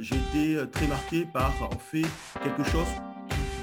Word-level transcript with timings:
j'ai 0.00 0.16
été 0.16 0.70
très 0.70 0.86
marqué 0.86 1.24
par 1.24 1.52
en 1.62 1.78
fait 1.78 2.06
quelque 2.42 2.64
chose 2.64 2.86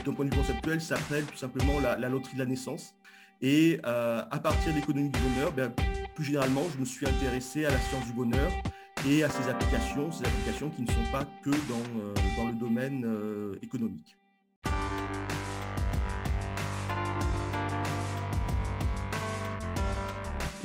d'un 0.06 0.14
point 0.14 0.26
de 0.26 0.32
vue 0.32 0.42
conceptuel 0.42 0.82
s'appelle 0.82 1.26
tout 1.26 1.38
simplement 1.38 1.80
la, 1.80 2.10
loterie 2.10 2.34
de 2.34 2.40
la 2.40 2.46
naissance. 2.46 2.96
Et 3.42 3.80
à 3.84 4.40
partir 4.42 4.72
de 4.74 4.80
l'économie 4.80 5.10
du 5.10 5.20
bonheur, 5.20 5.52
ben, 5.52 5.72
plus 6.16 6.26
généralement, 6.26 6.64
je 6.74 6.80
me 6.80 6.86
suis 6.86 7.08
intéressé 7.08 7.66
à 7.66 7.72
la 7.72 7.80
science 7.80 8.06
du 8.06 8.14
bonheur 8.14 8.52
et 9.08 9.24
à 9.24 9.30
ses 9.30 9.50
applications, 9.50 10.12
ces 10.12 10.26
applications 10.26 10.70
qui 10.70 10.82
ne 10.82 10.88
sont 10.88 11.12
pas 11.12 11.26
que 11.44 11.50
dans, 11.50 12.38
dans 12.38 12.48
le 12.48 12.54
domaine 12.54 13.06
économique. 13.62 14.18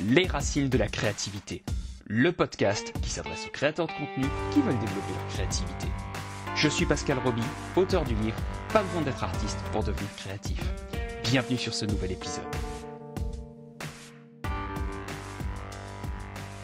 Les 0.01 0.27
racines 0.27 0.69
de 0.69 0.77
la 0.77 0.87
créativité, 0.87 1.61
le 2.11 2.31
podcast 2.31 2.91
qui 3.03 3.11
s'adresse 3.11 3.45
aux 3.45 3.51
créateurs 3.51 3.85
de 3.85 3.91
contenu 3.91 4.25
qui 4.51 4.61
veulent 4.61 4.79
développer 4.79 5.13
leur 5.13 5.27
créativité. 5.27 5.85
Je 6.55 6.67
suis 6.67 6.87
Pascal 6.87 7.19
Roby, 7.19 7.43
auteur 7.75 8.03
du 8.03 8.15
livre 8.15 8.35
Pas 8.73 8.81
besoin 8.81 9.03
d'être 9.03 9.23
artiste 9.23 9.59
pour 9.71 9.83
devenir 9.83 10.09
créatif. 10.17 10.59
Bienvenue 11.23 11.59
sur 11.59 11.71
ce 11.71 11.85
nouvel 11.85 12.13
épisode. 12.13 12.43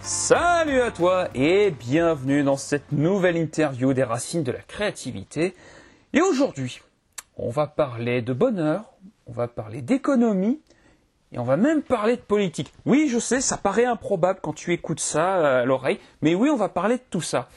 Salut 0.01 0.81
à 0.81 0.89
toi 0.89 1.29
et 1.35 1.69
bienvenue 1.69 2.41
dans 2.41 2.57
cette 2.57 2.91
nouvelle 2.91 3.37
interview 3.37 3.93
des 3.93 4.03
racines 4.03 4.43
de 4.43 4.51
la 4.51 4.61
créativité. 4.61 5.53
Et 6.13 6.21
aujourd'hui, 6.21 6.81
on 7.37 7.51
va 7.51 7.67
parler 7.67 8.23
de 8.23 8.33
bonheur, 8.33 8.95
on 9.27 9.31
va 9.31 9.47
parler 9.47 9.83
d'économie 9.83 10.59
et 11.35 11.39
on 11.39 11.43
va 11.43 11.57
même 11.57 11.81
parler 11.81 12.15
de 12.15 12.21
politique. 12.21 12.71
Oui, 12.85 13.09
je 13.09 13.19
sais, 13.19 13.41
ça 13.41 13.57
paraît 13.57 13.83
improbable 13.83 14.39
quand 14.41 14.53
tu 14.53 14.71
écoutes 14.71 15.01
ça 15.01 15.35
euh, 15.35 15.61
à 15.63 15.65
l'oreille, 15.65 15.99
mais 16.21 16.33
oui, 16.33 16.49
on 16.49 16.55
va 16.55 16.69
parler 16.69 16.95
de 16.95 17.03
tout 17.09 17.21
ça. 17.21 17.49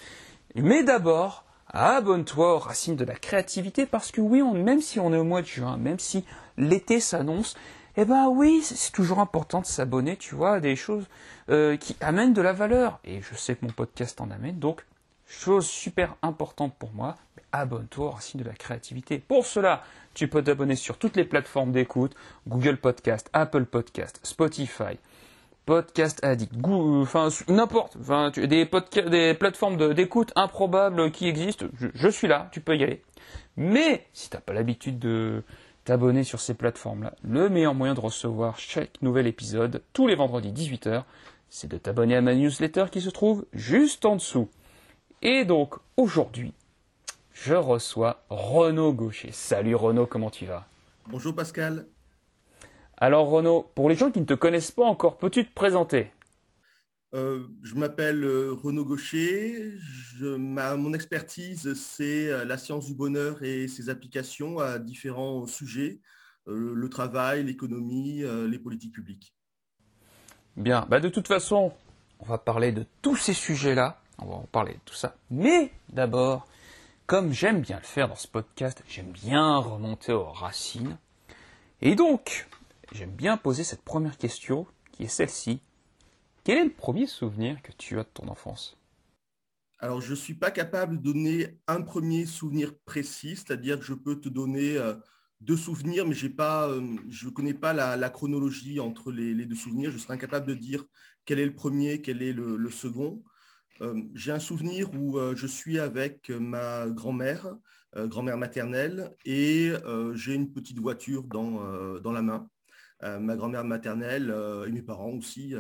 Mais 0.57 0.83
d'abord, 0.83 1.45
abonne-toi 1.69 2.57
aux 2.57 2.59
racines 2.59 2.97
de 2.97 3.05
la 3.05 3.15
créativité 3.15 3.87
parce 3.87 4.11
que 4.11 4.21
oui, 4.21 4.43
même 4.43 4.81
si 4.81 4.99
on 4.99 5.13
est 5.13 5.17
au 5.17 5.23
mois 5.23 5.43
de 5.43 5.47
juin, 5.47 5.77
même 5.77 6.01
si 6.01 6.25
l'été 6.57 6.99
s'annonce, 6.99 7.55
eh 7.97 8.05
ben 8.05 8.29
oui, 8.29 8.63
c'est 8.65 8.91
toujours 8.91 9.21
important 9.21 9.61
de 9.61 9.67
s'abonner, 9.67 10.17
tu 10.17 10.35
vois, 10.35 10.55
à 10.55 10.61
des 10.61 10.75
choses 10.75 11.07
euh, 11.49 11.77
qui 11.77 11.97
amènent 12.01 12.33
de 12.33 12.43
la 12.43 12.53
valeur. 12.53 12.99
Et 13.05 13.23
je 13.23 13.37
sais 13.37 13.55
que 13.55 13.65
mon 13.65 13.73
podcast 13.73 14.21
en 14.21 14.31
amène, 14.33 14.59
donc 14.59 14.85
chose 15.29 15.69
super 15.69 16.17
importante 16.23 16.75
pour 16.77 16.91
moi, 16.95 17.15
abonne-toi 17.53 18.07
aux 18.07 18.11
racines 18.11 18.41
de 18.41 18.45
la 18.45 18.55
créativité. 18.55 19.19
Pour 19.19 19.47
cela, 19.47 19.83
tu 20.15 20.29
peux 20.29 20.43
t'abonner 20.43 20.77
sur 20.77 20.99
toutes 20.99 21.17
les 21.17 21.25
plateformes 21.25 21.73
d'écoute, 21.73 22.15
Google 22.47 22.77
Podcast, 22.77 23.31
Apple 23.33 23.65
Podcast, 23.65 24.21
Spotify, 24.23 24.99
Podcast 25.69 26.25
Addict, 26.25 26.55
enfin 26.65 27.29
n'importe, 27.49 27.97
enfin, 28.01 28.31
des, 28.31 28.47
des 29.07 29.35
plateformes 29.35 29.93
d'écoute 29.93 30.33
improbables 30.35 31.11
qui 31.11 31.29
existent, 31.29 31.67
je, 31.79 32.09
suis 32.09 32.27
là, 32.27 32.49
tu 32.53 32.61
peux 32.61 32.75
y 32.75 32.83
aller. 32.83 33.03
Mais 33.59 34.07
si 34.15 34.31
tu 34.31 34.37
n'as 34.37 34.41
pas 34.41 34.55
l'habitude 34.55 34.99
de 34.99 35.43
t'abonner 35.85 36.25
sur 36.25 36.41
ces 36.41 36.55
plateformes-là, 36.55 37.15
le 37.23 37.51
meilleur 37.51 37.75
moyen 37.75 37.93
de 37.93 38.01
recevoir 38.01 38.59
chaque 38.59 39.03
nouvel 39.03 39.27
épisode, 39.27 39.83
tous 39.93 40.07
les 40.07 40.15
vendredis 40.15 40.53
18h, 40.53 41.03
c'est 41.51 41.71
de 41.71 41.77
t'abonner 41.77 42.17
à 42.17 42.23
ma 42.23 42.35
newsletter 42.35 42.87
qui 42.91 43.03
se 43.03 43.11
trouve 43.11 43.45
juste 43.53 44.07
en 44.07 44.17
dessous. 44.17 44.49
Et 45.21 45.45
donc 45.45 45.75
aujourd'hui, 45.97 46.55
je 47.45 47.55
reçois 47.55 48.25
Renaud 48.31 48.93
Gaucher. 48.93 49.31
Salut 49.33 49.75
Renaud, 49.75 50.07
comment 50.07 50.31
tu 50.31 50.47
vas? 50.47 50.67
Bonjour 51.09 51.35
Pascal. 51.35 51.87
Alors 52.97 53.29
Renaud, 53.29 53.71
pour 53.75 53.89
les 53.89 53.95
gens 53.95 54.11
qui 54.11 54.21
ne 54.21 54.25
te 54.25 54.35
connaissent 54.35 54.73
pas 54.73 54.85
encore, 54.85 55.19
peux-tu 55.19 55.47
te 55.47 55.55
présenter? 55.55 56.11
Euh, 57.15 57.47
je 57.63 57.75
m'appelle 57.77 58.23
euh, 58.25 58.53
Renaud 58.53 58.85
Gaucher. 58.85 59.73
mon 60.21 60.93
expertise, 60.93 61.73
c'est 61.75 62.29
euh, 62.29 62.45
la 62.45 62.59
science 62.59 62.87
du 62.87 62.95
bonheur 62.95 63.43
et 63.43 63.69
ses 63.69 63.89
applications 63.89 64.59
à 64.59 64.79
différents 64.79 65.47
sujets, 65.47 66.01
le 66.47 66.89
travail, 66.89 67.45
l'économie, 67.45 68.23
les 68.49 68.59
politiques 68.59 68.95
publiques. 68.95 69.35
Bien, 70.57 70.87
bah 70.89 70.99
de 70.99 71.11
toute 71.11 71.29
façon, 71.29 71.73
on 72.21 72.25
va 72.25 72.39
parler 72.39 72.73
de 72.73 72.87
tous 73.03 73.17
ces 73.17 73.35
sujets-là, 73.35 74.01
on 74.19 74.27
va 74.27 74.35
en 74.35 74.49
parler 74.51 74.73
de 74.73 74.81
tout 74.87 74.95
ça. 74.95 75.15
Mais 75.31 75.71
d'abord, 75.91 76.49
comme 77.09 77.33
j'aime 77.33 77.63
bien 77.63 77.79
le 77.79 77.85
faire 77.85 78.07
dans 78.07 78.17
ce 78.17 78.29
podcast, 78.29 78.85
j'aime 78.87 79.13
bien 79.13 79.57
remonter 79.57 80.13
aux 80.13 80.31
racines. 80.31 80.99
Et 81.81 81.95
donc, 81.95 82.47
j'aime 82.93 83.13
bien 83.13 83.39
poser 83.39 83.65
cette 83.65 83.81
première 83.81 84.19
question, 84.19 84.67
qui 84.93 85.05
est 85.05 85.09
celle-ci. 85.09 85.63
Quel 86.45 86.59
est 86.59 86.65
le 86.65 86.71
premier 86.71 87.07
souvenir 87.07 87.63
que 87.63 87.73
tu 87.73 87.99
as 87.99 88.03
de 88.03 88.09
ton 88.13 88.29
enfance? 88.29 88.77
Alors, 89.79 90.03
je 90.03 90.11
ne 90.11 90.17
suis 90.17 90.35
pas 90.35 90.51
capable 90.51 90.99
de 90.99 91.03
donner 91.03 91.59
un 91.67 91.81
premier 91.81 92.27
souvenir 92.27 92.79
précis, 92.85 93.37
c'est-à-dire 93.37 93.79
que 93.79 93.87
je 93.87 93.95
peux 93.95 94.21
te 94.21 94.29
donner 94.29 94.77
euh, 94.77 94.93
deux 95.41 95.57
souvenirs, 95.57 96.07
mais 96.07 96.15
euh, 96.15 96.97
je 97.09 97.25
ne 97.25 97.31
connais 97.31 97.55
pas 97.55 97.73
la, 97.73 98.11
chronologie 98.11 98.81
entre 98.81 99.13
les, 99.13 99.47
deux 99.47 99.57
souvenirs. 99.57 99.91
Je 99.91 99.97
serais 99.97 100.13
incapable 100.13 100.47
de 100.47 100.55
dire 100.55 100.85
quel 101.25 101.39
est 101.39 101.47
le 101.47 101.55
premier, 101.55 102.03
quel 102.03 102.21
est 102.21 102.35
le 102.35 102.71
second. 102.71 103.23
Euh, 103.81 104.03
j'ai 104.15 104.33
un 104.33 104.39
souvenir 104.39 104.93
où 104.95 105.19
euh, 105.19 105.35
je 105.37 105.47
suis 105.47 105.79
avec 105.79 106.31
ma 106.31 106.89
grand-mère, 106.89 107.57
euh, 107.97 108.07
grand-mère 108.09 108.37
maternelle, 108.37 109.15
et 109.25 109.73
j'ai 110.15 110.35
une 110.35 110.53
petite 110.53 110.79
voiture 110.79 111.25
dans, 111.25 112.01
dans 112.01 112.13
la 112.13 112.23
main. 112.23 112.49
ma 113.03 113.37
grand-mère 113.37 113.65
maternelle 113.65 114.35
et 114.67 114.73
mes 114.73 114.83
parents 114.83 115.13
aussi 115.13 115.55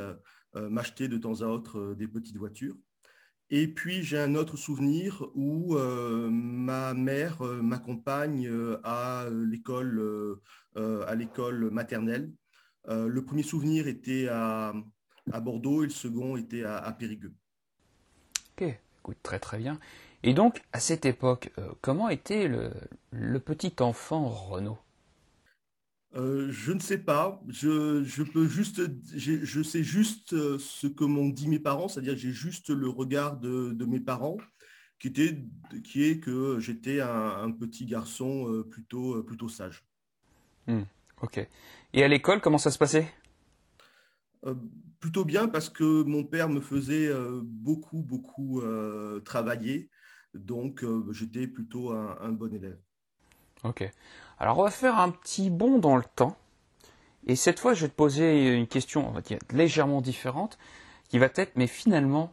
m'achetaient 0.55 1.09
de 1.09 1.19
temps 1.19 1.43
à 1.43 1.47
autre 1.47 1.95
des 1.95 2.09
petites 2.09 2.37
voitures. 2.37 2.77
Et 3.51 3.69
puis 3.69 4.03
j'ai 4.03 4.19
un 4.19 4.35
autre 4.35 4.57
souvenir 4.57 5.25
où 5.35 5.77
ma 5.79 6.95
mère 6.95 7.43
m'accompagne 7.43 8.51
à 8.85 9.27
l'école 9.31 10.41
à 10.75 11.15
l'école 11.15 11.71
maternelle. 11.71 12.33
le 12.89 13.21
premier 13.21 13.43
souvenir 13.45 13.87
était 13.89 14.29
à, 14.29 14.75
à, 15.33 15.41
Bordeaux 15.41 15.83
et 15.83 15.87
le 15.87 15.93
second 15.93 16.37
était 16.37 16.65
à, 16.65 16.79
à 16.79 16.93
Périgueux. 16.93 17.35
Ok, 18.61 18.75
écoute, 18.99 19.19
très 19.23 19.39
très 19.39 19.59
bien. 19.59 19.79
Et 20.25 20.35
donc, 20.35 20.63
à 20.73 20.81
cette 20.81 21.07
époque, 21.07 21.53
euh, 21.59 21.69
comment 21.81 22.09
était 22.09 22.49
le, 22.49 23.39
petit 23.39 23.73
enfant 23.79 24.29
Renaud? 24.29 24.79
Euh, 26.17 26.49
je 26.51 26.73
ne 26.73 26.81
sais 26.81 26.99
pas. 26.99 27.41
Je, 27.47 28.23
peux 28.25 28.49
juste, 28.49 28.83
je 29.15 29.63
sais 29.63 29.85
juste 29.85 30.33
euh, 30.33 30.59
ce 30.59 30.89
que 30.89 31.05
m'ont 31.05 31.29
dit 31.29 31.47
mes 31.47 31.61
parents, 31.61 31.87
c'est-à-dire 31.87 32.17
j'ai 32.17 32.33
juste 32.33 32.71
le 32.71 32.89
regard 32.89 33.37
de, 33.37 33.85
mes 33.85 34.01
parents, 34.01 34.39
qui 34.99 35.07
était, 35.07 35.39
qui 35.85 36.03
est 36.03 36.19
que 36.19 36.59
j'étais 36.59 37.01
un, 37.01 37.53
petit 37.53 37.87
garçon 37.87 38.65
plutôt, 38.73 39.23
plutôt 39.23 39.49
sage. 39.49 39.85
Hmm, 40.67 40.83
ok. 41.23 41.47
Et 41.93 42.03
à 42.03 42.09
l'école, 42.09 42.41
comment 42.41 42.59
ça 42.59 42.73
se 42.73 42.79
passait? 42.79 43.07
Euh, 44.47 44.55
plutôt 45.01 45.25
bien 45.25 45.49
parce 45.49 45.69
que 45.69 46.03
mon 46.03 46.25
père 46.25 46.49
me 46.49 46.61
faisait 46.61 47.07
euh, 47.07 47.41
beaucoup, 47.43 48.03
beaucoup 48.03 48.61
euh, 48.61 49.21
travailler. 49.21 49.91
Donc, 50.35 50.85
j'étais 51.11 51.47
plutôt 51.47 51.91
un, 51.91 52.29
bon 52.33 52.53
élève. 52.53 52.79
Ok. 53.65 53.91
Alors, 54.39 54.59
on 54.59 54.65
va 54.65 54.71
faire 54.71 54.99
un 54.99 55.11
petit 55.11 55.49
bond 55.49 55.79
dans 55.79 55.97
le 55.97 56.05
temps. 56.17 56.37
Et 57.27 57.35
cette 57.35 57.59
fois, 57.59 57.73
je 57.73 57.87
vais 57.87 57.89
te 57.89 57.97
poser 57.97 58.55
une 58.55 58.67
question, 58.67 59.09
on 59.09 59.13
va 59.13 59.23
dire, 59.23 59.39
légèrement 59.51 60.03
différente, 60.03 60.59
qui 61.09 61.19
va 61.19 61.27
être, 61.35 61.57
mais 61.57 61.67
finalement, 61.67 62.33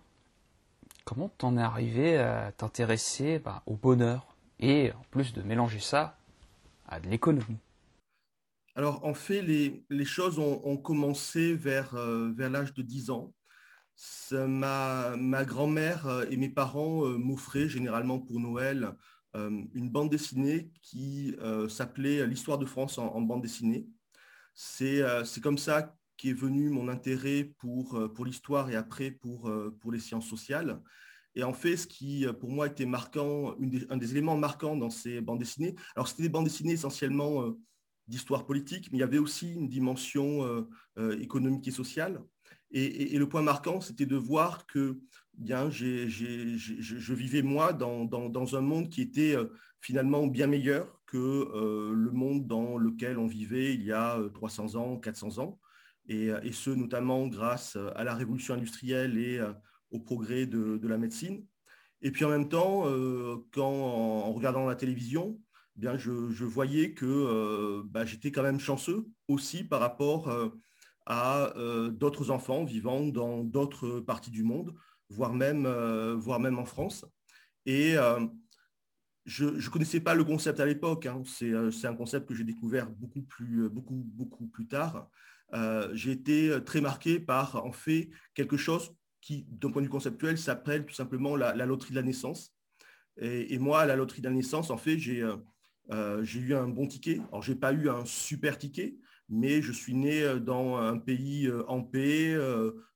comment 1.06 1.30
t'en 1.38 1.58
es 1.58 1.62
arrivé 1.62 2.18
à 2.18 2.52
t'intéresser 2.52 3.40
bah, 3.40 3.64
au 3.66 3.76
bonheur 3.76 4.36
et 4.60 4.92
en 4.92 5.06
plus 5.12 5.34
de 5.34 5.42
mélanger 5.42 5.80
ça 5.80 6.18
à 6.90 7.00
de 7.00 7.08
l'économie? 7.08 7.60
Alors, 8.76 9.06
en 9.06 9.14
fait, 9.14 9.42
les, 9.42 10.06
choses 10.06 10.38
ont, 10.38 10.78
commencé 10.78 11.54
vers, 11.56 11.96
euh, 11.96 12.34
l'âge 12.38 12.74
de 12.74 12.82
10 12.82 13.10
ans. 13.10 13.34
ma, 14.32 15.46
grand-mère 15.46 16.08
euh, 16.08 16.26
et 16.30 16.36
mes 16.36 16.50
parents 16.50 17.06
euh, 17.06 17.18
m'offraient 17.18 17.70
généralement 17.70 18.20
pour 18.20 18.40
Noël 18.40 18.94
une 19.74 19.90
bande 19.90 20.10
dessinée 20.10 20.72
qui 20.82 21.36
s'appelait 21.68 22.26
L'histoire 22.26 22.58
de 22.58 22.66
France 22.66 22.98
en, 22.98 23.20
bande 23.20 23.42
dessinée. 23.42 23.86
C'est 24.54 25.04
comme 25.44 25.58
ça 25.58 25.94
qu'est 26.16 26.32
venu 26.32 26.70
mon 26.70 26.88
intérêt 26.88 27.52
pour, 27.58 28.00
l'histoire 28.24 28.70
et 28.70 28.78
après 28.78 29.12
pour, 29.12 29.52
pour 29.82 29.92
les 29.92 30.00
sciences 30.00 30.30
sociales. 30.30 30.82
Et 31.36 31.44
en 31.44 31.52
fait, 31.52 31.76
ce 31.76 31.86
qui 31.86 32.26
pour 32.40 32.50
moi 32.50 32.68
était 32.68 32.86
marquant, 32.86 33.58
un 33.90 33.98
des 33.98 34.12
éléments 34.12 34.38
marquants 34.38 34.78
dans 34.78 34.90
ces 34.90 35.20
bandes 35.20 35.40
dessinées, 35.40 35.76
alors 35.98 36.08
c'était 36.08 36.24
des 36.24 36.30
bandes 36.30 36.46
dessinées 36.46 36.72
essentiellement 36.72 37.58
d'histoire 38.08 38.46
politique, 38.46 38.90
mais 38.92 39.00
il 39.00 39.02
y 39.02 39.04
avait 39.04 39.18
aussi 39.18 39.54
une 39.54 39.68
dimension 39.68 40.44
euh, 40.44 40.62
euh, 40.98 41.20
économique 41.20 41.68
et 41.68 41.72
sociale. 41.72 42.22
Et, 42.72 43.18
le 43.18 43.30
point 43.30 43.42
marquant, 43.42 43.80
c'était 43.80 44.06
de 44.06 44.18
voir 44.18 44.68
que 44.68 45.00
bien, 45.38 45.70
je 45.70 47.14
vivais 47.14 47.42
moi 47.42 47.72
dans, 47.72 48.56
un 48.56 48.62
monde 48.62 48.90
qui 48.90 49.02
était 49.02 49.36
euh, 49.36 49.46
finalement 49.80 50.28
bien 50.28 50.48
meilleur 50.48 51.02
que 51.06 51.48
le 51.94 52.12
monde 52.12 52.48
dans 52.48 52.78
lequel 52.78 53.18
on 53.18 53.28
vivait 53.28 53.74
il 53.74 53.84
y 53.84 53.94
a 53.94 54.20
300 54.34 54.76
ans, 54.76 54.98
400 54.98 55.38
ans, 55.38 55.60
et, 56.08 56.32
ce 56.52 56.72
notamment 56.72 57.28
grâce 57.28 57.78
à 57.96 58.04
la 58.04 58.14
révolution 58.14 58.56
industrielle 58.56 59.18
et 59.18 59.40
au 59.92 60.00
progrès 60.00 60.46
de, 60.46 60.88
la 60.88 60.98
médecine. 60.98 61.46
Et 62.02 62.12
puis 62.12 62.26
en 62.26 62.30
même 62.30 62.50
temps, 62.50 62.84
quand 63.54 63.72
en, 63.72 64.34
regardant 64.34 64.66
la 64.68 64.76
télévision, 64.76 65.40
bien 65.76 65.98
je, 65.98 66.12
voyais 66.44 66.94
que 66.94 67.84
bah, 67.86 68.06
j'étais 68.06 68.32
quand 68.32 68.44
même 68.44 68.60
chanceux 68.60 69.06
aussi 69.28 69.64
par 69.64 69.80
rapport 69.80 70.32
à 71.06 71.54
d'autres 71.92 72.32
enfants 72.32 72.64
vivant 72.64 73.02
dans 73.02 73.44
d'autres 73.44 74.00
parties 74.00 74.32
du 74.32 74.44
monde, 74.44 74.74
voire 75.10 75.34
même, 75.34 75.68
voire 76.14 76.40
même 76.40 76.60
en 76.60 76.66
France. 76.66 77.06
Et 77.66 77.96
je 79.26 79.46
ne 79.46 79.70
connaissais 79.70 80.00
pas 80.00 80.16
le 80.16 80.24
concept 80.24 80.60
à 80.60 80.66
l'époque. 80.66 81.06
Hein. 81.06 81.24
C'est 81.26 81.88
un 81.88 81.96
concept 81.96 82.28
que 82.28 82.36
j'ai 82.36 82.44
découvert 82.44 82.90
beaucoup 82.90 83.22
plus, 83.22 83.70
beaucoup, 83.70 84.04
beaucoup 84.14 84.48
plus 84.48 84.68
tard. 84.68 85.10
j'ai 85.94 86.12
été 86.12 86.58
très 86.66 86.82
marqué 86.82 87.20
par, 87.20 87.64
en 87.66 87.72
fait, 87.72 88.10
quelque 88.34 88.58
chose 88.58 88.96
qui, 89.22 89.46
d'un 89.50 89.72
point 89.72 89.82
de 89.82 89.88
vue 89.88 89.92
conceptuel, 89.92 90.38
s'appelle 90.38 90.86
tout 90.86 90.94
simplement 90.94 91.36
la, 91.36 91.54
loterie 91.66 91.92
de 91.92 91.96
la 91.96 92.04
naissance. 92.04 92.54
Et, 93.18 93.58
moi, 93.58 93.82
à 93.82 93.86
la 93.86 93.96
loterie 93.96 94.22
de 94.22 94.28
la 94.28 94.36
naissance, 94.36 94.70
en 94.70 94.78
fait, 94.78 95.00
j'ai 95.00 95.28
eu 95.90 96.54
un 96.54 96.68
bon 96.68 96.88
ticket. 96.88 97.22
Alors, 97.30 97.42
je 97.42 97.52
n'ai 97.52 97.60
pas 97.60 97.74
eu 97.74 97.90
un 97.90 98.06
super 98.06 98.58
ticket, 98.58 98.98
mais 99.30 99.62
je 99.62 99.72
suis 99.72 99.96
né 99.96 100.40
dans 100.40 100.78
un 100.78 100.98
pays 100.98 101.50
en 101.68 101.84
paix, 101.84 102.38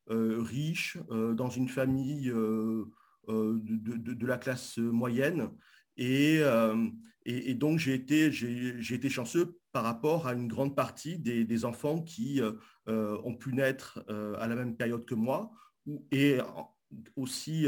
riche, 0.07 0.97
dans 1.09 1.50
une 1.50 1.69
famille 1.69 2.31
de, 3.27 4.25
la 4.25 4.38
classe 4.38 4.77
moyenne. 4.77 5.50
Euh, 6.00 6.89
et, 7.25 7.53
donc, 7.53 7.80
j'ai 7.80 7.94
été, 7.94 9.09
chanceux 9.09 9.59
par 9.71 9.83
rapport 9.83 10.27
à 10.27 10.33
une 10.33 10.47
grande 10.47 10.75
partie 10.75 11.19
des, 11.19 11.65
enfants 11.65 12.01
qui 12.01 12.42
euh, 12.42 12.53
euh, 12.88 13.19
ont 13.24 13.35
pu 13.35 13.53
naître 13.53 14.03
à 14.07 14.47
la 14.47 14.56
même 14.56 14.75
période 14.75 15.06
que 15.06 15.15
moi. 15.15 15.51
Et 16.12 16.38
aussi, 17.15 17.68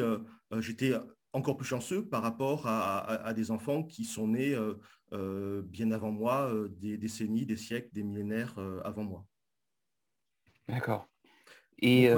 j'étais 0.59 0.93
encore 1.33 1.57
plus 1.57 1.67
chanceux 1.67 2.05
par 2.05 2.21
rapport 2.21 2.67
à, 2.67 3.33
des 3.33 3.51
enfants 3.51 3.83
qui 3.83 4.03
sont 4.05 4.29
nés 4.29 4.57
bien 5.11 5.91
avant 5.91 6.11
moi, 6.11 6.51
des 6.79 6.97
décennies, 6.97 7.45
des 7.45 7.57
siècles, 7.57 7.89
des 7.91 8.03
millénaires 8.03 8.55
avant 8.83 9.03
moi. 9.03 9.25
D'accord. 10.67 11.09
Et 11.79 12.09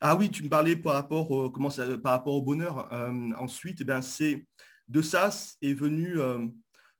Ah 0.00 0.16
oui, 0.16 0.30
tu 0.30 0.42
me 0.42 0.48
parlais 0.48 0.76
par 0.76 0.94
rapport, 0.94 1.30
au, 1.30 1.50
comment 1.50 1.70
ça, 1.70 1.96
par 1.98 2.12
rapport 2.12 2.34
au 2.34 2.42
bonheur. 2.42 2.92
ensuite, 3.38 3.80
eh 3.80 4.02
c'est 4.02 4.46
de 4.88 5.02
ça 5.02 5.30
est 5.62 5.74
venu 5.74 6.18
euh, 6.18 6.46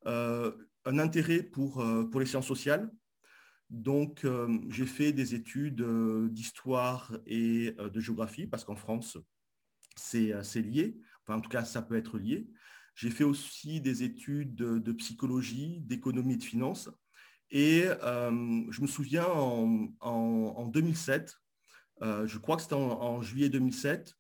euh, 0.07 0.53
un 0.85 0.99
intérêt 0.99 1.43
pour, 1.43 1.81
euh, 1.81 2.05
pour 2.05 2.21
les 2.21 2.27
sciences 2.27 2.47
sociales. 2.47 2.91
Donc, 3.71 4.25
j'ai 4.69 4.87
fait 4.87 5.13
des 5.13 5.35
études 5.35 5.83
d'histoire 6.31 7.11
et 7.27 7.73
de 7.73 7.99
géographie, 7.99 8.47
parce 8.47 8.63
qu'en 8.63 8.77
France, 8.77 9.17
c'est 9.97 10.63
lié. 10.63 10.97
Enfin, 11.23 11.39
en 11.39 11.41
tout 11.41 11.49
cas, 11.49 11.65
ça 11.65 11.83
peut 11.83 11.97
être 11.97 12.19
lié. 12.19 12.47
J'ai 12.95 13.11
fait 13.11 13.25
aussi 13.25 13.81
des 13.81 14.03
études 14.03 14.55
de, 14.55 14.93
psychologie, 14.93 15.81
d'économie 15.81 16.35
et 16.35 16.39
de 16.39 16.45
finance. 16.45 16.91
Et 17.51 17.85
je 18.03 18.81
me 18.81 18.87
souviens 18.87 19.27
en, 19.27 20.67
2007, 20.69 21.35
je 22.01 22.39
crois 22.39 22.57
que 22.57 22.63
c'était 22.63 22.75
en, 22.75 23.23
juillet 23.23 23.49
2007, 23.49 24.15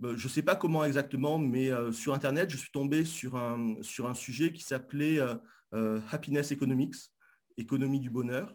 bah, 0.00 0.14
je 0.16 0.26
ne 0.26 0.30
sais 0.30 0.42
pas 0.42 0.56
comment 0.56 0.82
exactement, 0.84 1.38
mais 1.38 1.70
euh, 1.70 1.92
sur 1.92 2.14
Internet, 2.14 2.48
je 2.50 2.56
suis 2.56 2.70
tombé 2.70 3.04
sur 3.04 3.36
un, 3.36 3.76
sur 3.82 4.08
un 4.08 4.14
sujet 4.14 4.50
qui 4.50 4.62
s'appelait 4.62 5.20
euh, 5.20 5.34
euh, 5.74 6.00
Happiness 6.10 6.52
Economics, 6.52 6.94
économie 7.58 8.00
du 8.00 8.08
bonheur. 8.08 8.54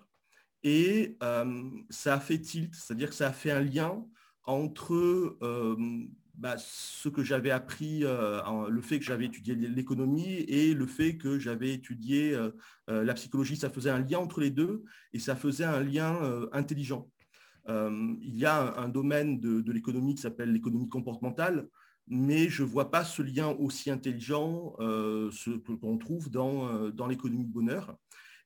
Et 0.64 1.20
ça 1.92 2.16
a 2.16 2.20
fait 2.20 2.40
tilt, 2.40 2.74
c'est-à-dire 2.74 3.10
que 3.10 3.16
ça 3.16 3.28
a 3.28 3.32
fait 3.32 3.52
un 3.52 3.62
lien 3.62 4.04
entre 4.46 5.38
bah, 6.38 6.56
ce 6.58 7.10
que 7.10 7.24
j'avais 7.24 7.52
appris, 7.52 8.02
le 8.02 8.82
fait 8.82 9.00
que 9.00 9.06
j'avais 9.06 9.26
étudié 9.26 9.56
l'économie 9.56 10.46
et 10.48 10.74
le 10.74 10.86
fait 10.86 11.18
que 11.18 11.40
j'avais 11.40 11.74
étudié 11.74 12.38
la 12.88 13.14
psychologie. 13.14 13.56
Ça 13.56 13.70
faisait 13.70 13.90
un 13.90 14.00
lien 14.00 14.20
entre 14.20 14.42
les 14.42 14.52
deux 14.52 14.84
et 15.14 15.20
ça 15.20 15.36
faisait 15.36 15.66
un 15.66 15.82
lien 15.82 16.20
intelligent. 16.52 17.10
Euh, 17.70 18.16
il 18.22 18.36
y 18.36 18.46
a 18.46 18.78
un, 18.78 18.90
domaine 18.90 19.40
de, 19.40 19.72
l'économie 19.72 20.16
qui 20.16 20.22
s'appelle 20.22 20.52
l'économie 20.52 20.88
comportementale, 20.88 21.68
mais 22.08 22.50
je 22.50 22.64
ne 22.64 22.68
vois 22.68 22.92
pas 22.92 23.04
ce 23.04 23.22
lien 23.22 23.50
aussi 23.50 23.90
intelligent 23.90 24.76
euh, 24.80 25.32
qu'on 25.82 25.98
trouve 25.98 26.30
dans, 26.30 26.68
euh, 26.68 26.92
dans 26.92 27.08
l'économie 27.08 27.46
du 27.46 27.52
bonheur. 27.52 27.96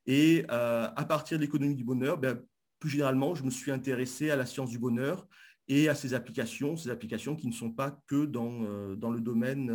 Et 0.06 0.46
à 0.50 1.06
partir 1.08 1.38
de 1.38 1.44
l'économie 1.44 1.76
du 1.76 1.84
bonheur, 1.84 2.18
ben, 2.18 2.40
plus 2.80 2.90
généralement, 2.90 3.36
je 3.36 3.44
me 3.44 3.52
suis 3.52 3.70
intéressé 3.70 4.32
à 4.32 4.36
la 4.36 4.46
science 4.46 4.72
du 4.72 4.80
bonheur 4.80 5.28
et 5.70 5.88
à 5.88 5.96
ses 5.96 6.14
applications, 6.14 6.76
ces 6.76 6.90
applications 6.90 7.36
qui 7.36 7.48
ne 7.48 7.54
sont 7.54 7.72
pas 7.72 7.98
que 8.08 8.26
dans, 8.26 8.96
dans 8.96 9.12
le 9.12 9.22
domaine 9.22 9.72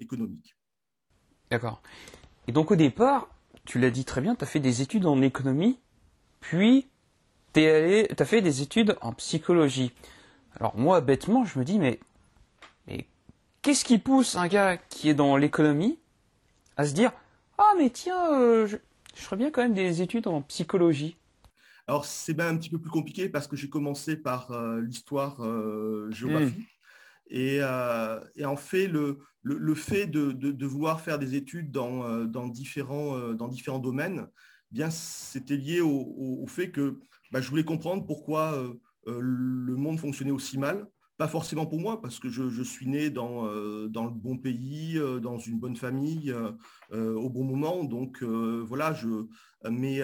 économique. 0.00 0.56
D'accord. 1.50 1.82
Et 2.48 2.52
donc 2.52 2.70
au 2.70 2.76
départ, 2.76 3.28
tu 3.64 3.78
l'as 3.78 3.90
dit 3.90 4.04
très 4.04 4.20
bien, 4.20 4.34
tu 4.34 4.44
as 4.44 4.46
fait 4.46 4.60
des 4.60 4.82
études 4.82 5.06
en 5.06 5.20
économie, 5.20 5.78
puis 6.40 6.88
tu 7.52 7.60
as 7.60 8.24
fait 8.24 8.40
des 8.40 8.62
études 8.62 8.96
en 9.00 9.12
psychologie. 9.12 9.92
Alors 10.58 10.76
moi, 10.76 11.00
bêtement, 11.00 11.44
je 11.44 11.58
me 11.58 11.64
dis, 11.64 11.78
mais, 11.78 12.00
mais 12.86 13.06
qu'est-ce 13.62 13.84
qui 13.84 13.98
pousse 13.98 14.36
un 14.36 14.48
gars 14.48 14.76
qui 14.76 15.08
est 15.08 15.14
dans 15.14 15.36
l'économie 15.36 15.98
à 16.76 16.86
se 16.86 16.94
dire, 16.94 17.12
ah 17.58 17.72
mais 17.78 17.90
tiens, 17.90 18.32
euh, 18.32 18.66
je, 18.66 18.76
ferais 19.14 19.36
bien 19.36 19.50
quand 19.50 19.62
même 19.62 19.74
des 19.74 20.02
études 20.02 20.26
en 20.26 20.42
psychologie 20.42 21.16
alors, 21.86 22.04
c'est 22.04 22.34
bien 22.34 22.48
un 22.48 22.56
petit 22.56 22.70
peu 22.70 22.78
plus 22.78 22.90
compliqué 22.90 23.28
parce 23.28 23.46
que 23.48 23.56
j'ai 23.56 23.68
commencé 23.68 24.16
par 24.16 24.52
euh, 24.52 24.80
l'histoire 24.80 25.40
euh, 25.40 26.10
géographie. 26.10 26.60
Hmm. 26.60 27.34
Et, 27.34 27.62
en 28.44 28.56
fait, 28.56 28.88
le, 28.88 29.74
fait 29.74 30.06
de, 30.06 30.66
vouloir 30.66 31.00
faire 31.00 31.18
des 31.18 31.34
études 31.34 31.70
dans, 31.70 32.48
différents, 32.48 33.32
dans 33.32 33.48
différents 33.48 33.78
domaines, 33.78 34.26
eh 34.72 34.74
bien, 34.74 34.90
c'était 34.90 35.56
lié 35.56 35.80
au, 35.80 36.46
fait 36.46 36.70
que 36.70 36.98
bah, 37.30 37.40
je 37.40 37.48
voulais 37.48 37.64
comprendre 37.64 38.06
pourquoi 38.06 38.54
euh, 38.54 38.74
euh, 39.08 39.18
le 39.20 39.76
monde 39.76 39.98
fonctionnait 39.98 40.30
aussi 40.30 40.58
mal. 40.58 40.86
Pas 41.22 41.28
forcément 41.28 41.66
pour 41.66 41.78
moi, 41.78 42.02
parce 42.02 42.18
que 42.18 42.28
je, 42.28 42.62
suis 42.64 42.88
né 42.88 43.08
dans, 43.08 43.46
euh, 43.46 43.86
dans, 43.86 44.06
le 44.06 44.10
bon 44.10 44.36
pays, 44.36 45.00
dans 45.22 45.38
une 45.38 45.60
bonne 45.60 45.76
famille, 45.76 46.34
au 46.90 47.30
bon 47.30 47.44
moment. 47.44 47.84
Donc 47.84 48.24
voilà, 48.24 48.92
je, 48.92 49.28
mais 49.70 50.00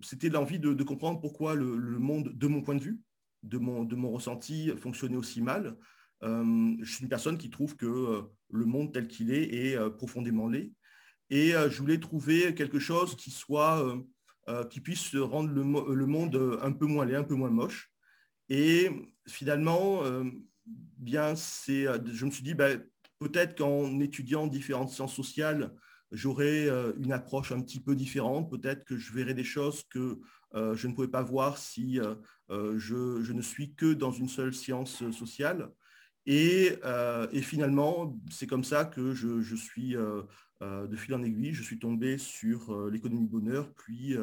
c'était 0.00 0.28
l'envie 0.28 0.60
de, 0.60 0.84
comprendre 0.84 1.20
pourquoi 1.20 1.56
le, 1.56 1.98
monde, 1.98 2.30
de 2.32 2.46
mon 2.46 2.62
point 2.62 2.76
de 2.76 2.82
vue, 2.84 3.00
de 3.42 3.58
mon, 3.58 3.82
de 3.82 3.96
mon 3.96 4.12
ressenti, 4.12 4.70
fonctionnait 4.76 5.16
aussi 5.16 5.42
mal. 5.42 5.76
je 6.22 6.84
suis 6.84 7.02
une 7.02 7.08
personne 7.08 7.36
qui 7.36 7.50
trouve 7.50 7.74
que 7.74 8.22
le 8.48 8.64
monde 8.64 8.92
tel 8.92 9.08
qu'il 9.08 9.32
est 9.32 9.52
est 9.52 9.90
profondément 9.96 10.46
laid. 10.46 10.72
Et 11.30 11.50
je 11.50 11.78
voulais 11.80 11.98
trouver 11.98 12.54
quelque 12.54 12.78
chose 12.78 13.16
qui 13.16 13.32
soit 13.32 13.84
euh, 14.46 14.62
qui 14.66 14.80
puisse 14.80 15.16
rendre 15.16 15.50
le, 15.50 16.06
monde 16.06 16.58
un 16.60 16.72
peu 16.72 16.84
moins 16.84 17.06
laid, 17.06 17.16
un 17.16 17.24
peu 17.24 17.34
moins 17.34 17.48
moche. 17.48 17.90
Et 18.48 18.90
finalement, 19.26 20.04
euh, 20.04 20.24
bien, 20.98 21.34
c'est, 21.36 21.86
je 22.06 22.24
me 22.24 22.30
suis 22.30 22.42
dit, 22.42 22.54
ben, 22.54 22.82
peut-être 23.18 23.56
qu'en 23.56 24.00
étudiant 24.00 24.46
différentes 24.46 24.90
sciences 24.90 25.14
sociales, 25.14 25.74
j'aurai 26.12 26.68
euh, 26.68 26.92
une 26.98 27.12
approche 27.12 27.52
un 27.52 27.60
petit 27.60 27.80
peu 27.80 27.96
différente. 27.96 28.50
Peut-être 28.50 28.84
que 28.84 28.96
je 28.96 29.12
verrai 29.12 29.34
des 29.34 29.44
choses 29.44 29.84
que 29.84 30.20
je 30.56 30.86
ne 30.86 30.92
pouvais 30.92 31.08
pas 31.08 31.22
voir 31.22 31.58
si 31.58 31.98
je, 32.48 33.32
ne 33.32 33.42
suis 33.42 33.74
que 33.74 33.92
dans 33.92 34.12
une 34.12 34.28
seule 34.28 34.54
science 34.54 35.10
sociale. 35.10 35.68
Et, 36.26 36.78
finalement, 37.42 38.16
c'est 38.30 38.46
comme 38.46 38.62
ça 38.62 38.84
que 38.84 39.14
je 39.14 39.56
suis 39.56 39.96
euh, 40.64 40.86
de 40.86 40.96
fil 40.96 41.14
en 41.14 41.22
aiguille, 41.22 41.52
je 41.52 41.62
suis 41.62 41.78
tombé 41.78 42.16
sur 42.16 42.72
euh, 42.72 42.88
l'économie 42.90 43.22
du 43.22 43.28
bonheur, 43.28 43.72
puis, 43.74 44.16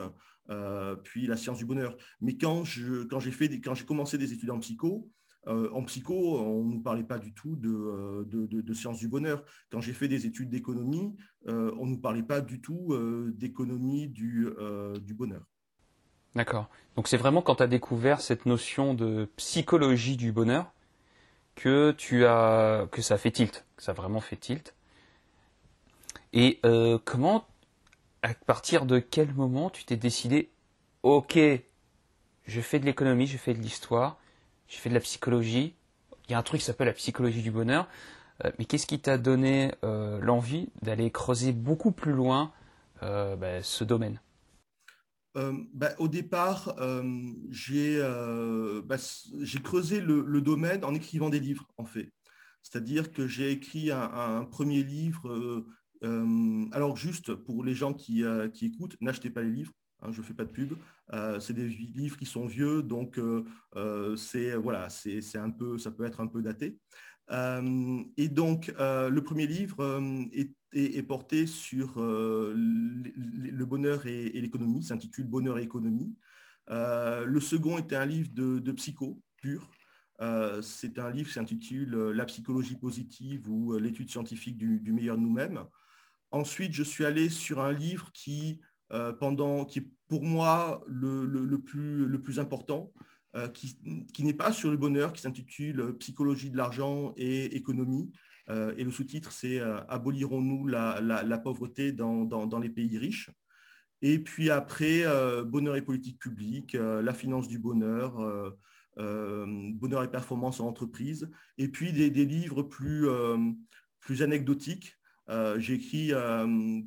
euh, 0.50 0.96
puis 0.96 1.28
la 1.28 1.38
science 1.38 1.58
du 1.58 1.66
bonheur. 1.66 1.96
Mais 2.22 2.38
quand 2.38 2.64
j'ai 2.64 3.08
quand 3.10 3.20
j'ai 3.20 3.86
commencé 3.86 4.18
des 4.18 4.34
études 4.34 4.52
en 4.52 4.60
psycho, 4.60 5.10
en 5.48 5.84
psycho, 5.86 6.40
on 6.40 6.64
ne 6.64 6.74
nous 6.76 6.82
parlait 6.82 7.04
pas 7.04 7.18
du 7.18 7.34
tout 7.34 7.56
de, 7.56 8.28
de, 8.30 8.74
sciences 8.76 9.00
du 9.00 9.08
bonheur. 9.08 9.44
Quand 9.72 9.82
j'ai 9.82 9.94
fait 9.94 10.08
des 10.08 10.28
études 10.28 10.52
d'économie, 10.52 11.16
on 11.48 11.86
ne 11.86 11.92
nous 11.92 12.00
parlait 12.00 12.22
pas 12.22 12.42
du 12.42 12.62
tout 12.62 12.96
d'économie 13.34 14.08
du, 14.08 14.48
du 15.04 15.14
bonheur. 15.16 15.44
D'accord. 16.36 16.70
Donc 16.96 17.08
c'est 17.08 17.18
vraiment 17.18 17.42
quand 17.42 17.56
tu 17.56 17.64
as 17.64 17.68
découvert 17.68 18.22
cette 18.22 18.46
notion 18.46 18.94
de 18.94 19.28
psychologie 19.36 20.16
du 20.16 20.32
bonheur 20.32 20.72
que 21.56 21.92
tu 21.92 22.26
as 22.26 22.88
que 22.92 23.02
ça 23.02 23.18
fait 23.18 23.32
tilt, 23.32 23.66
que 23.76 23.84
ça 23.84 23.92
a 23.92 23.96
vraiment 23.96 24.22
fait 24.22 24.38
tilt. 24.38 24.76
Et 26.34 26.60
euh, 26.66 26.98
comment, 27.04 27.46
à 28.22 28.34
partir 28.34 28.86
de 28.86 29.00
quel 29.00 29.34
moment 29.34 29.70
tu 29.70 29.84
t'es 29.86 29.98
décidé, 29.98 30.52
ok, 31.04 31.40
je 32.46 32.62
fais 32.62 32.80
de 32.80 32.86
l'économie, 32.86 33.28
je 33.28 33.38
fais 33.38 33.54
de 33.54 33.60
l'histoire, 33.60 34.20
je 34.68 34.78
fais 34.78 34.90
de 34.90 34.94
la 34.94 35.00
psychologie, 35.00 35.76
il 36.28 36.32
y 36.32 36.36
a 36.36 36.38
un 36.38 36.44
truc 36.44 36.60
qui 36.60 36.66
s'appelle 36.66 36.88
la 36.88 36.94
psychologie 36.94 37.42
du 37.42 37.52
bonheur, 37.52 37.88
euh, 38.46 38.52
mais 38.58 38.66
qu'est-ce 38.66 38.88
qui 38.88 39.00
t'a 39.00 39.18
donné 39.18 39.74
euh, 39.84 40.20
l'envie 40.22 40.70
d'aller 40.82 41.12
creuser 41.12 41.52
beaucoup 41.52 41.92
plus 41.92 42.14
loin 42.14 42.52
bah, 43.02 43.64
ce 43.64 43.84
domaine? 43.84 44.22
Bah, 45.34 45.90
au 45.98 46.08
départ, 46.08 46.76
j'ai 47.50 48.00
bah, 48.84 48.98
creusé 49.64 50.02
le, 50.02 50.22
le, 50.22 50.42
domaine 50.42 50.86
en 50.86 50.94
écrivant 50.94 51.32
des 51.32 51.40
livres, 51.40 51.68
en 51.80 51.86
fait. 51.86 52.12
C'est-à-dire 52.62 53.12
que 53.12 53.26
j'ai 53.26 53.50
écrit 53.50 53.90
un, 53.90 54.46
premier 54.46 54.84
livre. 54.84 55.66
Alors 56.02 56.98
juste 56.98 57.34
pour 57.36 57.64
les 57.64 57.76
gens 57.76 57.94
qui, 57.94 58.24
écoutent, 58.62 58.98
n'achetez 59.02 59.30
pas 59.30 59.42
les 59.42 59.52
livres. 59.52 59.74
Hein, 60.04 60.12
je 60.12 60.22
ne 60.22 60.26
fais 60.26 60.34
pas 60.34 60.46
de 60.46 60.52
pub. 60.52 60.74
c'est 61.40 61.54
des 61.54 61.68
livres 61.68 62.18
qui 62.18 62.26
sont 62.26 62.48
vieux, 62.48 62.82
donc 62.84 63.20
c'est 64.18 64.56
voilà, 64.56 64.90
c'est 64.90 65.38
un 65.38 65.52
peu, 65.52 65.78
ça 65.78 65.92
peut 65.92 66.06
être 66.06 66.22
un 66.22 66.28
peu 66.28 66.42
daté. 66.42 66.78
et 67.32 68.30
donc 68.30 68.74
le 68.78 69.20
premier 69.20 69.48
livre 69.48 70.02
est, 70.74 71.04
porté 71.04 71.46
sur 71.46 71.94
le 71.98 73.64
bonheur 73.66 74.08
et, 74.08 74.30
l'économie, 74.42 74.84
s'intitule 74.84 75.28
Bonheur 75.28 75.60
et 75.60 75.64
économie. 75.64 76.16
Euh, 76.70 77.26
le 77.26 77.40
second 77.40 77.78
était 77.78 77.96
un 77.96 78.06
livre 78.06 78.30
de, 78.34 78.72
psycho 78.72 79.22
pur. 79.38 79.70
Euh, 80.22 80.62
c'est 80.62 81.00
un 81.00 81.10
livre 81.10 81.28
qui 81.28 81.34
s'intitule 81.34 81.96
euh, 81.96 82.14
La 82.14 82.26
psychologie 82.26 82.76
positive 82.76 83.50
ou 83.50 83.76
l'étude 83.78 84.10
scientifique 84.10 84.58
du, 84.58 84.92
meilleur 84.94 85.18
de 85.18 85.24
nous-mêmes. 85.24 85.64
Ensuite, 86.32 86.74
je 86.74 86.84
suis 86.84 87.06
allé 87.06 87.30
sur 87.30 87.60
un 87.60 87.74
livre 87.74 88.12
qui, 88.14 88.60
pendant, 89.20 89.66
qui 89.66 89.80
est 89.80 89.88
pour 90.08 90.24
moi 90.24 90.84
le, 90.88 91.58
plus, 91.58 92.06
le 92.06 92.22
plus 92.22 92.40
important, 92.40 92.94
qui, 93.54 94.24
n'est 94.24 94.34
pas 94.34 94.52
sur 94.52 94.72
le 94.72 94.78
bonheur, 94.78 95.14
qui 95.14 95.22
s'intitule 95.22 95.98
Psychologie 96.00 96.50
de 96.50 96.58
l'argent 96.58 97.14
et 97.18 97.56
économie. 97.56 98.12
et 98.50 98.84
le 98.84 98.92
sous-titre, 98.92 99.32
c'est 99.32 99.60
Abolirons-nous 99.60 100.68
la, 100.68 101.42
pauvreté 101.44 101.92
dans, 101.92 102.60
les 102.60 102.70
pays 102.70 102.98
riches 102.98 103.30
et 104.02 104.20
puis 104.20 104.50
après, 104.50 105.04
euh, 105.06 105.44
bonheur 105.44 105.76
et 105.76 105.82
politique 105.82 106.20
publique, 106.20 106.76
euh, 106.76 107.02
la 107.02 107.14
finance 107.14 107.48
du 107.48 107.60
bonheur, 107.60 108.20
euh, 108.98 109.46
bonheur 109.74 110.04
et 110.04 110.10
performance 110.10 110.60
en 110.60 110.68
entreprise, 110.68 111.30
et 111.58 111.68
puis 111.68 111.94
des, 111.94 112.10
livres 112.26 112.64
plus, 112.64 113.08
plus 114.00 114.22
anecdotiques. 114.22 114.98
J'ai 115.58 115.76
écrit, 115.76 116.12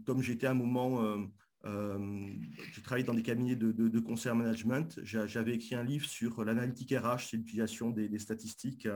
comme 0.04 0.20
j'étais 0.22 0.46
à 0.46 0.50
un 0.50 0.54
moment, 0.54 1.16
j'ai 1.64 2.82
travaillé 2.82 3.04
dans 3.04 3.14
des 3.14 3.22
cabinets 3.22 3.56
de, 3.56 3.72
de, 3.72 4.00
concert 4.00 4.34
management, 4.34 5.00
j'avais 5.02 5.54
écrit 5.54 5.74
un 5.74 5.84
livre 5.84 6.06
sur 6.06 6.44
l'analytique 6.44 6.92
RH, 6.92 7.30
c'est 7.30 7.36
l'utilisation 7.36 7.90
des, 7.90 8.18
statistiques 8.18 8.88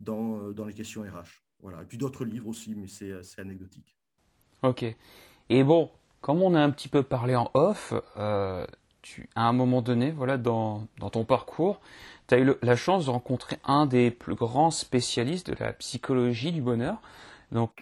dans, 0.00 0.52
dans, 0.52 0.64
les 0.64 0.74
questions 0.74 1.02
RH. 1.02 1.42
Voilà. 1.60 1.82
Et 1.82 1.86
puis 1.86 1.98
d'autres 1.98 2.24
livres 2.24 2.48
aussi, 2.48 2.74
mais 2.74 2.88
c'est 2.88 3.40
anecdotique. 3.40 3.96
Ok. 4.62 4.84
Et 5.48 5.64
bon, 5.64 5.90
comme 6.20 6.42
on 6.42 6.54
a 6.54 6.60
un 6.60 6.70
petit 6.70 6.88
peu 6.88 7.02
parlé 7.02 7.34
en 7.34 7.50
off, 7.54 7.94
euh, 8.16 8.66
tu, 9.02 9.28
à 9.34 9.48
un 9.48 9.52
moment 9.52 9.82
donné, 9.82 10.10
voilà, 10.10 10.36
dans, 10.36 10.86
ton 11.12 11.24
parcours, 11.24 11.80
tu 12.28 12.34
as 12.34 12.38
eu 12.38 12.52
la 12.62 12.76
chance 12.76 13.06
de 13.06 13.10
rencontrer 13.10 13.58
un 13.64 13.86
des 13.86 14.10
plus 14.10 14.34
grands 14.34 14.70
spécialistes 14.70 15.50
de 15.50 15.56
la 15.58 15.72
psychologie 15.72 16.52
du 16.52 16.60
bonheur. 16.60 17.00
Donc, 17.52 17.72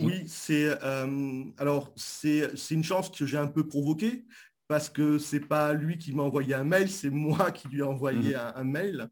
oui, 0.00 0.24
c'est 0.26 0.68
euh, 0.84 1.44
alors 1.56 1.92
c'est 1.96 2.50
une 2.70 2.84
chance 2.84 3.10
que 3.10 3.24
j'ai 3.26 3.38
un 3.38 3.46
peu 3.46 3.66
provoquée 3.66 4.24
parce 4.70 4.88
que 4.88 5.18
c'est 5.18 5.40
pas 5.40 5.72
lui 5.72 5.98
qui 5.98 6.12
m'a 6.12 6.22
envoyé 6.22 6.54
un 6.54 6.62
mail, 6.62 6.88
c'est 6.88 7.10
moi 7.10 7.50
qui 7.50 7.66
lui 7.66 7.80
ai 7.80 7.82
envoyé 7.82 8.34
mhm. 8.34 8.52
un, 8.54 8.62
mail. 8.64 9.08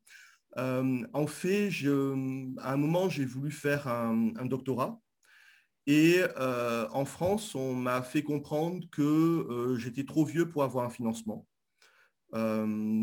Euh, 0.57 1.05
en 1.13 1.27
fait, 1.27 1.69
je, 1.69 2.15
à 2.61 2.75
un 2.75 2.77
moment, 2.77 3.09
j'ai 3.09 3.25
voulu 3.25 3.51
faire 3.51 3.89
un, 3.89 4.31
un 4.37 4.47
doctorat 4.47 5.01
et 5.89 6.23
euh, 6.39 6.87
en 6.93 7.05
France, 7.05 7.57
on 7.57 7.75
m'a 7.75 8.03
fait 8.03 8.23
comprendre 8.23 8.87
que 8.93 9.03
euh, 9.03 9.77
j'étais 9.79 10.05
trop 10.05 10.25
vieux 10.25 10.49
pour 10.49 10.63
avoir 10.63 10.85
un 10.85 10.91
financement. 10.91 11.45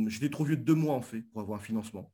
J'étais 0.08 0.29
trop 0.29 0.46
vieux 0.46 0.55
de 0.55 0.63
deux 0.63 0.75
mois 0.75 0.96
en 0.96 1.01
fait 1.01 1.24
pour 1.24 1.41
avoir 1.41 1.60
un 1.60 1.63
financement. 1.63 2.10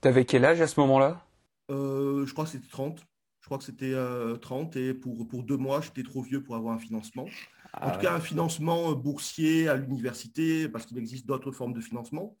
Tu 0.00 0.08
avais 0.08 0.24
quel 0.24 0.46
âge 0.46 0.62
à 0.62 0.66
ce 0.66 0.80
moment-là? 0.80 1.26
Je 1.68 2.32
crois 2.32 2.44
que 2.44 2.52
c'était 2.52 2.68
30. 2.70 3.04
Je 3.48 3.54
crois 3.54 3.58
que 3.58 3.64
c'était 3.64 3.94
30 4.42 4.76
et 4.76 4.92
pour, 4.92 5.26
pour 5.26 5.42
deux 5.42 5.56
mois, 5.56 5.80
j'étais 5.80 6.02
trop 6.02 6.20
vieux 6.20 6.42
pour 6.42 6.54
avoir 6.54 6.74
un 6.74 6.78
financement. 6.78 7.24
en 7.24 7.28
ah 7.72 7.90
tout 7.92 8.00
cas, 8.00 8.12
un 8.12 8.20
financement 8.20 8.92
boursier 8.92 9.68
à 9.68 9.76
l'université, 9.76 10.68
parce 10.68 10.84
qu'il 10.84 10.98
existe 10.98 11.24
d'autres 11.24 11.50
formes 11.50 11.72
de 11.72 11.80
financement. 11.80 12.36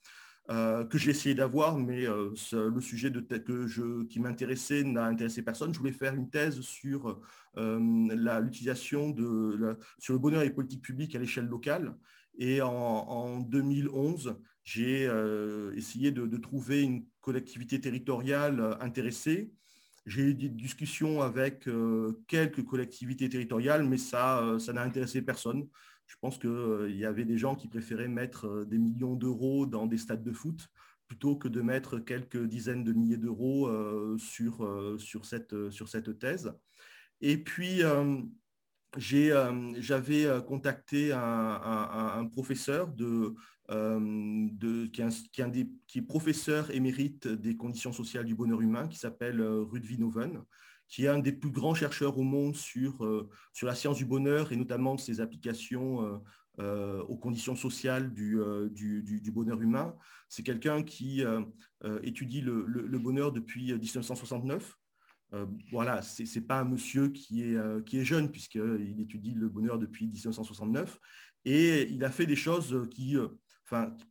Euh, 0.50 0.84
que 0.84 0.96
j'ai 0.96 1.10
essayé 1.10 1.34
d'avoir, 1.34 1.76
mais 1.76 2.06
euh, 2.06 2.34
le 2.52 2.80
sujet 2.80 3.10
de 3.10 3.20
que 3.20 3.66
je, 3.66 4.04
qui 4.04 4.18
m'intéressait 4.18 4.82
n'a 4.82 5.04
intéressé 5.04 5.42
personne. 5.42 5.74
Je 5.74 5.78
voulais 5.78 5.92
faire 5.92 6.14
une 6.14 6.30
thèse 6.30 6.60
sur 6.62 7.20
euh, 7.58 8.40
l'utilisation 8.40 9.10
de 9.10 9.76
sur 9.98 10.14
le 10.14 10.18
bonheur 10.18 10.40
et 10.40 10.46
les 10.46 10.50
politiques 10.50 10.82
publiques 10.82 11.14
à 11.14 11.18
l'échelle 11.18 11.46
locale. 11.46 11.94
Et 12.38 12.62
en, 12.62 13.40
2011, 13.40 14.36
j'ai 14.62 15.10
essayé 15.74 16.12
de, 16.12 16.36
trouver 16.36 16.82
une 16.82 17.04
collectivité 17.20 17.80
territoriale 17.80 18.76
intéressée. 18.80 19.50
J'ai 20.08 20.22
eu 20.22 20.34
des 20.34 20.48
discussions 20.48 21.20
avec 21.20 21.68
quelques 22.26 22.64
collectivités 22.64 23.28
territoriales, 23.28 23.84
mais 23.84 23.98
ça, 23.98 24.56
ça 24.58 24.72
n'a 24.72 24.82
intéressé 24.82 25.22
personne 25.22 25.68
je 26.08 26.16
pense 26.20 26.38
qu'il 26.38 26.50
euh, 26.50 26.90
y 26.90 27.04
avait 27.04 27.26
des 27.26 27.38
gens 27.38 27.54
qui 27.54 27.68
préféraient 27.68 28.08
mettre 28.08 28.46
euh, 28.46 28.64
des 28.64 28.78
millions 28.78 29.14
d'euros 29.14 29.66
dans 29.66 29.86
des 29.86 29.98
stades 29.98 30.24
de 30.24 30.32
foot 30.32 30.68
plutôt 31.06 31.36
que 31.36 31.48
de 31.48 31.60
mettre 31.60 31.98
quelques 31.98 32.42
dizaines 32.44 32.84
de 32.84 32.92
milliers 32.92 33.16
d'euros 33.16 33.68
euh, 33.68 34.16
sur, 34.18 34.98
sur, 34.98 35.24
cette, 35.24 35.70
sur 35.70 35.88
cette 35.88 36.18
thèse. 36.18 36.52
Et 37.22 37.38
puis, 37.38 37.80
j'avais 38.98 40.26
contacté 40.46 41.12
un, 41.12 42.28
professeur 42.30 42.88
de, 42.88 43.34
de, 43.70 44.86
qui, 44.86 45.98
est 45.98 46.02
professeur 46.02 46.70
émérite 46.70 47.28
des 47.28 47.56
conditions 47.56 47.92
sociales 47.92 48.24
du 48.24 48.34
bonheur 48.34 48.60
humain, 48.60 48.88
qui 48.88 48.98
s'appelle 48.98 49.42
Ruud 49.42 49.84
Vinoven, 49.84 50.42
qui 50.88 51.04
est 51.04 51.08
un 51.08 51.18
des 51.18 51.32
plus 51.32 51.50
grands 51.50 51.74
chercheurs 51.74 52.18
au 52.18 52.22
monde 52.22 52.56
sur, 52.56 53.04
euh, 53.04 53.28
sur 53.52 53.66
la 53.66 53.74
science 53.74 53.98
du 53.98 54.06
bonheur 54.06 54.52
et 54.52 54.56
notamment 54.56 54.96
ses 54.96 55.20
applications 55.20 56.02
euh, 56.02 56.18
euh, 56.60 57.02
aux 57.02 57.16
conditions 57.16 57.54
sociales 57.54 58.12
du, 58.12 58.40
du, 58.72 59.30
bonheur 59.30 59.60
humain. 59.60 59.94
C'est 60.28 60.42
quelqu'un 60.42 60.82
qui 60.82 61.22
étudie 62.02 62.40
le, 62.40 62.64
le, 62.66 62.98
bonheur 62.98 63.30
depuis 63.30 63.72
1969. 63.72 64.76
voilà, 65.70 66.02
ce 66.02 66.22
n'est 66.22 66.44
pas 66.44 66.60
un 66.60 66.64
monsieur 66.64 67.10
qui 67.10 67.42
est, 67.42 67.84
qui 67.84 68.00
est 68.00 68.04
jeune 68.04 68.32
puisqu'il 68.32 69.00
étudie 69.00 69.34
le 69.34 69.48
bonheur 69.48 69.78
depuis 69.78 70.08
1969. 70.08 70.98
Et 71.44 71.88
il 71.92 72.02
a 72.02 72.10
fait 72.10 72.26
des 72.26 72.34
choses 72.34 72.88
qui 72.90 73.16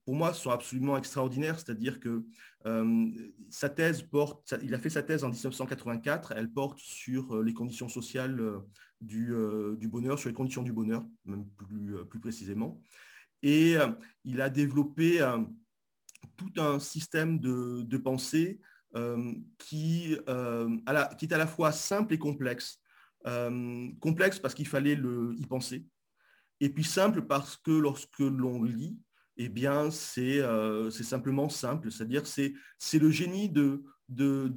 pour 0.05 0.15
moi, 0.15 0.33
sont 0.33 0.51
absolument 0.51 0.97
extraordinaires. 0.97 1.59
C'est-à-dire 1.59 1.99
que 1.99 2.23
euh, 2.65 3.09
sa 3.49 3.69
thèse 3.69 4.01
porte, 4.01 4.53
il 4.61 4.73
a 4.73 4.79
fait 4.79 4.89
sa 4.89 5.03
thèse 5.03 5.23
en 5.23 5.29
1984, 5.29 6.33
elle 6.35 6.51
porte 6.51 6.79
sur 6.79 7.35
euh, 7.35 7.43
les 7.43 7.53
conditions 7.53 7.89
sociales 7.89 8.39
euh, 8.39 8.59
du, 9.01 9.87
bonheur, 9.87 10.19
sur 10.19 10.29
les 10.29 10.35
conditions 10.35 10.63
du 10.63 10.73
bonheur, 10.73 11.05
même 11.25 11.45
plus, 12.09 12.19
précisément. 12.19 12.81
Et 13.43 13.75
il 14.23 14.41
a 14.41 14.49
développé 14.49 15.19
tout 16.35 16.51
un 16.57 16.79
système 16.79 17.39
de, 17.39 17.97
pensée 17.97 18.59
qui, 19.59 20.13
est 20.13 20.27
à 20.27 21.37
la 21.37 21.47
fois 21.47 21.71
simple 21.71 22.15
et 22.15 22.17
complexe. 22.17 22.81
complexe 24.01 24.39
parce 24.39 24.55
qu'il 24.55 24.67
fallait 24.67 24.97
y 25.37 25.45
penser, 25.45 25.85
et 26.59 26.69
puis 26.69 26.83
simple 26.83 27.21
parce 27.21 27.57
que 27.57 27.69
lorsque 27.71 28.19
l'on 28.19 28.63
lit, 28.63 28.97
eh 29.38 29.50
bien, 29.50 29.89
euh, 30.17 30.89
c'est 30.89 31.03
simplement 31.03 31.50
simple. 31.50 31.91
C'est-à-dire, 31.91 32.25
c'est 32.25 33.00
le 33.00 33.12
génie 33.12 33.50
de, 33.50 33.84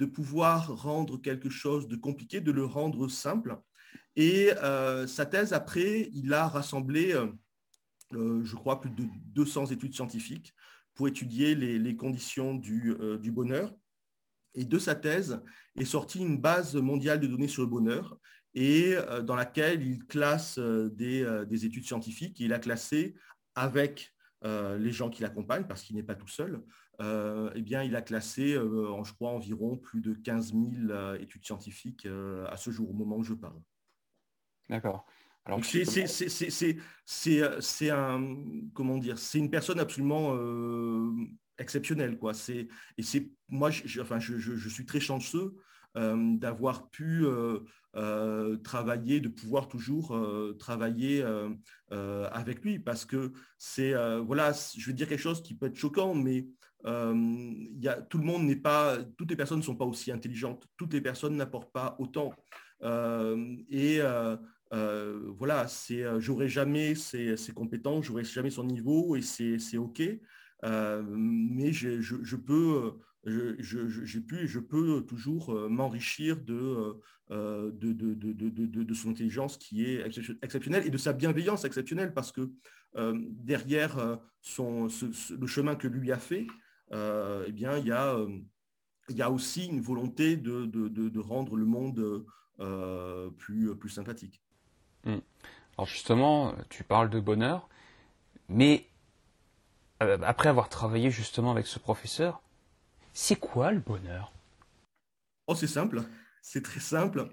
pouvoir 0.06 0.82
rendre 0.82 1.20
quelque 1.20 1.50
chose 1.50 1.86
de 1.86 1.96
compliqué, 1.96 2.40
de 2.40 2.50
le 2.50 2.64
rendre 2.64 3.08
simple. 3.08 3.58
Et 4.16 4.50
euh, 4.62 5.06
sa 5.06 5.26
thèse, 5.26 5.52
après, 5.52 6.08
il 6.12 6.32
a 6.32 6.48
rassemblé, 6.48 7.12
euh, 8.14 8.42
je 8.42 8.56
crois, 8.56 8.80
plus 8.80 8.90
de 8.90 9.04
200 9.26 9.66
études 9.66 9.94
scientifiques 9.94 10.54
pour 10.94 11.08
étudier 11.08 11.54
les, 11.54 11.96
conditions 11.96 12.54
du, 12.54 12.96
bonheur. 13.30 13.74
Et 14.54 14.64
de 14.64 14.78
sa 14.78 14.94
thèse 14.94 15.42
est 15.76 15.84
sortie 15.84 16.20
une 16.20 16.40
base 16.40 16.74
mondiale 16.74 17.20
de 17.20 17.26
données 17.26 17.48
sur 17.48 17.62
le 17.62 17.68
bonheur 17.68 18.18
et 18.52 18.96
dans 19.22 19.36
laquelle 19.36 19.80
il 19.86 20.04
classe 20.06 20.58
des, 20.58 21.44
des 21.48 21.64
études 21.66 21.84
scientifiques. 21.84 22.40
il 22.40 22.52
a 22.52 22.58
classé 22.58 23.14
avec 23.54 24.12
euh, 24.44 24.78
les 24.78 24.90
gens 24.90 25.10
qui 25.10 25.22
l'accompagnent, 25.22 25.66
parce 25.66 25.82
qu'il 25.82 25.96
n'est 25.96 26.02
pas 26.02 26.14
tout 26.14 26.28
seul, 26.28 26.62
euh, 27.00 27.50
eh 27.54 27.62
bien, 27.62 27.82
il 27.82 27.94
a 27.94 28.02
classé, 28.02 28.54
euh, 28.54 28.90
en, 28.90 29.04
je 29.04 29.12
crois, 29.12 29.30
environ 29.30 29.76
plus 29.76 30.00
de 30.00 30.14
15 30.14 30.52
000 30.52 31.14
études 31.20 31.44
scientifiques 31.44 32.06
à 32.48 32.56
ce 32.56 32.70
jour, 32.70 32.90
au 32.90 32.94
moment 32.94 33.16
où 33.16 33.22
je 33.22 33.34
parle. 33.34 33.60
D'accord. 34.68 35.04
C'est 37.04 37.90
un, 37.90 38.36
comment 38.74 38.98
dire, 38.98 39.18
c'est 39.18 39.38
une 39.38 39.50
personne 39.50 39.80
absolument 39.80 40.38
exceptionnelle, 41.58 42.18
quoi. 42.18 42.32
Et 42.48 43.02
c'est 43.02 43.30
moi, 43.48 43.70
je, 43.70 44.00
enfin, 44.00 44.18
je, 44.18 44.38
je, 44.38 44.68
suis 44.68 44.86
très 44.86 45.00
chanceux 45.00 45.56
d'avoir 45.94 46.88
pu 46.90 47.26
euh, 47.96 48.56
travailler, 48.58 49.18
de 49.18 49.28
pouvoir 49.28 49.66
toujours 49.66 50.14
euh, 50.14 50.56
travailler 50.60 51.24
euh, 51.24 52.28
avec 52.30 52.62
lui, 52.62 52.78
parce 52.78 53.04
que 53.04 53.32
c'est, 53.58 53.94
voilà, 54.20 54.52
je 54.76 54.86
vais 54.86 54.92
dire 54.92 55.08
quelque 55.08 55.18
chose 55.20 55.42
qui 55.42 55.54
peut 55.54 55.66
être 55.66 55.76
choquant, 55.76 56.14
mais 56.14 56.46
y 56.84 57.88
a, 57.88 58.00
tout 58.02 58.18
le 58.18 58.24
monde 58.24 58.44
n'est 58.44 58.54
pas, 58.54 58.98
toutes 59.18 59.30
les 59.30 59.36
personnes 59.36 59.58
ne 59.58 59.64
sont 59.64 59.74
pas 59.74 59.84
aussi 59.84 60.12
intelligentes, 60.12 60.68
toutes 60.76 60.92
les 60.92 61.00
personnes 61.00 61.36
n'apportent 61.36 61.72
pas 61.72 61.96
autant. 61.98 62.32
et 63.70 64.00
voilà, 64.70 65.66
c'est, 65.66 66.04
j'aurai 66.20 66.48
jamais 66.48 66.94
ses, 66.94 67.36
compétences, 67.54 68.04
j'aurai 68.04 68.22
jamais 68.22 68.50
son 68.50 68.64
niveau 68.64 69.16
et 69.16 69.22
c'est, 69.22 69.78
OK. 69.78 70.00
mais 70.62 71.72
je, 71.72 72.00
je, 72.00 72.36
peux 72.36 73.00
j'ai 73.24 74.20
pu 74.20 74.38
et 74.40 74.46
je 74.46 74.58
peux 74.58 75.02
toujours 75.02 75.54
m'enrichir 75.68 76.40
de, 76.40 77.00
son 77.28 79.10
intelligence 79.10 79.56
qui 79.56 79.84
est 79.84 80.04
exceptionnelle 80.42 80.86
et 80.86 80.90
de 80.90 80.98
sa 80.98 81.12
bienveillance 81.12 81.64
exceptionnelle 81.64 82.14
parce 82.14 82.32
que 82.32 82.50
derrière 82.94 84.18
son, 84.40 84.88
le 85.38 85.46
chemin 85.46 85.76
que 85.76 85.88
lui 85.88 86.12
a 86.12 86.18
fait, 86.18 86.46
eh 86.92 87.52
bien, 87.52 87.76
il 87.78 87.86
y 87.86 87.92
a, 87.92 89.30
aussi 89.30 89.66
une 89.66 89.80
volonté 89.80 90.36
de, 90.36 91.20
rendre 91.20 91.56
le 91.56 91.66
monde 91.66 92.24
plus, 93.36 93.76
plus 93.76 93.90
sympathique. 93.90 94.42
Mmh. 95.04 95.18
Alors 95.76 95.86
justement, 95.86 96.54
tu 96.68 96.84
parles 96.84 97.08
de 97.10 97.20
bonheur, 97.20 97.68
mais 98.48 98.86
après 100.00 100.48
avoir 100.48 100.68
travaillé 100.68 101.10
justement 101.10 101.50
avec 101.50 101.66
ce 101.66 101.78
professeur, 101.78 102.42
c'est 103.12 103.36
quoi 103.36 103.72
le 103.72 103.80
bonheur? 103.80 104.32
Oh, 105.46 105.54
c'est 105.54 105.66
simple, 105.66 106.02
c'est 106.42 106.62
très 106.62 106.80
simple. 106.80 107.28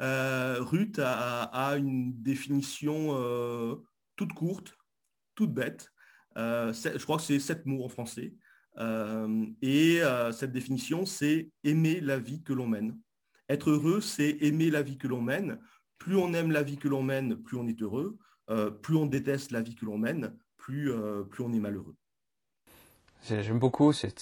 Euh, 0.00 0.58
Ruth 0.60 0.98
a, 1.02 1.74
une 1.76 2.12
définition 2.22 3.16
euh, 3.16 3.76
toute 4.16 4.32
courte, 4.32 4.76
toute 5.34 5.52
bête. 5.52 5.90
Euh, 6.36 6.72
je 6.72 7.02
crois 7.02 7.18
que 7.18 7.22
c'est 7.22 7.38
sept 7.38 7.66
mots 7.66 7.84
en 7.84 7.88
français. 7.88 8.34
et 9.62 10.00
cette 10.32 10.52
définition, 10.52 11.06
c'est 11.06 11.50
aimer 11.64 12.00
la 12.00 12.18
vie 12.18 12.42
que 12.42 12.52
l'on 12.52 12.66
mène. 12.66 12.98
Être 13.48 13.70
heureux, 13.70 14.00
c'est 14.00 14.38
aimer 14.40 14.70
la 14.70 14.82
vie 14.82 14.98
que 14.98 15.08
l'on 15.08 15.22
mène. 15.22 15.58
Plus 15.98 16.16
on 16.16 16.32
aime 16.34 16.50
la 16.50 16.62
vie 16.62 16.78
que 16.78 16.88
l'on 16.88 17.02
mène, 17.02 17.36
plus 17.36 17.56
on 17.56 17.66
est 17.66 17.80
heureux. 17.82 18.18
plus 18.82 18.96
on 18.96 19.06
déteste 19.06 19.50
la 19.50 19.62
vie 19.62 19.74
que 19.74 19.84
l'on 19.84 19.98
mène, 19.98 20.36
plus, 20.56 20.92
plus 21.30 21.44
on 21.44 21.52
est 21.52 21.60
malheureux. 21.60 21.96
J'aime 23.28 23.58
beaucoup 23.58 23.92
cette, 23.92 24.20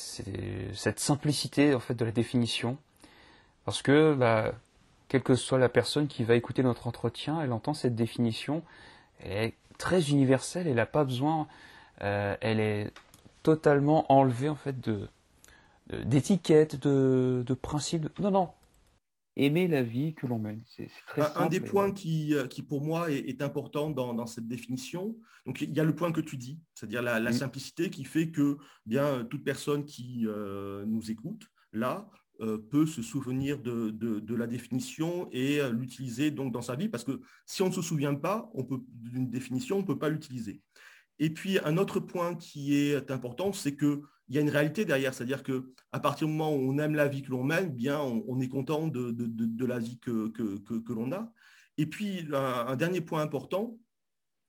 simplicité 0.98 1.74
en 1.74 1.80
fait 1.80 1.94
de 1.94 2.04
la 2.04 2.12
définition, 2.12 2.76
parce 3.64 3.80
que 3.80 4.14
bah, 4.14 4.52
quelle 5.08 5.22
que 5.22 5.34
soit 5.34 5.58
la 5.58 5.70
personne 5.70 6.06
qui 6.06 6.22
va 6.22 6.34
écouter 6.34 6.62
notre 6.62 6.86
entretien, 6.86 7.40
elle 7.40 7.52
entend 7.52 7.72
cette 7.72 7.94
définition, 7.94 8.62
elle 9.24 9.48
est 9.48 9.54
très 9.78 10.10
universelle, 10.10 10.66
elle 10.66 10.76
n'a 10.76 10.86
pas 10.86 11.04
besoin, 11.04 11.48
euh, 12.02 12.36
elle 12.42 12.60
est 12.60 12.92
totalement 13.42 14.04
enlevée 14.12 14.50
en 14.50 14.54
fait 14.54 14.80
de 14.80 15.08
d'étiquettes, 16.04 16.76
de, 16.76 17.42
de 17.44 17.54
principes. 17.54 18.16
Non, 18.20 18.30
non, 18.30 18.50
aimer 19.44 19.68
la 19.68 19.82
vie 19.82 20.14
que 20.14 20.26
l'on 20.26 20.38
mène. 20.38 20.62
C'est 20.66 20.88
très 21.06 21.22
un, 21.22 21.32
un 21.36 21.46
des 21.46 21.60
points 21.60 21.92
qui, 21.92 22.34
euh, 22.34 22.46
qui, 22.46 22.62
pour 22.62 22.82
moi, 22.82 23.10
est, 23.10 23.42
important 23.42 23.90
dans, 23.90 24.26
cette 24.26 24.46
définition. 24.46 25.16
Donc, 25.46 25.60
il 25.62 25.74
y 25.74 25.80
a 25.80 25.84
le 25.84 25.94
point 25.94 26.12
que 26.12 26.20
tu 26.20 26.36
dis, 26.36 26.60
c'est-à-dire 26.74 27.02
la, 27.02 27.20
mm. 27.20 27.32
simplicité 27.32 27.90
qui 27.90 28.04
fait 28.04 28.30
que 28.30 28.58
bien 28.86 29.24
toute 29.24 29.44
personne 29.44 29.84
qui 29.84 30.26
euh, 30.26 30.84
nous 30.86 31.10
écoute 31.10 31.46
là 31.72 32.10
euh, 32.40 32.58
peut 32.58 32.86
se 32.86 33.02
souvenir 33.02 33.58
de, 33.58 33.90
de, 33.90 34.34
la 34.34 34.46
définition 34.46 35.28
et 35.32 35.60
l'utiliser 35.70 36.30
donc 36.30 36.52
dans 36.52 36.62
sa 36.62 36.76
vie, 36.76 36.88
parce 36.88 37.04
que 37.04 37.20
si 37.46 37.62
on 37.62 37.68
ne 37.68 37.72
se 37.72 37.82
souvient 37.82 38.14
pas 38.14 38.50
d'une 38.88 39.30
définition, 39.30 39.76
on 39.76 39.82
ne 39.82 39.86
peut 39.86 39.98
pas 39.98 40.08
l'utiliser. 40.08 40.60
Et 41.18 41.30
puis, 41.30 41.58
un 41.64 41.76
autre 41.76 42.00
point 42.00 42.34
qui 42.34 42.74
est 42.74 43.10
important, 43.10 43.52
c'est 43.52 43.76
qu'il 44.30 44.36
y 44.36 44.38
a 44.38 44.42
une 44.42 44.50
réalité 44.50 44.84
derrière. 44.84 45.12
C'est-à-dire 45.12 45.42
qu'à 45.42 46.00
partir 46.00 46.26
du 46.26 46.32
moment 46.32 46.54
où 46.54 46.72
on 46.72 46.78
aime 46.78 46.94
la 46.94 47.08
vie 47.08 47.22
que 47.22 47.30
l'on 47.30 47.42
mène, 47.42 47.70
bien, 47.70 48.00
on, 48.00 48.40
est 48.40 48.48
content 48.48 48.86
de, 48.86 49.64
la 49.64 49.78
vie 49.78 49.98
que, 49.98 50.28
que, 50.28 50.92
l'on 50.92 51.12
a. 51.12 51.32
Et 51.78 51.86
puis, 51.86 52.28
un, 52.32 52.76
dernier 52.76 53.00
point 53.00 53.22
important, 53.22 53.78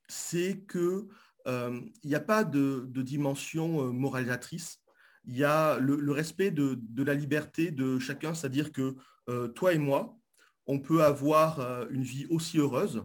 c'est 0.07 0.65
qu'il 0.69 1.07
euh, 1.47 1.81
n'y 2.03 2.15
a 2.15 2.19
pas 2.19 2.43
de, 2.43 2.87
dimension 3.01 3.87
euh, 3.87 3.91
moralisatrice. 3.91 4.79
Il 5.25 5.37
y 5.37 5.43
a 5.43 5.79
le, 5.79 6.11
respect 6.11 6.51
de, 6.51 7.03
la 7.03 7.13
liberté 7.13 7.71
de 7.71 7.99
chacun, 7.99 8.33
c'est-à-dire 8.33 8.71
que 8.71 8.95
euh, 9.29 9.47
toi 9.47 9.73
et 9.73 9.77
moi, 9.77 10.17
on 10.67 10.79
peut 10.79 11.03
avoir 11.03 11.59
une 11.89 12.03
vie 12.03 12.27
aussi 12.29 12.57
heureuse 12.57 13.03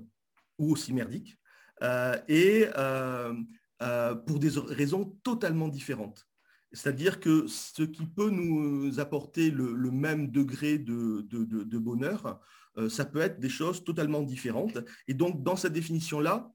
ou 0.59 0.73
aussi 0.73 0.93
merdique, 0.93 1.39
euh, 1.83 2.17
et 2.29 2.67
euh, 2.77 3.35
euh, 3.83 4.15
pour 4.15 4.39
des 4.39 4.51
raisons 4.59 5.17
totalement 5.23 5.69
différentes. 5.69 6.26
C'est-à-dire 6.73 7.21
que 7.21 7.47
ce 7.47 7.83
qui 7.83 8.07
peut 8.07 8.31
nous 8.31 8.99
apporter 9.01 9.51
le, 9.51 9.91
même 9.91 10.31
degré 10.31 10.79
de, 10.79 11.79
bonheur, 11.79 12.41
ça 12.89 13.05
peut 13.05 13.21
être 13.21 13.41
des 13.41 13.49
choses 13.49 13.85
totalement 13.85 14.23
différentes. 14.23 14.79
Et 15.09 15.15
donc, 15.15 15.43
dans 15.43 15.57
cette 15.57 15.73
définition-là, 15.73 16.53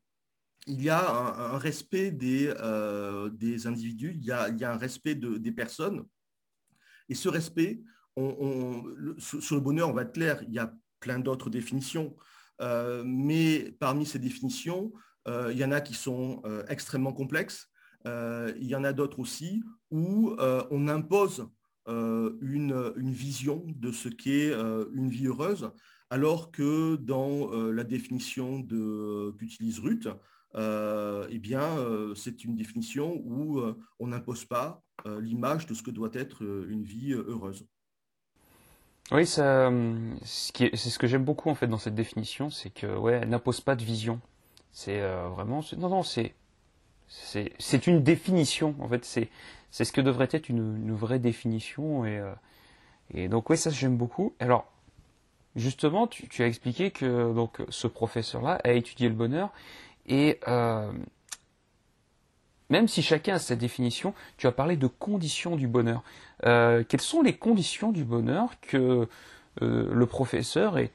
il 0.67 0.81
y 0.83 0.89
a 0.89 1.09
un, 1.09 1.57
respect 1.57 2.11
des, 2.11 2.53
des, 3.33 3.67
individus, 3.67 4.13
il 4.15 4.25
y 4.25 4.31
a, 4.31 4.71
un 4.73 4.77
respect 4.77 5.15
des 5.15 5.51
personnes. 5.51 6.05
Et 7.09 7.15
ce 7.15 7.29
respect, 7.29 7.81
sur 9.17 9.55
le 9.55 9.61
bonheur, 9.61 9.89
on 9.89 9.93
va 9.93 10.03
être 10.03 10.13
clair, 10.13 10.43
il 10.43 10.53
y 10.53 10.59
a 10.59 10.73
plein 10.99 11.19
d'autres 11.19 11.49
définitions. 11.49 12.15
mais 13.05 13.75
parmi 13.79 14.05
ces 14.05 14.19
définitions, 14.19 14.91
euh, 15.27 15.49
il 15.51 15.57
y 15.57 15.65
en 15.65 15.71
a 15.71 15.81
qui 15.81 15.93
sont 15.93 16.41
euh, 16.45 16.63
extrêmement 16.67 17.13
complexes. 17.13 17.69
Euh, 18.05 18.53
il 18.59 18.67
y 18.67 18.75
en 18.75 18.83
a 18.83 18.93
d'autres 18.93 19.19
aussi 19.19 19.63
où 19.89 20.35
on 20.39 20.87
impose 20.87 21.47
une, 21.87 22.93
vision 22.97 23.65
de 23.67 23.91
ce 23.91 24.07
qu'est 24.09 24.53
une 24.93 25.09
vie 25.09 25.27
heureuse, 25.27 25.71
alors 26.09 26.51
que 26.51 26.95
dans 26.95 27.51
la 27.51 27.83
définition 27.83 28.65
qu'utilise 29.37 29.79
Ruth, 29.79 30.07
eh 30.55 31.39
bien, 31.39 31.75
c'est 32.15 32.45
une 32.45 32.55
définition 32.55 33.21
où 33.25 33.61
on 33.99 34.07
n'impose 34.07 34.45
pas 34.45 34.81
l'image 35.19 35.65
de 35.65 35.73
ce 35.73 35.83
que 35.83 35.91
doit 35.91 36.11
être 36.13 36.41
une 36.69 36.83
vie 36.83 37.11
heureuse. 37.11 37.67
Oui, 39.11 39.25
c'est 39.25 39.41
ce 40.23 40.99
que 40.99 41.07
j'aime 41.07 41.25
beaucoup 41.25 41.49
en 41.49 41.55
fait 41.55 41.67
dans 41.67 41.77
cette 41.77 41.95
définition, 41.95 42.49
c'est 42.49 42.69
que 42.69 42.87
ouais, 42.87 43.19
elle 43.21 43.29
n'impose 43.29 43.59
pas 43.59 43.75
de 43.75 43.83
vision. 43.83 44.21
C'est 44.71 45.01
euh, 45.01 45.27
vraiment, 45.27 45.61
non, 45.77 45.89
non, 45.89 46.03
c'est, 46.03 46.33
c'est 47.11 47.87
une 47.87 48.01
définition. 48.01 48.75
En 48.79 48.87
fait, 48.87 49.03
c'est, 49.03 49.29
ce 49.71 49.91
que 49.91 50.01
devrait 50.01 50.29
être 50.31 50.49
une, 50.49 50.93
vraie 50.93 51.19
définition. 51.19 52.05
Et, 52.05 52.21
euh, 53.15 53.27
donc, 53.27 53.49
oui, 53.49 53.57
ça, 53.57 53.69
j'aime 53.69 53.97
beaucoup. 53.97 54.33
Alors, 54.39 54.65
justement, 55.55 56.07
tu, 56.07 56.41
as 56.41 56.47
expliqué 56.47 56.91
que 56.91 57.33
donc 57.33 57.61
ce 57.69 57.87
professeur-là 57.87 58.59
a 58.63 58.71
étudié 58.71 59.09
le 59.09 59.15
bonheur 59.15 59.51
et 60.07 60.39
euh, 60.47 60.91
même 62.69 62.87
si 62.87 63.01
chacun 63.01 63.35
a 63.35 63.39
sa 63.39 63.57
définition, 63.57 64.13
tu 64.37 64.47
as 64.47 64.51
parlé 64.53 64.77
de 64.77 64.87
conditions 64.87 65.57
du 65.57 65.67
bonheur. 65.67 66.03
Euh, 66.45 66.83
quelles 66.87 67.01
sont 67.01 67.21
les 67.21 67.35
conditions 67.35 67.91
du 67.91 68.05
bonheur 68.05 68.49
que 68.61 69.07
le 69.59 70.05
professeur 70.05 70.77
et 70.77 70.91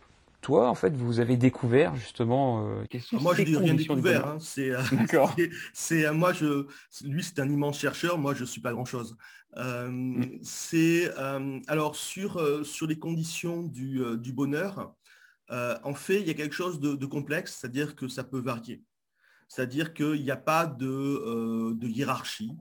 toi, 0.46 0.68
en 0.68 0.76
fait, 0.76 0.94
vous 0.94 1.18
avez 1.18 1.36
découvert 1.36 1.96
justement. 1.96 2.68
Euh, 2.68 2.84
moi, 3.20 3.34
je 3.34 3.42
n'ai 3.42 3.56
rien 3.56 3.74
découvert. 3.74 4.28
Hein. 4.28 4.38
c'est, 4.38 4.70
euh, 4.70 4.80
c'est, 5.74 6.06
euh, 6.06 6.12
moi, 6.12 6.32
je, 6.32 6.68
lui, 7.02 7.24
c'est 7.24 7.40
un 7.40 7.50
immense 7.50 7.80
chercheur. 7.80 8.16
Moi, 8.16 8.32
je 8.32 8.44
suis 8.44 8.60
pas 8.60 8.72
grand-chose. 8.72 9.16
Mm. 9.56 10.22
C'est 10.42 11.12
alors 11.66 11.96
sur 11.96 12.64
sur 12.64 12.86
les 12.86 12.98
conditions 12.98 13.64
du, 13.64 14.00
du 14.18 14.32
bonheur. 14.32 14.94
en 15.50 15.94
fait, 15.94 16.20
il 16.20 16.28
y 16.28 16.30
a 16.30 16.34
quelque 16.34 16.54
chose 16.54 16.78
de, 16.78 16.94
de 16.94 17.06
complexe, 17.06 17.58
c'est-à-dire 17.58 17.96
que 17.96 18.06
ça 18.06 18.22
peut 18.22 18.38
varier. 18.38 18.84
C'est-à-dire 19.48 19.94
qu'il 19.94 20.22
n'y 20.22 20.30
a 20.30 20.36
pas 20.36 20.66
de, 20.66 21.72
de 21.72 21.88
hiérarchie. 21.88 22.52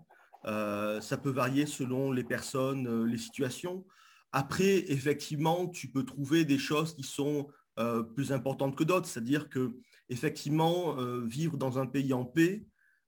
ça 0.45 1.17
peut 1.21 1.35
varier 1.43 1.67
selon 1.67 2.11
les 2.11 2.23
personnes, 2.23 3.05
les 3.05 3.19
situations. 3.19 3.85
Après, 4.31 4.91
effectivement, 4.91 5.67
tu 5.67 5.87
peux 5.89 6.03
trouver 6.03 6.45
des 6.45 6.57
choses 6.57 6.95
qui 6.95 7.03
sont 7.03 7.47
euh, 7.77 8.03
plus 8.03 8.31
importantes 8.31 8.75
que 8.75 8.83
d'autres. 8.85 9.07
C'est-à-dire 9.07 9.49
que 9.49 9.75
effectivement, 10.09 10.97
euh, 10.97 11.25
vivre 11.25 11.57
dans 11.57 11.77
un 11.77 11.85
pays 11.85 12.13
en 12.13 12.23
paix, 12.23 12.65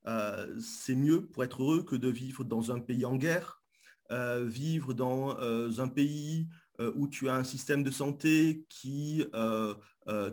euh, 0.08 0.54
c'est 0.60 0.96
mieux 0.96 1.26
pour 1.26 1.44
être 1.44 1.64
heureux 1.64 1.84
que 1.84 1.96
de 1.96 2.10
vivre 2.10 2.44
dans 2.44 2.72
un 2.72 2.80
pays 2.80 3.06
en 3.06 3.16
guerre. 3.16 3.62
vivre 4.10 4.94
dans 4.94 5.38
un 5.80 5.90
pays 5.90 6.48
où 6.96 7.10
tu 7.10 7.28
as 7.28 7.36
un 7.36 7.44
système 7.44 7.84
de 7.84 7.92
santé 7.92 8.66
qui, 8.70 9.26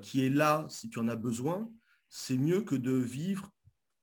qui 0.02 0.24
est 0.24 0.30
là 0.30 0.66
si 0.68 0.90
tu 0.90 1.00
en 1.00 1.08
as 1.08 1.16
besoin, 1.16 1.68
c'est 2.08 2.38
mieux 2.38 2.62
que 2.62 2.76
de 2.76 2.92
vivre 2.92 3.50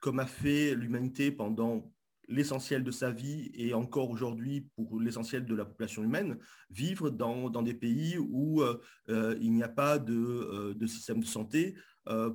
comme 0.01 0.19
a 0.19 0.25
fait 0.25 0.75
l'humanité 0.75 1.31
pendant 1.31 1.89
l'essentiel 2.31 2.83
de 2.83 2.91
sa 2.91 3.11
vie 3.11 3.51
et 3.53 3.73
encore 3.73 4.09
aujourd'hui 4.09 4.61
pour 4.75 4.99
l'essentiel 4.99 5.45
de 5.45 5.53
la 5.53 5.65
population 5.65 6.03
humaine, 6.03 6.37
vivre 6.69 7.09
dans, 7.09 7.49
des 7.61 7.73
pays 7.73 8.17
où 8.17 8.61
euh, 8.61 8.79
euh, 9.09 9.37
il 9.41 9.51
n'y 9.53 9.63
a 9.63 9.69
pas 9.69 9.99
de, 9.99 10.13
euh, 10.13 10.87
système 10.87 11.19
de 11.19 11.25
santé 11.25 11.75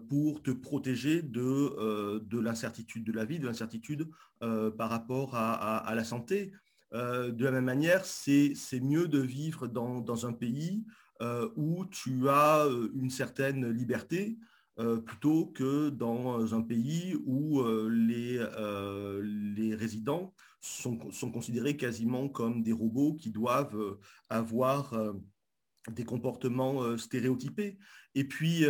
pour 0.09 0.45
te 0.45 0.53
protéger 0.53 1.23
de, 1.23 2.21
de 2.21 2.39
l'incertitude 2.39 3.03
de 3.03 3.11
la 3.11 3.25
vie, 3.25 3.41
de 3.41 3.47
l'incertitude 3.47 4.09
par 4.39 4.89
rapport 4.89 5.35
à, 5.35 5.93
la 5.93 6.05
santé. 6.05 6.53
de 6.93 7.45
la 7.45 7.51
même 7.51 7.65
manière, 7.65 8.05
c'est 8.05 8.55
mieux 8.81 9.09
de 9.09 9.19
vivre 9.19 9.67
dans, 9.67 10.25
un 10.25 10.33
pays 10.33 10.85
où 11.57 11.85
tu 11.87 12.29
as 12.29 12.65
une 12.95 13.11
certaine 13.11 13.69
liberté 13.69 14.39
plutôt 15.07 15.47
que 15.47 15.89
dans 15.89 16.55
un 16.55 16.61
pays 16.61 17.17
où 17.25 17.65
les, 17.89 18.45
les 19.23 19.75
résidents 19.75 20.35
sont, 20.61 20.99
considérés 21.33 21.77
quasiment 21.77 22.29
comme 22.29 22.63
des 22.63 22.73
robots 22.73 23.15
qui 23.15 23.31
doivent 23.31 23.99
avoir 24.29 24.95
des 25.91 26.05
comportements 26.05 26.99
stéréotypés. 26.99 27.79
Et 28.15 28.25
puis, 28.25 28.65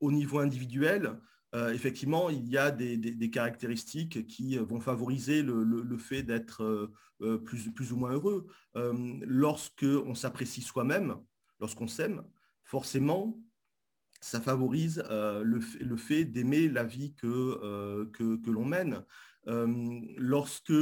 au 0.00 0.12
niveau 0.12 0.38
individuel, 0.38 1.18
euh, 1.54 1.72
effectivement, 1.72 2.28
il 2.28 2.46
y 2.48 2.58
a 2.58 2.70
des, 2.70 3.30
caractéristiques 3.30 4.26
qui 4.26 4.56
vont 4.58 4.80
favoriser 4.80 5.42
le, 5.42 5.98
fait 5.98 6.22
d'être 6.22 6.90
euh, 7.22 7.38
plus, 7.38 7.92
ou 7.92 7.96
moins 7.96 8.12
heureux. 8.12 8.46
Euh, 8.76 9.18
lorsque 9.22 9.84
on 9.84 10.14
s'apprécie 10.14 10.62
soi-même, 10.62 11.16
lorsqu'on 11.60 11.88
s'aime, 11.88 12.22
forcément, 12.64 13.40
ça 14.20 14.40
favorise 14.40 15.02
le, 15.08 15.96
fait 15.96 16.24
d'aimer 16.24 16.68
la 16.68 16.84
vie 16.84 17.14
que, 17.14 18.04
que, 18.12 18.50
l'on 18.50 18.64
mène. 18.64 19.04
lorsque 19.46 20.72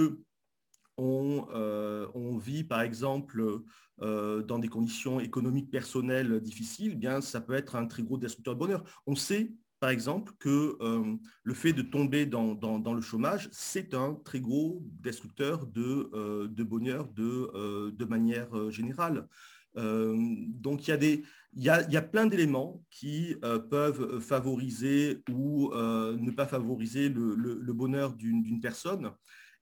on, 0.96 2.38
vit, 2.38 2.64
par 2.64 2.81
exemple, 2.81 3.62
dans 3.99 4.59
des 4.59 4.68
conditions 4.68 5.20
économiques 5.20 5.70
personnelles 5.70 6.40
difficiles, 6.40 6.92
eh 6.94 6.96
bien, 6.96 7.20
ça 7.20 7.40
peut 7.40 7.55
être 7.55 7.77
un 7.77 7.87
très 7.87 8.03
gros 8.03 8.18
destructeur 8.18 8.55
de 8.55 8.61
bonheur. 8.61 8.85
On 9.07 9.14
sait 9.14 9.53
par 9.81 9.90
exemple, 9.90 10.33
que 10.38 10.77
euh, 10.81 11.16
le 11.42 11.55
fait 11.55 11.72
de 11.72 11.83
tomber 11.83 12.27
dans, 12.27 12.94
le 12.94 13.01
chômage, 13.01 13.49
c'est 13.53 13.94
un 13.94 14.14
très 14.14 14.40
gros 14.40 14.83
destructeur 15.01 15.66
de, 15.66 16.11
euh, 16.14 16.49
bonheur 16.64 17.09
de, 17.09 17.51
euh, 17.55 17.90
de 17.92 18.05
manière 18.05 18.70
générale. 18.70 19.29
Donc 19.77 20.87
il 20.87 20.91
y, 20.91 20.93
a 20.93 20.97
des, 20.97 21.23
il, 21.55 21.62
y 21.62 21.69
a, 21.69 22.03
plein 22.03 22.27
d'éléments 22.27 22.83
qui 22.91 23.37
peuvent 23.71 24.21
favoriser 24.21 25.23
ou 25.31 25.71
ne 25.75 26.31
pas 26.31 26.47
favoriser 26.47 27.09
le, 27.09 27.73
bonheur 27.73 28.15
d'une 28.15 28.61
personne. 28.61 29.12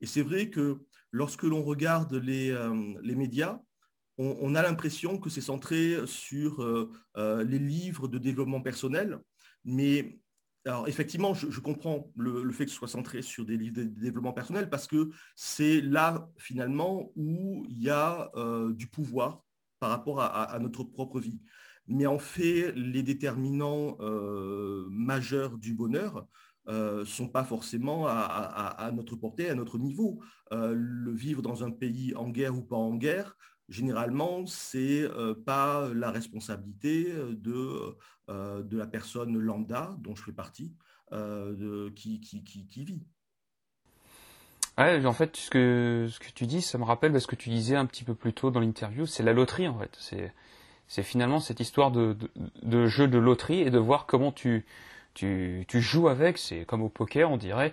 Et 0.01 0.07
c'est 0.07 0.23
vrai 0.23 0.51
que 0.51 0.79
lorsque 1.11 1.43
l'on 1.43 1.63
regarde 1.63 2.15
les, 2.15 2.57
les 3.03 3.15
médias, 3.15 3.61
on, 4.17 4.55
a 4.55 4.63
l'impression 4.63 5.19
que 5.19 5.29
c'est 5.29 5.41
centré 5.41 5.99
sur 6.07 6.65
les 7.17 7.59
livres 7.59 8.09
de 8.09 8.19
développement 8.19 8.61
personnel 8.61 9.19
mais 9.65 10.19
alors 10.67 10.89
effectivement, 10.89 11.35
je, 11.35 11.61
comprends 11.61 12.11
le, 12.17 12.51
fait 12.51 12.65
que 12.65 12.71
ce 12.71 12.77
soit 12.77 12.89
centré 12.89 13.21
sur 13.21 13.45
des 13.45 13.57
livres 13.57 13.77
de 13.77 13.85
développement 13.85 14.33
personnel 14.33 14.71
parce 14.71 14.87
que 14.87 15.11
c'est 15.37 15.83
là 15.83 16.29
finalement 16.39 17.13
où 17.17 17.67
il 17.69 17.83
y 17.83 17.91
a 17.91 18.31
euh, 18.35 18.73
du 18.73 18.87
pouvoir 18.87 19.45
par 19.85 19.91
rapport 19.91 20.23
à, 20.23 20.59
notre 20.61 20.83
propre 20.83 21.21
vie. 21.21 21.43
Mais 21.89 22.07
en 22.07 22.19
fait, 22.19 22.73
les 22.73 23.03
déterminants 23.03 23.99
euh, 24.01 24.87
majeurs 24.89 25.59
du 25.59 25.75
bonheur 25.75 26.27
ne 26.67 26.73
euh, 26.73 27.05
sont 27.05 27.29
pas 27.29 27.45
forcément 27.45 28.07
à, 28.09 28.91
notre 28.95 29.15
portée, 29.15 29.51
à 29.51 29.55
notre 29.55 29.77
niveau. 29.77 30.23
le 30.51 31.13
vivre 31.13 31.43
dans 31.43 31.65
un 31.65 31.71
pays 31.71 32.15
en 32.17 32.31
guerre 32.31 32.57
ou 32.57 32.63
pas 32.63 32.77
en 32.77 32.95
guerre, 32.95 33.37
généralement, 33.69 34.47
c'est 34.47 35.03
euh, 35.03 35.35
pas 35.35 35.93
la 35.93 36.11
responsabilité 36.11 37.13
euh, 37.13 37.35
de, 37.35 37.97
euh, 38.31 38.63
de 38.63 38.79
la 38.79 38.87
personne 38.87 39.37
lambda, 39.39 39.95
dont 40.01 40.15
je 40.15 40.23
fais 40.23 40.33
partie, 40.33 40.75
qui, 41.95 42.21
qui, 42.21 42.43
qui, 42.43 42.85
vit. 42.85 43.07
Ouais, 44.77 45.07
en 45.07 45.13
fait, 45.13 45.37
ce 45.37 45.51
que, 45.51 46.09
ce 46.11 46.19
que 46.19 46.31
tu 46.35 46.47
dis, 46.47 46.61
ça 46.61 46.79
me 46.79 46.85
rappelle 46.85 47.19
ce 47.21 47.27
que 47.29 47.37
tu 47.37 47.49
disais 47.49 47.77
un 47.77 47.87
petit 47.87 48.03
peu 48.03 48.15
plus 48.15 48.33
tôt 48.33 48.51
dans 48.51 48.61
l'interview, 48.61 49.07
c'est 49.07 49.23
la 49.23 49.33
loterie, 49.33 49.69
en 49.69 49.79
fait. 49.79 49.97
C'est, 50.89 51.03
finalement 51.03 51.41
cette 51.41 51.61
histoire 51.61 51.91
de, 51.91 52.17
de, 52.63 52.87
jeu 52.87 53.09
de 53.09 53.19
loterie 53.19 53.61
et 53.61 53.71
de 53.71 53.79
voir 53.79 54.07
comment 54.07 54.33
tu, 54.33 54.65
tu, 55.15 55.65
tu 55.69 55.81
joues 55.81 56.09
avec. 56.09 56.39
C'est 56.39 56.65
comme 56.65 56.83
au 56.83 56.89
poker, 56.89 57.31
on 57.31 57.37
dirait. 57.37 57.73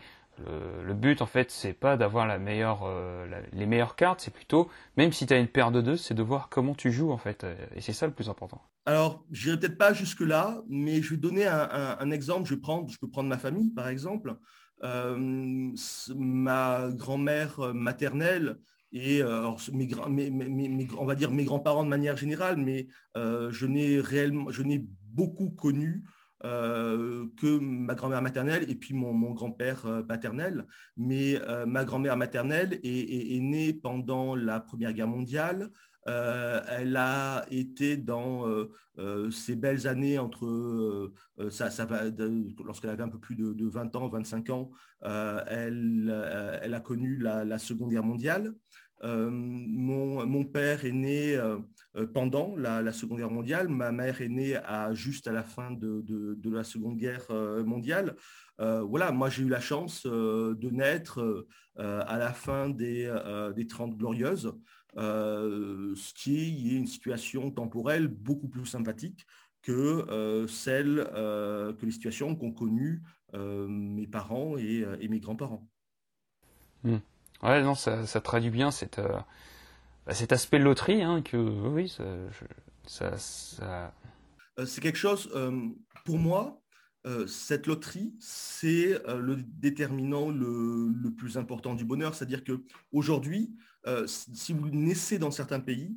Le, 0.84 0.94
but, 0.94 1.22
en 1.22 1.28
fait, 1.28 1.52
c'est 1.52 1.74
pas 1.74 1.98
d'avoir 1.98 2.26
la 2.26 2.40
meilleure, 2.40 2.82
euh, 2.84 3.28
les 3.54 3.66
meilleures 3.68 3.96
cartes, 3.96 4.22
c'est 4.22 4.34
plutôt, 4.34 4.70
même 4.98 5.12
si 5.12 5.28
tu 5.28 5.34
as 5.34 5.38
une 5.38 5.48
paire 5.48 5.72
de 5.72 5.82
deux, 5.82 5.98
c'est 5.98 6.16
de 6.16 6.24
voir 6.24 6.50
comment 6.50 6.74
tu 6.74 6.92
joues, 6.92 7.12
en 7.12 7.18
fait. 7.18 7.46
Et 7.76 7.82
c'est 7.82 7.94
ça 7.94 8.08
le 8.08 8.14
plus 8.14 8.30
important. 8.30 8.62
Alors, 8.86 9.24
je 9.32 9.48
n'irai 9.48 9.60
peut-être 9.60 9.78
pas 9.78 9.94
jusque-là, 9.94 10.64
mais 10.68 11.02
je 11.02 11.12
vais 11.12 11.18
donner 11.18 11.46
un, 11.46 12.12
exemple. 12.12 12.50
Je, 12.50 12.56
je 12.56 12.98
peux 13.00 13.10
prendre 13.10 13.30
ma 13.30 13.38
famille, 13.38 13.72
par 13.72 13.88
exemple. 13.88 14.36
Euh, 14.84 15.74
ma 16.16 16.90
grand-mère 16.92 17.74
maternelle 17.74 18.58
et 18.92 19.22
euh, 19.22 19.52
mes, 19.72 19.88
on 20.98 21.06
va 21.06 21.16
dire 21.16 21.32
mes 21.32 21.46
grands-parents 21.46 21.84
de 21.84 21.90
manière 21.90 22.18
générale, 22.18 22.58
mais 22.58 22.88
je 23.16 23.66
n'ai 23.66 24.00
réellement, 24.00 24.50
beaucoup 25.14 25.50
connu 25.50 26.04
euh, 26.44 27.28
que 27.38 27.60
ma 27.60 27.94
grand-mère 27.94 28.22
maternelle 28.24 28.66
et 28.68 28.74
puis 28.74 28.96
mon, 28.96 29.14
grand-père 29.32 29.86
euh, 29.86 30.02
paternel. 30.02 30.66
Mais 30.98 31.40
euh, 31.42 31.68
ma 31.68 31.86
grand-mère 31.86 32.18
maternelle 32.18 32.80
est, 32.84 33.40
née 33.40 33.74
pendant 33.74 34.36
la 34.36 34.60
Première 34.60 34.94
Guerre 34.94 35.08
mondiale. 35.08 35.70
Elle 36.06 36.98
a 36.98 37.46
été 37.52 37.98
dans 37.98 38.46
ces 39.32 39.56
belles 39.56 39.88
années 39.88 40.18
entre 40.18 41.12
ça, 41.50 41.70
lorsqu'elle 42.64 42.90
avait 42.90 43.04
un 43.04 43.10
peu 43.10 43.20
plus 43.20 43.36
de, 43.36 43.68
20 43.68 43.96
ans, 43.96 44.08
25 44.10 44.50
ans, 44.50 44.72
elle, 45.04 46.74
a 46.74 46.80
connu 46.80 47.18
la 47.18 47.60
Seconde 47.60 47.92
Guerre 47.92 48.04
mondiale. 48.04 48.54
Euh, 49.04 49.30
mon, 49.32 50.44
père 50.44 50.86
est 50.86 50.92
né 50.92 51.36
euh, 51.36 51.58
euh, 51.96 52.06
pendant 52.06 52.56
la, 52.56 52.92
Seconde 52.92 53.18
Guerre 53.18 53.32
mondiale, 53.32 53.68
ma 53.68 53.92
mère 53.92 54.22
est 54.22 54.30
née 54.30 54.60
juste 54.92 55.28
à 55.28 55.32
la 55.32 55.44
fin 55.44 55.72
de, 55.72 56.38
la 56.50 56.64
Seconde 56.64 56.98
Guerre 56.98 57.28
mondiale. 57.66 58.16
voilà, 58.60 59.12
moi 59.12 59.30
j'ai 59.30 59.44
eu 59.44 59.50
la 59.50 59.60
chance 59.60 60.06
de 60.06 60.70
naître 60.70 61.48
à 61.78 62.18
la 62.18 62.34
fin 62.34 62.70
des, 62.70 63.12
des 63.56 63.68
30 63.68 63.98
glorieuses, 63.98 64.54
ce 64.96 66.14
qui 66.14 66.74
est 66.74 66.78
une 66.78 66.88
situation 66.88 67.52
temporelle 67.52 68.08
beaucoup 68.08 68.48
plus 68.48 68.66
sympathique 68.66 69.26
que 69.62 70.46
celle 70.50 71.08
que 71.14 71.86
les 71.86 71.92
situations 71.92 72.36
qu'ont 72.36 72.52
connues 72.52 73.02
mes 73.34 74.08
parents 74.08 74.58
et, 74.58 75.08
mes 75.08 75.20
grands-parents. 75.20 75.68
Hmm. 76.84 76.98
Ouais, 77.44 77.64
non, 77.64 77.74
ça, 77.76 78.06
traduit 78.22 78.52
bien 78.52 78.72
cette, 78.72 79.00
euh, 79.00 79.18
bah, 80.06 80.14
cet 80.14 80.32
aspect 80.32 80.60
de 80.60 80.64
loterie, 80.64 81.02
hein, 81.02 81.22
que 81.22 81.38
oui, 81.38 81.90
ça. 82.86 83.18
ça, 83.18 83.94
euh, 84.60 84.66
c'est 84.66 84.82
quelque 84.82 84.98
chose, 84.98 85.30
euh, 85.36 85.70
pour 86.06 86.18
moi, 86.18 86.58
cette 87.26 87.66
loterie, 87.66 88.14
c'est 88.20 89.02
le 89.08 89.38
déterminant 89.38 90.30
le, 90.30 90.90
le, 90.90 91.10
plus 91.10 91.36
important 91.36 91.74
du 91.74 91.84
bonheur. 91.84 92.14
C'est-à-dire 92.14 92.44
que 92.44 92.64
aujourd'hui, 93.86 94.08
si 94.08 94.54
vous 94.54 94.70
naissez 94.70 95.20
dans 95.20 95.32
certains 95.32 95.60
pays, 95.60 95.96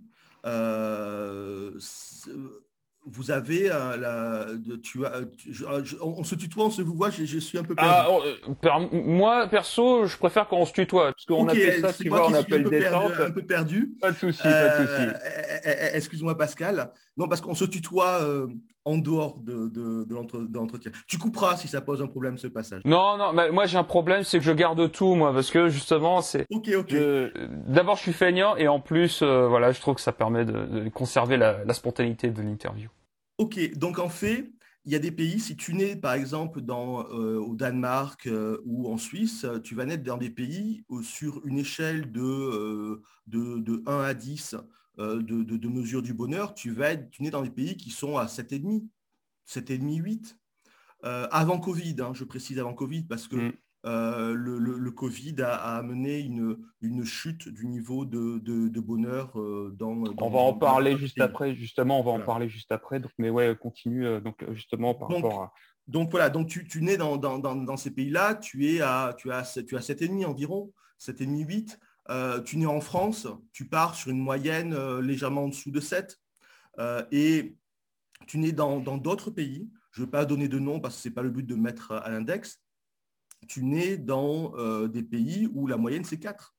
vous 3.06 3.30
avez 3.30 3.70
euh, 3.70 3.96
la, 3.96 4.46
tu 4.82 5.04
as, 5.04 5.20
on, 6.00 6.24
se 6.24 6.34
tutoie, 6.34 6.66
on 6.66 6.70
se 6.70 6.80
vous 6.80 6.94
voit, 6.94 7.10
je, 7.10 7.38
suis 7.38 7.58
un 7.58 7.62
peu 7.62 7.74
perdu. 7.74 7.90
Ah, 7.92 8.78
moi, 8.92 9.46
perso, 9.48 10.06
je 10.06 10.16
préfère 10.16 10.48
quand 10.48 10.56
on 10.56 10.64
se 10.64 10.72
tutoie, 10.72 11.12
parce 11.12 11.26
qu'on 11.26 11.46
appelle 11.48 11.80
ça, 11.80 11.92
tu 11.92 12.08
vois, 12.08 12.28
on 12.28 12.34
appelle 12.34 12.64
descente. 12.64 13.12
un 13.20 13.30
peu 13.30 13.44
perdu. 13.44 13.94
Pas 14.00 14.12
de 14.12 14.16
souci, 14.16 14.42
pas 14.42 14.78
de 14.78 14.86
souci. 14.86 15.02
Euh, 15.02 15.12
eh, 15.26 15.58
eh, 15.64 15.74
eh, 15.92 15.96
excuse-moi, 15.96 16.36
Pascal. 16.36 16.92
Non, 17.16 17.28
parce 17.28 17.40
qu'on 17.40 17.54
se 17.54 17.66
tutoie 17.66 18.22
euh, 18.22 18.46
en 18.84 18.98
dehors 18.98 19.38
de, 19.38 19.68
de, 19.68 20.04
de 20.04 20.56
l'entretien. 20.58 20.92
Tu 21.06 21.18
couperas 21.18 21.56
si 21.56 21.68
ça 21.68 21.80
pose 21.80 22.02
un 22.02 22.06
problème 22.06 22.38
ce 22.38 22.46
passage. 22.46 22.82
Non, 22.84 23.16
non, 23.16 23.32
moi 23.52 23.66
j'ai 23.66 23.78
un 23.78 23.84
problème, 23.84 24.24
c'est 24.24 24.38
que 24.38 24.44
je 24.44 24.52
garde 24.52 24.90
tout, 24.92 25.14
moi, 25.14 25.32
parce 25.32 25.50
que 25.50 25.68
justement, 25.68 26.20
c'est. 26.20 26.46
Ok, 26.50 26.70
ok. 26.76 26.94
D'abord, 27.66 27.96
je 27.96 28.02
suis 28.02 28.12
feignant, 28.12 28.56
et 28.56 28.68
en 28.68 28.80
plus, 28.80 29.22
voilà, 29.22 29.72
je 29.72 29.80
trouve 29.80 29.94
que 29.94 30.00
ça 30.00 30.12
permet 30.12 30.44
de, 30.44 30.88
conserver 30.90 31.36
la, 31.36 31.64
la 31.64 31.74
spontanéité 31.74 32.30
de 32.30 32.42
l'interview. 32.42 32.88
Ok, 33.38 33.58
donc 33.76 33.98
en 33.98 34.08
fait, 34.08 34.52
il 34.84 34.92
y 34.92 34.96
a 34.96 34.98
des 34.98 35.10
pays, 35.10 35.40
si 35.40 35.56
tu 35.56 35.74
nais 35.74 35.96
par 35.96 36.12
exemple 36.12 36.60
dans, 36.60 37.08
euh, 37.08 37.38
au 37.38 37.54
Danemark 37.54 38.26
euh, 38.26 38.58
ou 38.66 38.92
en 38.92 38.98
Suisse, 38.98 39.46
tu 39.62 39.74
vas 39.74 39.86
naître 39.86 40.04
dans 40.04 40.18
des 40.18 40.30
pays 40.30 40.84
où, 40.88 41.02
sur 41.02 41.40
une 41.46 41.58
échelle 41.58 42.12
de, 42.12 42.20
euh, 42.20 43.02
de, 43.26 43.82
1 43.86 44.00
à 44.02 44.14
10 44.14 44.56
de, 44.98 45.42
de, 45.42 45.68
mesure 45.68 46.02
du 46.02 46.14
bonheur, 46.14 46.54
tu 46.54 46.70
vas 46.70 46.92
être, 46.92 47.10
tu 47.10 47.22
nais 47.22 47.30
dans 47.30 47.42
des 47.42 47.50
pays 47.50 47.76
qui 47.76 47.90
sont 47.90 48.16
à 48.16 48.26
7,5, 48.26 48.86
7,5, 49.48 50.02
8. 50.02 50.38
avant 51.02 51.58
Covid, 51.58 51.96
hein, 52.00 52.12
je 52.14 52.24
précise 52.24 52.58
avant 52.58 52.74
Covid, 52.74 53.02
parce 53.04 53.26
que 53.26 53.36
mm. 53.36 53.52
Euh, 53.86 54.32
le, 54.34 54.90
Covid 54.90 55.42
a, 55.42 55.76
amené 55.76 56.18
une, 56.18 56.56
une, 56.80 57.04
chute 57.04 57.48
du 57.48 57.66
niveau 57.66 58.06
de, 58.06 58.38
de, 58.38 58.80
bonheur 58.80 59.38
euh, 59.38 59.74
dans, 59.78 60.04
On 60.18 60.30
va 60.30 60.38
en 60.38 60.54
parler 60.54 60.96
juste 60.96 61.20
après, 61.20 61.54
justement, 61.54 62.00
on 62.00 62.02
va 62.02 62.12
en 62.12 62.20
parler 62.20 62.48
juste 62.48 62.72
après. 62.72 62.98
Donc, 62.98 63.10
mais 63.18 63.28
ouais, 63.28 63.54
continue 63.60 64.06
euh, 64.06 64.20
donc 64.20 64.42
justement 64.52 64.94
par 64.94 65.08
rapport 65.10 65.42
à. 65.42 65.52
Donc 65.86 66.10
voilà, 66.10 66.30
donc 66.30 66.48
tu, 66.48 66.66
tu 66.66 66.80
nais 66.80 66.96
dans, 66.96 67.18
dans, 67.18 67.38
dans 67.38 67.76
ces 67.76 67.90
pays-là, 67.90 68.36
tu 68.36 68.66
es 68.66 68.80
à 68.80 69.14
tu 69.18 69.30
as 69.30 69.42
tu 69.66 69.76
as 69.76 69.80
7,5 69.80 70.24
environ, 70.24 70.72
7,5 70.98 71.46
8. 71.46 71.78
Tu 72.44 72.56
nais 72.58 72.66
en 72.66 72.80
France, 72.80 73.26
tu 73.52 73.66
pars 73.66 73.94
sur 73.94 74.10
une 74.10 74.18
moyenne 74.18 74.76
légèrement 75.00 75.44
en 75.44 75.48
dessous 75.48 75.70
de 75.70 75.80
7. 75.80 76.18
et 77.10 77.56
tu 78.26 78.38
nais 78.38 78.52
dans 78.52 78.80
d'autres 78.98 79.30
pays, 79.30 79.70
je 79.92 80.00
ne 80.00 80.06
veux 80.06 80.10
pas 80.10 80.24
donner 80.24 80.48
de 80.48 80.58
nom 80.58 80.80
parce 80.80 80.96
que 80.96 81.02
ce 81.02 81.08
n'est 81.08 81.14
pas 81.14 81.22
le 81.22 81.30
but 81.30 81.46
de 81.46 81.54
mettre 81.54 81.92
à 81.92 82.10
l'index, 82.10 82.60
tu 83.48 83.64
nais 83.64 83.96
dans 83.96 84.52
des 84.86 85.02
pays 85.02 85.48
où 85.52 85.66
la 85.66 85.76
moyenne 85.76 86.04
c'est 86.04 86.18
4. 86.18 86.54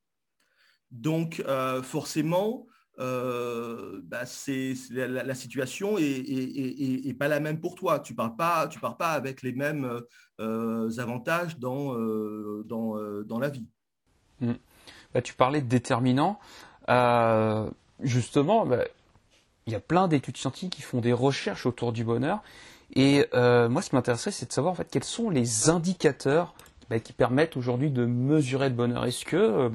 Donc 0.92 1.44
forcément, 1.84 2.68
euh, 3.00 4.00
bah, 4.04 4.26
c'est, 4.26 4.74
la, 4.92 5.36
situation 5.36 5.98
est, 5.98 7.18
pas 7.18 7.28
la 7.28 7.40
même 7.40 7.60
pour 7.60 7.76
toi. 7.76 8.00
Tu 8.00 8.14
ne 8.14 8.18
pars, 8.18 8.36
pas, 8.36 8.68
tu 8.68 8.80
pars 8.80 8.98
pas 8.98 9.12
avec 9.12 9.42
les 9.42 9.54
mêmes 9.54 10.02
euh, 10.40 10.90
avantages 10.98 11.60
dans, 11.60 11.98
euh, 11.98 12.64
dans, 12.66 13.40
la 13.40 13.50
vie. 13.50 13.68
Hmm. 14.40 14.54
Bah, 15.16 15.22
tu 15.24 15.34
parlais 15.34 15.62
de 15.62 15.68
déterminants. 15.68 16.38
justement, 18.02 18.66
bah, 18.68 18.84
il 19.66 19.74
y 19.74 19.76
a 19.76 19.80
plein 19.80 20.08
d'études 20.08 20.38
scientifiques 20.38 20.74
qui 20.74 20.84
font 20.84 21.02
des 21.02 21.14
recherches 21.14 21.66
autour 21.66 21.92
du 21.92 22.04
bonheur. 22.04 22.44
Et 22.96 23.26
moi, 23.34 23.82
ce 23.82 23.90
qui 23.90 23.96
m'intéresserait, 23.96 24.32
c'est 24.32 24.46
de 24.46 24.54
savoir 24.54 24.74
en 24.74 24.76
fait, 24.76 24.88
quels 24.92 25.04
sont 25.04 25.32
les 25.32 25.70
indicateurs 25.70 26.54
qui 27.04 27.14
permettent 27.14 27.58
aujourd'hui 27.58 27.90
de 27.90 28.06
mesurer 28.06 28.70
le 28.70 28.76
bonheur. 28.76 29.06
Est-ce 29.06 29.26
que 29.26 29.70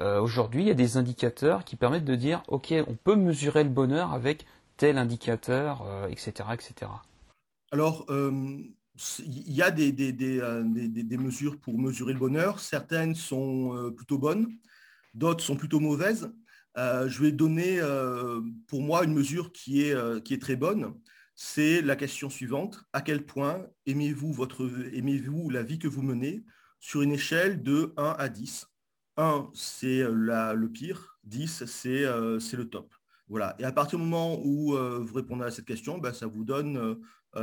euh, 0.00 0.20
aujourd'hui, 0.20 0.62
il 0.62 0.68
y 0.68 0.70
a 0.70 0.74
des 0.74 0.96
indicateurs 0.96 1.64
qui 1.64 1.76
permettent 1.76 2.04
de 2.04 2.16
dire, 2.16 2.42
OK, 2.48 2.74
on 2.86 2.94
peut 2.94 3.16
mesurer 3.16 3.64
le 3.64 3.70
bonheur 3.70 4.12
avec 4.12 4.46
tel 4.76 4.98
indicateur, 4.98 5.86
etc., 6.10 6.32
euh, 6.40 6.52
etc. 6.52 6.90
Alors, 7.70 8.04
euh, 8.08 8.58
il 9.18 9.52
y 9.52 9.62
a 9.62 9.70
des, 9.70 9.92
des, 9.92 11.18
mesures 11.18 11.58
pour 11.58 11.78
mesurer 11.78 12.12
le 12.12 12.18
bonheur. 12.18 12.60
Certaines 12.60 13.14
sont 13.14 13.92
plutôt 13.96 14.18
bonnes, 14.18 14.48
d'autres 15.14 15.42
sont 15.42 15.56
plutôt 15.56 15.80
mauvaises. 15.80 16.32
je 16.76 17.22
vais 17.22 17.32
donner 17.32 17.80
pour 18.68 18.82
moi 18.82 19.04
une 19.04 19.14
mesure 19.14 19.52
qui 19.52 19.82
est, 19.82 20.40
très 20.40 20.56
bonne. 20.56 20.94
C'est 21.34 21.82
la 21.82 21.96
question 21.96 22.30
suivante. 22.30 22.84
À 22.92 23.00
quel 23.00 23.26
point 23.26 23.66
aimez-vous, 23.86 24.36
aimez-vous 24.92 25.50
la 25.50 25.64
vie 25.64 25.80
que 25.80 25.88
vous 25.88 26.02
menez 26.02 26.44
sur 26.78 27.02
une 27.02 27.12
échelle 27.12 27.62
de 27.62 27.92
1 27.96 28.14
à 28.18 28.28
10 28.28 28.68
1, 29.16 29.50
c'est 29.54 30.00
euh, 30.02 30.54
le 30.54 30.68
pire, 30.68 31.18
10, 31.24 31.86
euh, 31.86 32.38
c'est 32.38 32.56
le 32.56 32.68
top. 32.68 32.94
Voilà. 33.28 33.54
Et 33.58 33.64
à 33.64 33.72
partir 33.72 33.98
du 33.98 34.04
moment 34.04 34.38
où 34.44 34.74
euh, 34.74 34.98
vous 35.00 35.14
répondez 35.14 35.44
à 35.44 35.50
cette 35.50 35.64
question, 35.64 35.98
ben, 35.98 36.12
ça, 36.12 36.26
vous 36.26 36.44
donne, 36.44 36.98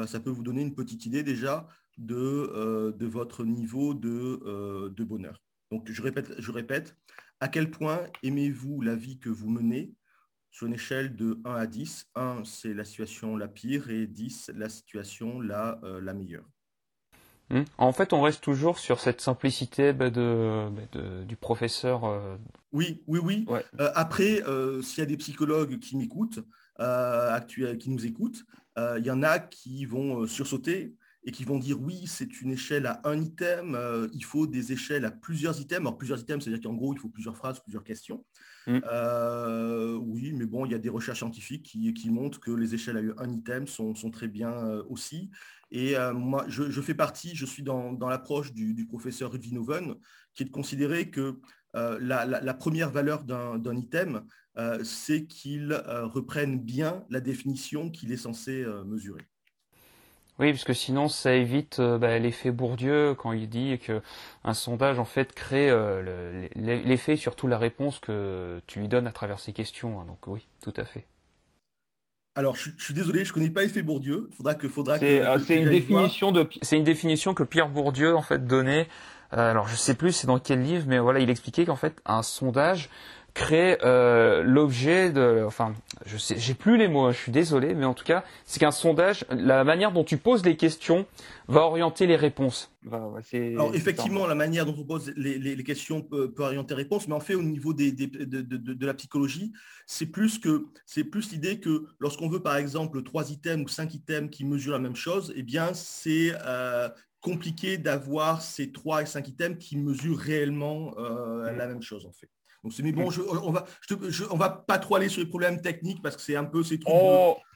ça 0.08 0.20
peut 0.20 0.30
vous 0.30 0.44
donner 0.44 0.62
une 0.62 0.76
petite 0.76 1.06
idée 1.06 1.24
déjà 1.24 1.68
de, 1.98 2.94
de 2.98 3.06
votre 3.06 3.44
niveau 3.44 3.94
de, 3.94 4.90
de, 4.90 5.04
bonheur. 5.04 5.42
Donc 5.72 5.90
je 5.92 6.02
répète, 6.02 6.34
je 6.38 6.52
répète, 6.52 6.96
à 7.40 7.48
quel 7.48 7.72
point 7.72 8.04
aimez-vous 8.24 8.82
la 8.82 8.96
vie 8.96 9.20
que 9.20 9.30
vous 9.30 9.50
menez? 9.50 9.94
Sur 10.54 10.68
une 10.68 10.74
échelle 10.74 11.16
de 11.16 11.40
1 11.46 11.56
à 11.56 11.66
10 11.66 12.10
1, 12.16 12.44
c'est 12.44 12.74
la 12.74 12.84
situation 12.84 13.38
la 13.38 13.48
pire 13.48 13.90
et 13.90 14.06
10, 14.06 14.52
la 14.56 14.68
situation 14.68 15.40
la, 15.40 15.80
la 15.84 16.14
meilleure. 16.14 16.46
Hmm. 17.52 17.64
En 17.78 17.92
fait, 17.92 18.14
on 18.14 18.22
reste 18.22 18.42
toujours 18.42 18.80
sur 18.80 19.02
cette 19.02 19.20
simplicité 19.20 19.92
bah, 19.92 20.10
bah, 20.10 20.72
du 21.26 21.36
professeur. 21.36 22.06
Euh. 22.06 22.38
Oui, 22.72 23.04
oui, 23.08 23.20
oui. 23.22 23.46
Euh, 23.80 23.92
après, 23.94 24.42
euh, 24.48 24.82
s'il 24.82 25.00
y 25.00 25.02
a 25.02 25.06
des 25.06 25.18
psychologues 25.18 25.78
qui 25.80 25.98
m'écoutent, 25.98 26.40
qui 27.50 27.90
nous 27.90 28.06
écoutent, 28.06 28.46
il 28.78 29.06
y 29.06 29.12
en 29.12 29.24
a 29.24 29.40
qui 29.40 29.86
vont 29.86 30.26
sursauter 30.28 30.96
et 31.24 31.32
qui 31.32 31.44
vont 31.44 31.60
dire 31.60 31.80
oui, 31.80 32.08
c'est 32.08 32.42
une 32.42 32.52
échelle 32.52 32.88
à 32.88 33.00
un 33.04 33.22
item, 33.22 33.78
il 34.14 34.24
faut 34.24 34.48
des 34.48 34.72
échelles 34.72 35.06
à 35.06 35.12
plusieurs 35.12 35.60
items. 35.60 35.82
Alors 35.82 35.98
plusieurs 35.98 36.20
items, 36.20 36.44
c'est-à-dire 36.44 36.64
qu'en 36.64 36.76
gros, 36.76 36.94
il 36.94 37.00
faut 37.00 37.10
plusieurs 37.10 37.38
phrases, 37.38 37.60
plusieurs 37.60 37.84
questions. 37.84 38.26
Hmm. 38.66 38.80
oui, 40.02 40.34
mais 40.34 40.46
bon, 40.46 40.66
il 40.66 40.72
y 40.72 40.76
a 40.76 40.80
des 40.80 40.90
recherches 40.90 41.20
scientifiques 41.20 41.64
qui, 41.64 42.10
montrent 42.10 42.40
que 42.40 42.52
les 42.52 42.74
échelles 42.74 43.14
à 43.18 43.24
un 43.24 43.32
item 43.32 43.68
sont 43.68 43.94
très 44.12 44.28
bien 44.28 44.54
aussi. 44.90 45.30
Et 45.72 45.98
euh, 45.98 46.14
moi, 46.14 46.46
je, 46.48 46.82
fais 46.82 46.94
partie, 46.94 47.36
je 47.36 47.46
suis 47.46 47.64
dans, 47.64 47.98
l'approche 48.08 48.54
du, 48.54 48.86
professeur 48.86 49.32
Vinoven, 49.32 49.96
qui 50.34 50.44
est 50.44 50.46
de 50.46 50.52
considérer 50.52 51.10
que 51.10 51.40
euh, 51.76 51.98
la, 52.02 52.54
première 52.54 52.92
valeur 52.92 53.24
d'un 53.24 53.78
item, 53.78 54.26
euh, 54.58 54.84
c'est 54.84 55.26
qu'il 55.26 55.74
reprenne 55.74 56.60
bien 56.60 57.04
la 57.10 57.20
définition 57.20 57.90
qu'il 57.90 58.12
est 58.12 58.18
censé 58.18 58.66
mesurer. 58.86 59.22
Oui, 60.40 60.52
parce 60.52 60.64
que 60.64 60.74
sinon 60.74 61.08
ça 61.08 61.34
évite 61.36 61.80
bah, 61.80 62.18
l'effet 62.18 62.52
Bourdieu 62.52 63.14
quand 63.16 63.32
il 63.32 63.48
dit 63.48 63.78
qu'un 63.80 64.54
sondage 64.54 64.98
en 64.98 65.06
fait 65.06 65.34
crée 65.34 65.70
l'effet 66.56 67.16
surtout 67.16 67.48
la 67.48 67.58
réponse 67.58 68.00
que 68.00 68.62
tu 68.66 68.80
lui 68.80 68.88
donnes 68.88 69.08
à 69.08 69.12
travers 69.12 69.40
ces 69.40 69.54
questions. 69.54 70.00
Hein. 70.02 70.06
Donc 70.08 70.26
oui, 70.28 70.48
tout 70.62 70.74
à 70.78 70.86
fait. 70.86 71.06
Alors, 72.36 72.56
je, 72.56 72.70
suis 72.78 72.94
désolé, 72.94 73.26
je 73.26 73.34
connais 73.34 73.50
pas 73.50 73.64
effet 73.64 73.82
Bourdieu. 73.82 74.30
Faudra 74.38 74.56
que, 74.56 74.70
faudra 74.70 74.98
c'est, 75.00 75.22
euh, 75.22 75.38
une 75.50 75.70
définition 75.70 76.32
de, 76.32 76.48
c'est 76.62 76.78
une 76.78 76.86
définition 76.86 77.34
que 77.34 77.44
Pierre 77.44 77.68
Bourdieu 77.68 78.16
en 78.16 78.22
fait 78.22 78.46
donnait. 78.46 78.88
Euh, 79.34 79.52
alors, 79.52 79.68
je 79.68 79.76
sais 79.76 79.96
plus 79.96 80.14
c'est 80.14 80.28
dans 80.28 80.40
quel 80.40 80.62
livre, 80.62 80.86
mais 80.88 81.00
voilà, 81.00 81.20
il 81.20 81.30
expliquait 81.30 81.66
qu'en 81.66 81.76
fait 81.76 82.02
un 82.06 82.24
sondage 82.24 82.90
crée 83.34 83.78
euh, 83.84 84.44
l'objet 84.44 85.12
de, 85.12 85.44
enfin, 85.46 85.74
je 86.06 86.18
sais, 86.18 86.38
j'ai 86.38 86.54
plus 86.54 86.78
les 86.78 86.88
mots, 86.88 87.06
hein, 87.06 87.12
je 87.12 87.18
suis 87.18 87.32
désolé, 87.32 87.74
mais 87.74 87.86
en 87.86 87.94
tout 87.94 88.04
cas, 88.04 88.24
c'est 88.46 88.60
qu'un 88.60 88.72
sondage, 88.72 89.26
la 89.30 89.64
manière 89.64 89.92
dont 89.92 90.04
tu 90.04 90.18
poses 90.18 90.46
les 90.46 90.58
questions 90.58 91.06
va 91.48 91.62
orienter 91.62 92.08
les 92.08 92.16
réponses. 92.16 92.72
Alors 92.92 93.20
effectivement, 93.74 94.26
la 94.28 94.36
manière 94.36 94.66
dont 94.66 94.76
on 94.78 94.84
pose 94.84 95.14
les, 95.16 95.64
questions 95.64 96.02
peut, 96.02 96.34
orienter 96.40 96.76
les 96.76 96.84
réponses, 96.84 97.08
mais 97.08 97.16
en 97.16 97.20
fait, 97.20 97.36
au 97.36 97.44
niveau 97.44 97.74
des, 97.74 97.92
de, 97.92 98.86
la 98.86 98.94
psychologie, 98.94 99.54
c'est 99.86 100.08
plus 100.08 100.38
que 100.38 100.66
c'est 100.86 101.04
plus 101.04 101.32
l'idée 101.32 101.60
que 101.60 101.86
lorsqu'on 102.00 102.30
veut, 102.30 102.42
par 102.42 102.58
exemple, 102.58 103.04
trois 103.04 103.32
items 103.32 103.64
ou 103.66 103.68
cinq 103.68 103.94
items 103.94 104.30
qui 104.30 104.46
mesurent 104.46 104.74
la 104.74 104.80
même 104.80 104.96
chose, 104.96 105.34
eh 105.36 105.44
bien, 105.44 105.74
c'est 105.74 106.34
euh, 106.46 106.90
compliqué 107.22 107.78
d'avoir 107.78 108.42
ces 108.42 108.72
trois 108.72 109.04
et 109.04 109.06
cinq 109.06 109.28
items 109.30 109.58
qui 109.58 109.78
mesurent 109.78 110.20
réellement 110.20 110.96
euh, 110.98 111.52
la 111.52 111.68
même 111.68 111.82
chose, 111.82 112.06
en 112.06 112.12
fait. 112.12 112.30
Donc 112.64 112.74
c'est 112.74 112.84
mais 112.84 112.92
bon, 112.92 113.10
on 113.44 113.52
va 113.52 113.66
on 114.30 114.38
va 114.38 114.50
pas 114.50 114.78
trop 114.78 114.96
aller 114.96 115.10
sur 115.10 115.22
les 115.22 115.28
problèmes 115.28 115.62
techniques 115.62 116.02
parce 116.02 116.16
que 116.16 116.22
c'est 116.22 116.36
un 116.36 116.46
peu 116.46 116.64
ces 116.64 116.80
trucs 116.80 116.94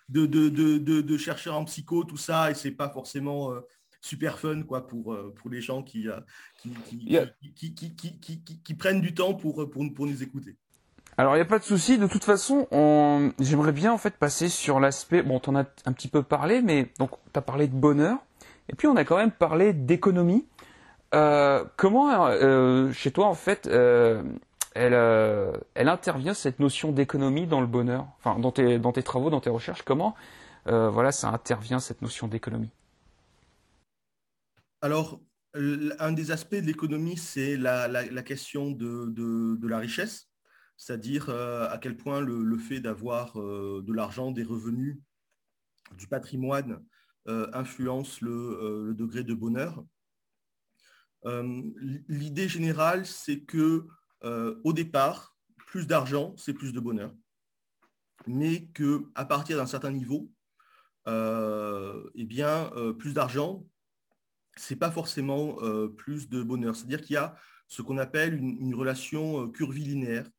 de, 0.09 0.25
de, 0.25 0.49
de, 0.49 1.01
de, 1.01 1.17
chercher 1.17 1.49
en 1.49 1.65
psycho 1.65 2.03
tout 2.03 2.17
ça 2.17 2.51
et 2.51 2.53
c'est 2.53 2.71
pas 2.71 2.89
forcément 2.89 3.51
euh, 3.51 3.61
super 4.01 4.37
fun 4.37 4.61
quoi 4.63 4.87
pour 4.87 5.13
euh, 5.13 5.33
pour 5.35 5.49
les 5.49 5.61
gens 5.61 5.81
qui 5.81 6.07
euh, 6.07 6.19
qui, 7.55 7.73
qui, 7.73 7.95
qui, 7.95 8.43
qui, 8.63 8.73
prennent 8.75 9.01
du 9.01 9.13
temps 9.13 9.33
pour 9.33 9.69
pour, 9.69 9.93
pour 9.93 10.05
nous 10.07 10.23
écouter. 10.23 10.55
Alors 11.17 11.35
il 11.35 11.37
n'y 11.37 11.43
a 11.43 11.45
pas 11.45 11.59
de 11.59 11.63
souci. 11.63 11.97
De 11.97 12.07
toute 12.07 12.23
façon, 12.23 12.67
on... 12.71 13.31
j'aimerais 13.39 13.71
bien 13.71 13.93
en 13.93 13.97
fait 13.97 14.17
passer 14.17 14.49
sur 14.49 14.79
l'aspect. 14.79 15.21
Bon, 15.21 15.39
tu 15.39 15.49
en 15.49 15.55
as 15.55 15.65
un 15.85 15.93
petit 15.93 16.09
peu 16.09 16.23
parlé, 16.23 16.61
mais 16.61 16.91
donc 16.99 17.11
tu 17.31 17.37
as 17.37 17.41
parlé 17.41 17.67
de 17.67 17.75
bonheur, 17.75 18.17
et 18.69 18.75
puis 18.75 18.87
on 18.87 18.95
a 18.95 19.05
quand 19.05 19.17
même 19.17 19.31
parlé 19.31 19.71
d'économie. 19.73 20.45
comment 21.11 22.31
chez 22.91 23.11
toi 23.11 23.27
en 23.27 23.35
fait 23.35 23.67
euh, 23.67 24.23
elle, 24.75 25.88
intervient 25.88 26.33
cette 26.33 26.59
notion 26.59 26.91
d'économie 26.91 27.47
dans 27.47 27.61
le 27.61 27.67
bonheur, 27.67 28.07
enfin 28.17 28.38
dans 28.39 28.51
tes, 28.51 28.77
dans 28.77 28.91
tes 28.91 29.03
travaux, 29.03 29.29
dans 29.29 29.39
tes 29.39 29.49
recherches. 29.49 29.83
Comment 29.83 30.15
euh, 30.67 30.89
voilà, 30.89 31.11
ça 31.11 31.29
intervient 31.29 31.79
cette 31.79 32.01
notion 32.01 32.27
d'économie? 32.27 32.71
Alors, 34.81 35.21
un 35.53 36.11
des 36.11 36.31
aspects 36.31 36.55
de 36.55 36.65
l'économie, 36.65 37.17
c'est 37.17 37.55
la, 37.55 38.23
question 38.23 38.71
de, 38.71 39.67
la 39.67 39.77
richesse, 39.79 40.29
c'est-à-dire 40.75 41.29
euh, 41.29 41.69
à 41.69 41.77
quel 41.77 41.95
point 41.95 42.19
le, 42.19 42.57
fait 42.57 42.81
d'avoir 42.81 43.35
de 43.35 43.93
l'argent, 43.93 44.31
des 44.31 44.43
revenus, 44.43 44.97
du 45.97 46.07
patrimoine 46.07 46.83
influence 47.27 48.21
le, 48.21 48.93
degré 48.93 49.23
de 49.23 49.33
bonheur. 49.33 49.85
L'idée 51.23 52.49
générale, 52.49 53.05
c'est 53.05 53.39
que 53.39 53.88
euh, 54.23 54.60
au 54.63 54.73
départ, 54.73 55.36
plus 55.67 55.88
d'argent, 55.88 56.34
c'est 56.38 56.54
plus 56.54 56.73
de 56.73 56.80
bonheur. 56.80 57.13
Mais 58.28 58.67
qu'à 58.67 59.25
partir 59.25 59.58
d'un 59.58 59.65
certain 59.65 59.91
niveau, 59.91 60.32
euh, 61.08 62.10
eh 62.15 62.25
bien, 62.25 62.71
euh, 62.75 62.93
plus 62.93 63.13
d'argent, 63.13 63.65
c'est 64.58 64.78
pas 64.78 64.89
forcément 64.91 65.58
plus 65.97 66.30
de 66.30 66.41
bonheur. 66.41 66.75
C'est-à-dire 66.75 67.01
qu'il 67.01 67.15
y 67.15 67.17
a 67.17 67.36
ce 67.67 67.82
qu'on 67.82 67.97
appelle 67.97 68.36
une, 68.36 68.73
relation 68.73 69.49
curvilinéaire 69.51 70.30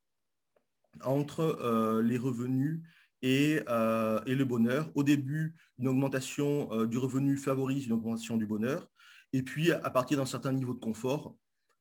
entre 1.02 2.00
les 2.02 2.16
revenus 2.16 2.80
et, 3.20 3.56
et, 3.56 4.34
le 4.34 4.44
bonheur. 4.44 4.90
Au 4.94 5.02
début, 5.02 5.54
une 5.78 5.88
augmentation 5.88 6.86
du 6.86 6.96
revenu 6.96 7.36
favorise 7.36 7.84
une 7.84 7.92
augmentation 7.92 8.38
du 8.38 8.46
bonheur. 8.46 8.88
Et 9.34 9.42
puis, 9.42 9.70
à 9.70 9.90
partir 9.90 10.16
d'un 10.16 10.24
certain 10.24 10.52
niveau 10.54 10.72
de 10.72 10.80
confort, 10.80 11.36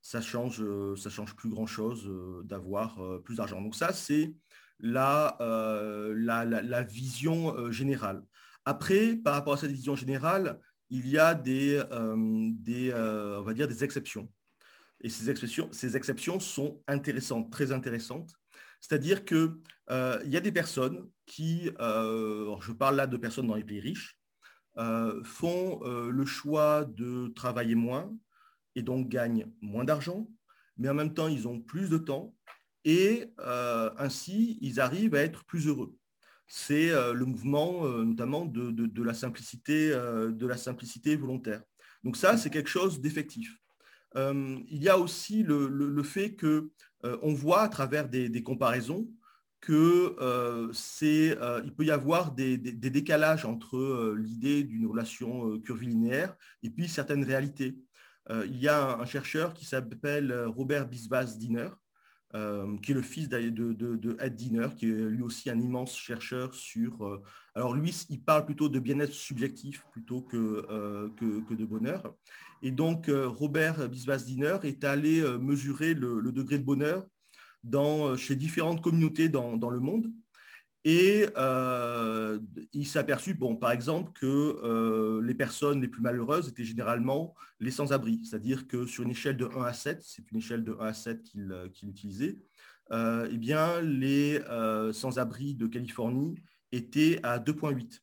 ça 0.06 0.22
change, 0.22 0.62
euh, 0.62 0.96
ça 0.96 1.10
change 1.10 1.36
plus 1.36 1.50
grand 1.50 1.66
chose 1.66 2.06
euh, 2.08 2.44
d'avoir 2.44 3.02
euh, 3.02 3.18
plus 3.18 3.38
d'argent. 3.38 3.60
Donc 3.60 3.74
ça, 3.74 3.92
c'est 3.92 4.36
la, 4.80 5.36
la, 5.40 6.84
vision 6.84 7.72
générale. 7.72 8.24
Après, 8.66 9.16
par 9.16 9.34
rapport 9.34 9.54
à 9.54 9.58
cette 9.58 9.72
vision 9.72 9.96
générale, 9.96 10.60
il 10.92 11.08
y 11.08 11.18
a 11.18 11.34
des, 11.34 11.82
des 12.60 12.94
on 12.94 13.42
va 13.42 13.54
dire 13.54 13.68
des 13.68 13.84
exceptions. 13.84 14.30
Et 15.02 15.10
ces 15.10 15.30
exceptions, 15.30 15.70
ces 15.72 15.98
exceptions 15.98 16.40
sont 16.40 16.84
intéressantes, 16.88 17.52
très 17.52 17.72
intéressantes. 17.72 18.32
C'est-à-dire 18.82 19.24
qu'il 19.24 19.56
y 19.90 20.38
a 20.38 20.42
des 20.42 20.52
personnes 20.52 21.10
qui, 21.26 21.72
je 21.80 22.72
parle 22.74 22.98
là 22.98 23.08
de 23.08 23.18
personnes 23.18 23.48
dans 23.48 23.56
les 23.56 23.64
pays 23.64 23.80
riches, 23.80 24.20
font 25.24 25.80
le 25.84 26.26
choix 26.26 26.84
de 26.84 27.30
travailler 27.30 27.76
moins 27.76 28.12
et 28.76 28.82
donc 28.82 29.10
gagnent 29.10 29.48
moins 29.62 29.84
d'argent, 29.84 30.30
mais 30.78 30.90
en 30.90 30.94
même 30.94 31.14
temps, 31.14 31.28
ils 31.28 31.48
ont 31.48 31.60
plus 31.60 31.90
de 31.90 31.98
temps 31.98 32.36
et 32.84 33.34
ainsi, 33.98 34.60
ils 34.62 34.80
arrivent 34.80 35.16
à 35.16 35.24
être 35.24 35.44
plus 35.46 35.68
heureux. 35.68 35.96
C'est 36.48 36.92
le 36.92 37.26
mouvement 37.26 37.88
notamment 38.04 38.46
de, 38.46 39.04
la 39.04 39.16
simplicité, 39.16 39.90
de 39.90 40.46
la 40.46 40.56
simplicité 40.56 41.16
volontaire. 41.16 41.64
Donc 42.04 42.16
ça, 42.16 42.38
c'est 42.38 42.52
quelque 42.52 42.70
chose 42.70 43.02
d'effectif. 43.02 43.58
il 44.16 44.84
y 44.84 44.88
a 44.88 45.00
aussi 45.00 45.42
le, 45.42 46.04
fait 46.04 46.36
que 46.36 46.70
on 47.04 47.34
voit 47.34 47.62
à 47.62 47.70
travers 47.70 48.08
des 48.08 48.44
comparaisons 48.44 49.08
que 49.66 50.16
euh, 50.22 50.72
c'est, 50.74 51.36
euh, 51.42 51.60
il 51.66 51.74
peut 51.74 51.86
y 51.86 51.92
avoir 51.92 52.34
des, 52.34 52.58
décalages 52.58 53.46
entre 53.46 53.78
euh, 53.78 54.16
l'idée 54.16 54.64
d'une 54.64 54.86
relation 54.86 55.60
curvilinéaire 55.60 56.36
et 56.62 56.70
puis 56.70 56.88
certaines 56.88 57.24
réalités. 57.24 57.76
Il 58.30 58.58
y 58.58 58.68
a 58.68 58.98
un, 58.98 59.06
chercheur 59.06 59.54
qui 59.54 59.66
s'appelle 59.66 60.34
Robert 60.48 60.88
Bisbas 60.88 61.38
Diner, 61.38 61.70
qui 62.34 62.92
est 62.92 62.96
le 62.96 63.02
fils 63.02 63.30
de, 63.30 63.50
de, 63.50 64.18
Ed 64.20 64.36
Diner, 64.36 64.70
qui 64.76 64.88
est 64.88 64.94
lui 64.94 65.22
aussi 65.22 65.50
un 65.50 65.60
immense 65.60 65.96
chercheur 65.96 66.54
sur... 66.54 67.22
alors 67.54 67.76
lui, 67.76 67.96
il 68.10 68.22
parle 68.22 68.46
plutôt 68.46 68.68
de 68.68 68.80
bien-être 68.80 69.14
subjectif 69.14 69.86
plutôt 69.92 70.22
que, 70.22 70.66
de 71.22 71.66
bonheur. 71.66 72.16
Et 72.62 72.72
donc, 72.72 73.10
Robert 73.10 73.88
Bisbas 73.90 74.24
Diner 74.26 74.58
est 74.64 74.84
allé 74.84 75.22
mesurer 75.40 75.94
le 75.94 76.32
degré 76.32 76.58
de 76.58 76.64
bonheur 76.64 77.06
euh, 77.74 78.16
chez 78.16 78.36
différentes 78.36 78.82
communautés 78.82 79.30
dans, 79.30 79.70
le 79.70 79.80
monde. 79.80 80.12
Et 80.88 81.26
euh, 81.36 82.40
il 82.72 82.86
s'est 82.86 83.00
aperçu, 83.00 83.34
bon, 83.34 83.56
par 83.56 83.72
exemple, 83.72 84.12
que 84.14 84.28
euh, 84.64 85.20
les 85.24 85.34
personnes 85.34 85.82
les 85.82 85.88
plus 85.88 86.04
malheureuses 86.04 86.48
étaient 86.48 86.64
généralement 86.64 87.34
les 87.60 87.72
sans-abri. 87.72 88.24
C'est-à-dire 88.24 88.68
que 88.68 88.86
sur 88.86 89.04
une 89.04 89.10
échelle 89.10 89.36
de 89.36 89.46
1 89.46 89.64
à 89.64 89.74
7, 89.74 90.04
c'est 90.04 90.30
une 90.32 90.38
échelle 90.38 90.64
de 90.64 90.78
1 90.80 90.86
à 90.86 90.94
7 90.94 91.24
qu'il 91.74 91.90
utilisait, 91.90 92.38
eh 92.92 93.38
bien, 93.38 93.82
les 93.82 94.40
sans-abri 94.94 95.56
de 95.56 95.66
Californie 95.66 96.36
étaient 96.72 97.20
à 97.24 97.40
2,8. 97.40 98.02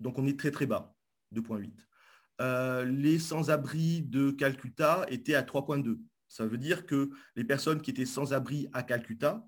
Donc 0.00 0.18
on 0.18 0.26
est 0.26 0.38
très 0.38 0.50
très 0.50 0.64
bas, 0.64 0.94
2,8. 1.34 2.86
les 2.86 3.18
sans-abri 3.18 4.00
de 4.00 4.30
Calcutta 4.30 5.04
étaient 5.10 5.34
à 5.34 5.42
3,2. 5.42 5.98
Ça 6.28 6.46
veut 6.46 6.58
dire 6.58 6.86
que 6.86 7.10
les 7.36 7.44
personnes 7.44 7.82
qui 7.82 7.90
étaient 7.90 8.06
sans 8.06 8.32
abri 8.32 8.66
à 8.72 8.82
Calcutta 8.82 9.46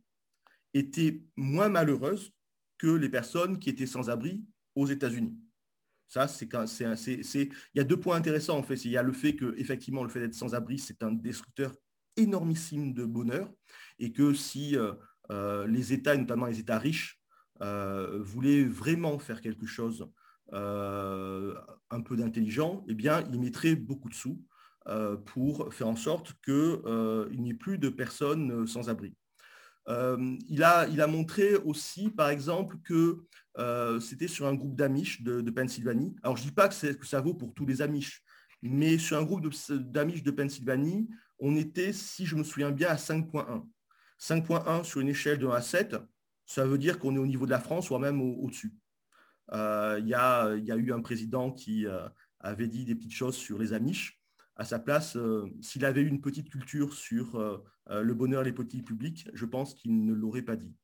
étaient 0.74 1.22
moins 1.36 1.70
malheureuses 1.70 2.34
que 2.80 2.86
les 2.86 3.10
personnes 3.10 3.58
qui 3.58 3.68
étaient 3.68 3.86
sans 3.86 4.08
abri 4.08 4.42
aux 4.74 4.86
États-Unis. 4.86 5.36
Ça, 6.08 6.26
c'est, 6.26 6.48
il 6.50 7.50
y 7.74 7.80
a 7.80 7.84
deux 7.84 8.00
points 8.00 8.16
intéressants 8.16 8.56
en 8.56 8.62
fait. 8.62 8.84
Il 8.86 8.90
y 8.90 8.96
a 8.96 9.02
le 9.02 9.12
fait 9.12 9.36
que 9.36 9.54
effectivement 9.58 10.02
le 10.02 10.08
fait 10.08 10.20
d'être 10.20 10.34
sans 10.34 10.54
abri, 10.54 10.78
c'est 10.78 11.02
un 11.02 11.12
destructeur 11.12 11.72
énormissime 12.16 12.94
de 12.94 13.04
bonheur, 13.04 13.52
et 13.98 14.12
que 14.12 14.32
si 14.32 14.76
euh, 14.76 14.92
euh, 15.30 15.66
les 15.66 15.92
États, 15.92 16.16
notamment 16.16 16.46
les 16.46 16.58
États 16.58 16.78
riches, 16.78 17.20
euh, 17.60 18.18
voulaient 18.22 18.64
vraiment 18.64 19.18
faire 19.18 19.40
quelque 19.40 19.66
chose 19.66 20.08
un 20.52 22.00
peu 22.04 22.16
d'intelligent, 22.16 22.84
eh 22.88 22.94
bien, 22.94 23.22
ils 23.32 23.38
mettraient 23.38 23.76
beaucoup 23.76 24.08
de 24.08 24.14
sous 24.14 24.42
pour 25.26 25.72
faire 25.72 25.86
en 25.86 25.94
sorte 25.94 26.32
qu'il 26.44 27.40
n'y 27.40 27.50
ait 27.50 27.54
plus 27.54 27.78
de 27.78 27.88
personnes 27.88 28.66
sans 28.66 28.88
abri. 28.88 29.14
Il, 30.48 30.62
a, 30.62 30.86
il, 30.88 31.00
a, 31.00 31.06
montré 31.06 31.54
aussi, 31.56 32.10
par 32.10 32.30
exemple, 32.30 32.76
que 32.84 33.24
c'était 34.00 34.28
sur 34.28 34.46
un 34.46 34.54
groupe 34.54 34.74
d'Amish 34.74 35.22
de, 35.22 35.50
Pennsylvanie. 35.50 36.16
Alors, 36.22 36.36
je 36.36 36.42
ne 36.42 36.48
dis 36.48 36.54
pas 36.54 36.68
que, 36.68 37.06
ça 37.06 37.20
vaut 37.20 37.34
pour 37.34 37.54
tous 37.54 37.66
les 37.66 37.82
Amish, 37.82 38.22
mais 38.62 38.98
sur 38.98 39.18
un 39.18 39.24
groupe 39.24 39.46
d'Amish 39.70 40.22
de, 40.22 40.30
Pennsylvanie, 40.30 41.08
on 41.38 41.56
était, 41.56 41.92
si 41.92 42.26
je 42.26 42.36
me 42.36 42.44
souviens 42.44 42.70
bien, 42.70 42.88
à 42.88 42.96
5.1. 42.96 43.64
5.1 44.18 44.84
sur 44.84 45.00
une 45.00 45.08
échelle 45.08 45.38
de 45.38 45.46
1 45.46 45.52
à 45.52 45.62
7, 45.62 45.96
ça 46.46 46.66
veut 46.66 46.78
dire 46.78 46.98
qu'on 46.98 47.14
est 47.16 47.18
au 47.20 47.26
niveau 47.26 47.46
de 47.46 47.50
la 47.50 47.60
France, 47.60 47.88
voire 47.88 48.00
même 48.00 48.20
au-dessus. 48.20 48.72
il, 49.52 50.04
y 50.04 50.10
y, 50.10 50.14
a 50.14 50.76
eu 50.76 50.92
un 50.92 51.00
président 51.00 51.50
qui 51.50 51.86
avait 52.40 52.68
dit 52.68 52.84
des 52.84 52.94
petites 52.94 53.14
choses 53.14 53.36
sur 53.36 53.58
les 53.58 53.72
Amish 53.72 54.19
à 54.60 54.64
sa 54.64 54.78
place, 54.78 55.16
euh, 55.16 55.46
s'il 55.62 55.86
avait 55.86 56.02
eu 56.02 56.06
une 56.06 56.20
petite 56.20 56.50
culture 56.50 56.92
sur 56.92 57.34
euh, 57.36 57.64
euh, 57.88 58.02
le 58.02 58.12
bonheur 58.12 58.42
et 58.42 58.44
les 58.44 58.52
politiques 58.52 58.86
publiques, 58.86 59.26
je 59.32 59.46
pense 59.46 59.72
qu'il 59.72 60.04
ne 60.04 60.12
l'aurait 60.12 60.42
pas 60.42 60.56
dit. 60.56 60.76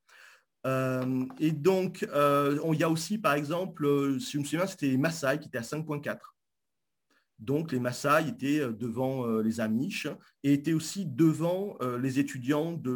et 1.39 1.53
donc, 1.53 2.01
il 2.03 2.79
y 2.81 2.83
a 2.83 2.91
aussi, 2.91 3.19
par 3.19 3.35
exemple, 3.35 4.19
si 4.19 4.33
je 4.33 4.39
me 4.39 4.45
souviens, 4.45 4.67
c'était 4.67 4.89
les 4.89 4.97
Maasai 4.97 5.39
qui 5.39 5.47
étaient 5.47 5.59
à 5.59 5.63
5.4. 5.63 6.19
Donc, 7.39 7.71
les 7.71 7.79
Maasai 7.79 8.29
étaient 8.29 8.61
devant 8.73 9.29
les 9.43 9.61
Amish 9.61 10.09
et 10.43 10.55
étaient 10.55 10.73
aussi 10.73 11.07
devant 11.07 11.79
les 12.01 12.19
étudiants 12.19 12.73
de, 12.73 12.91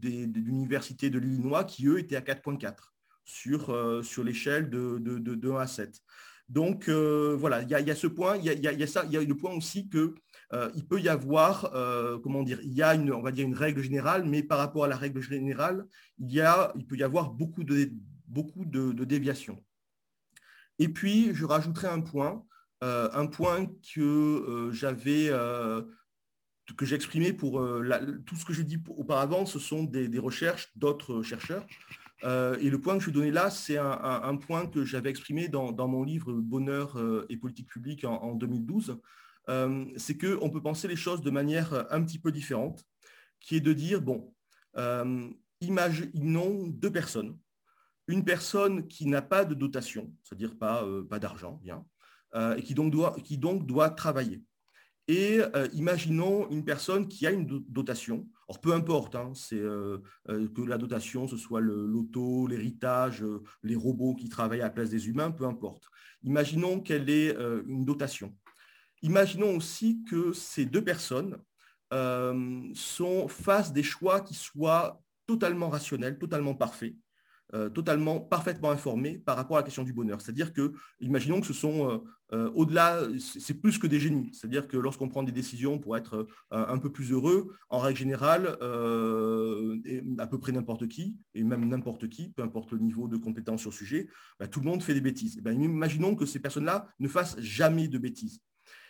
l'université 0.00 1.10
de 1.10 1.18
l'Illinois 1.18 1.64
qui, 1.64 1.86
eux, 1.86 1.98
étaient 1.98 2.16
à 2.16 2.22
4.4 2.22 2.94
sur, 3.26 4.02
sur 4.02 4.24
l'échelle 4.24 4.70
de, 4.70 4.96
de, 4.98 5.18
de, 5.18 5.50
1 5.50 5.56
à 5.58 5.66
7. 5.66 6.00
Donc 6.48 6.88
euh, 6.88 7.36
voilà, 7.38 7.62
il 7.62 7.68
y, 7.68 7.90
a 7.90 7.94
ce 7.94 8.06
point, 8.06 8.36
il 8.36 8.44
y 8.44 8.82
a, 8.82 8.86
ça, 8.86 9.04
il 9.04 9.12
y 9.12 9.16
a 9.16 9.22
le 9.22 9.36
point 9.36 9.52
aussi 9.52 9.88
que 9.88 10.14
euh, 10.52 10.70
il 10.76 10.86
peut 10.86 11.00
y 11.00 11.08
avoir, 11.08 11.72
euh, 11.74 12.18
comment 12.20 12.44
dire, 12.44 12.60
il 12.62 12.72
y 12.72 12.82
a 12.82 12.94
une, 12.94 13.12
on 13.12 13.22
va 13.22 13.32
dire 13.32 13.44
une 13.44 13.54
règle 13.54 13.82
générale, 13.82 14.24
mais 14.24 14.44
par 14.44 14.58
rapport 14.58 14.84
à 14.84 14.88
la 14.88 14.96
règle 14.96 15.20
générale, 15.20 15.86
il, 16.18 16.32
y 16.32 16.40
a, 16.40 16.72
il 16.76 16.86
peut 16.86 16.96
y 16.96 17.02
avoir 17.02 17.30
beaucoup 17.30 17.64
de, 17.64 17.90
beaucoup 18.28 18.64
de, 18.64 18.92
déviations. 19.04 19.62
Et 20.78 20.88
puis, 20.88 21.34
je 21.34 21.44
rajouterai 21.44 21.88
un 21.88 22.00
point, 22.00 22.44
un 22.82 23.26
point 23.26 23.66
que 23.94 24.70
j'avais, 24.72 25.30
que 26.76 26.86
j'ai 26.86 26.94
exprimé 26.94 27.32
pour 27.32 27.66
tout 28.26 28.36
ce 28.36 28.44
que 28.44 28.52
je 28.52 28.62
dis 28.62 28.78
auparavant, 28.88 29.46
ce 29.46 29.58
sont 29.58 29.84
des 29.84 30.18
recherches 30.18 30.68
d'autres 30.76 31.22
chercheurs. 31.22 31.66
Euh, 32.24 32.56
et 32.60 32.70
le 32.70 32.80
point 32.80 32.96
que 32.96 33.00
je 33.00 33.06
vais 33.06 33.12
donner 33.12 33.30
là, 33.30 33.50
c'est 33.50 33.76
un, 33.76 34.36
point 34.36 34.66
que 34.66 34.84
j'avais 34.84 35.10
exprimé 35.10 35.48
dans, 35.48 35.88
mon 35.88 36.02
livre 36.02 36.32
Bonheur 36.32 36.98
euh, 36.98 37.26
et 37.28 37.36
politique 37.36 37.68
publique 37.68 38.04
en, 38.04 38.34
2012. 38.34 38.98
Euh, 39.48 39.84
c'est 39.96 40.16
qu'on 40.16 40.50
peut 40.50 40.62
penser 40.62 40.88
les 40.88 40.96
choses 40.96 41.22
de 41.22 41.30
manière 41.30 41.86
un 41.90 42.02
petit 42.02 42.18
peu 42.18 42.32
différente, 42.32 42.84
qui 43.40 43.56
est 43.56 43.60
de 43.60 43.72
dire, 43.72 44.00
bon, 44.00 44.34
imaginons 45.60 46.66
deux 46.68 46.92
personnes. 46.92 47.38
Une 48.08 48.24
personne 48.24 48.86
qui 48.86 49.06
n'a 49.06 49.22
pas 49.22 49.44
de 49.44 49.54
dotation, 49.54 50.12
c'est-à-dire 50.22 50.56
pas, 50.56 50.86
pas 51.08 51.18
d'argent, 51.18 51.60
bien, 51.62 51.84
et 52.56 52.62
qui 52.62 52.74
donc 52.74 52.92
doit, 52.92 53.16
qui 53.24 53.36
donc 53.36 53.66
doit 53.66 53.90
travailler. 53.90 54.42
Et 55.08 55.40
imaginons 55.72 56.48
une 56.50 56.64
personne 56.64 57.08
qui 57.08 57.26
a 57.26 57.30
une 57.30 57.46
dotation. 57.68 58.28
Alors 58.48 58.60
peu 58.60 58.72
importe, 58.72 59.16
hein, 59.16 59.32
c'est 59.34 59.58
euh, 59.58 59.98
euh, 60.28 60.48
que 60.48 60.62
la 60.62 60.78
dotation, 60.78 61.26
ce 61.26 61.36
soit 61.36 61.60
l'auto, 61.60 62.46
l'héritage, 62.46 63.24
les 63.62 63.74
robots 63.74 64.14
qui 64.14 64.28
travaillent 64.28 64.60
à 64.60 64.64
la 64.64 64.70
place 64.70 64.90
des 64.90 65.08
humains, 65.08 65.30
peu 65.30 65.44
importe. 65.44 65.84
Imaginons 66.22 66.80
qu'elle 66.80 67.10
ait 67.10 67.34
une 67.66 67.84
dotation. 67.84 68.34
Imaginons 69.02 69.56
aussi 69.56 70.02
que 70.08 70.32
ces 70.32 70.64
deux 70.64 70.82
personnes 70.82 71.38
sont 72.74 73.28
face 73.28 73.72
des 73.72 73.82
choix 73.82 74.20
qui 74.20 74.34
soient 74.34 75.00
totalement 75.26 75.68
rationnels, 75.68 76.18
totalement 76.18 76.54
parfaits. 76.54 76.94
Euh, 77.54 77.68
totalement, 77.68 78.18
parfaitement 78.18 78.72
informés 78.72 79.18
par 79.18 79.36
rapport 79.36 79.56
à 79.56 79.60
la 79.60 79.64
question 79.64 79.84
du 79.84 79.92
bonheur. 79.92 80.20
C'est-à-dire 80.20 80.52
que, 80.52 80.72
imaginons 80.98 81.40
que 81.40 81.46
ce 81.46 81.52
sont 81.52 81.88
euh, 81.88 81.98
euh, 82.32 82.50
au-delà, 82.56 83.02
c'est 83.20 83.54
plus 83.54 83.78
que 83.78 83.86
des 83.86 84.00
génies. 84.00 84.30
C'est-à-dire 84.32 84.66
que 84.66 84.76
lorsqu'on 84.76 85.08
prend 85.08 85.22
des 85.22 85.30
décisions 85.30 85.78
pour 85.78 85.96
être 85.96 86.26
un 86.50 86.78
peu 86.78 86.90
plus 86.90 87.12
heureux, 87.12 87.54
en 87.70 87.78
règle 87.78 87.98
générale, 88.00 88.48
à 88.48 90.26
peu 90.26 90.38
près 90.40 90.50
n'importe 90.50 90.88
qui, 90.88 91.16
et 91.34 91.44
même 91.44 91.68
n'importe 91.68 92.08
qui, 92.08 92.30
peu 92.30 92.42
importe 92.42 92.72
le 92.72 92.78
niveau 92.78 93.06
de 93.06 93.16
compétence 93.16 93.60
sur 93.60 93.70
le 93.70 93.76
sujet, 93.76 94.08
bah, 94.40 94.48
tout 94.48 94.58
le 94.58 94.66
monde 94.66 94.82
fait 94.82 94.94
des 94.94 95.00
bêtises. 95.00 95.36
Eh 95.38 95.40
ben, 95.40 95.60
imaginons 95.62 96.16
que 96.16 96.26
ces 96.26 96.40
personnes-là 96.40 96.88
ne 96.98 97.06
fassent 97.06 97.38
jamais 97.38 97.86
de 97.86 97.98
bêtises. 97.98 98.40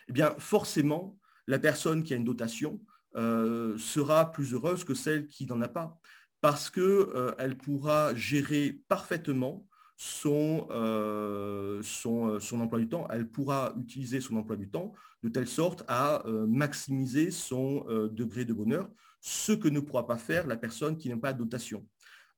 Eh 0.07 0.13
bien, 0.13 0.33
forcément, 0.39 1.19
la 1.45 1.59
personne 1.59 2.01
qui 2.01 2.15
a 2.15 2.17
une 2.17 2.25
dotation 2.25 2.81
sera 3.13 4.31
plus 4.31 4.53
heureuse 4.53 4.83
que 4.83 4.95
celle 4.95 5.27
qui 5.27 5.45
n'en 5.45 5.61
a 5.61 5.67
pas 5.67 5.99
parce 6.41 6.69
qu'elle 6.69 6.83
euh, 6.85 7.55
pourra 7.63 8.13
gérer 8.15 8.79
parfaitement 8.87 9.65
son, 9.95 10.67
euh, 10.69 11.81
euh, 12.05 12.39
son, 12.39 12.61
emploi 12.61 12.79
du 12.79 12.87
temps, 12.87 13.07
elle 13.09 13.27
pourra 13.27 13.73
utiliser 13.79 14.21
son 14.21 14.37
emploi 14.37 14.55
du 14.55 14.69
temps 14.69 14.93
de 15.23 15.29
telle 15.29 15.47
sorte 15.47 15.83
à 15.87 16.23
maximiser 16.47 17.31
son 17.31 17.85
degré 18.11 18.45
de 18.45 18.53
bonheur, 18.53 18.87
ce 19.19 19.51
que 19.51 19.67
ne 19.67 19.79
pourra 19.79 20.05
pas 20.05 20.17
faire 20.17 20.45
la 20.45 20.57
personne 20.57 20.95
qui 20.95 21.09
n'a 21.09 21.17
pas 21.17 21.33
de 21.33 21.39
dotation. 21.39 21.87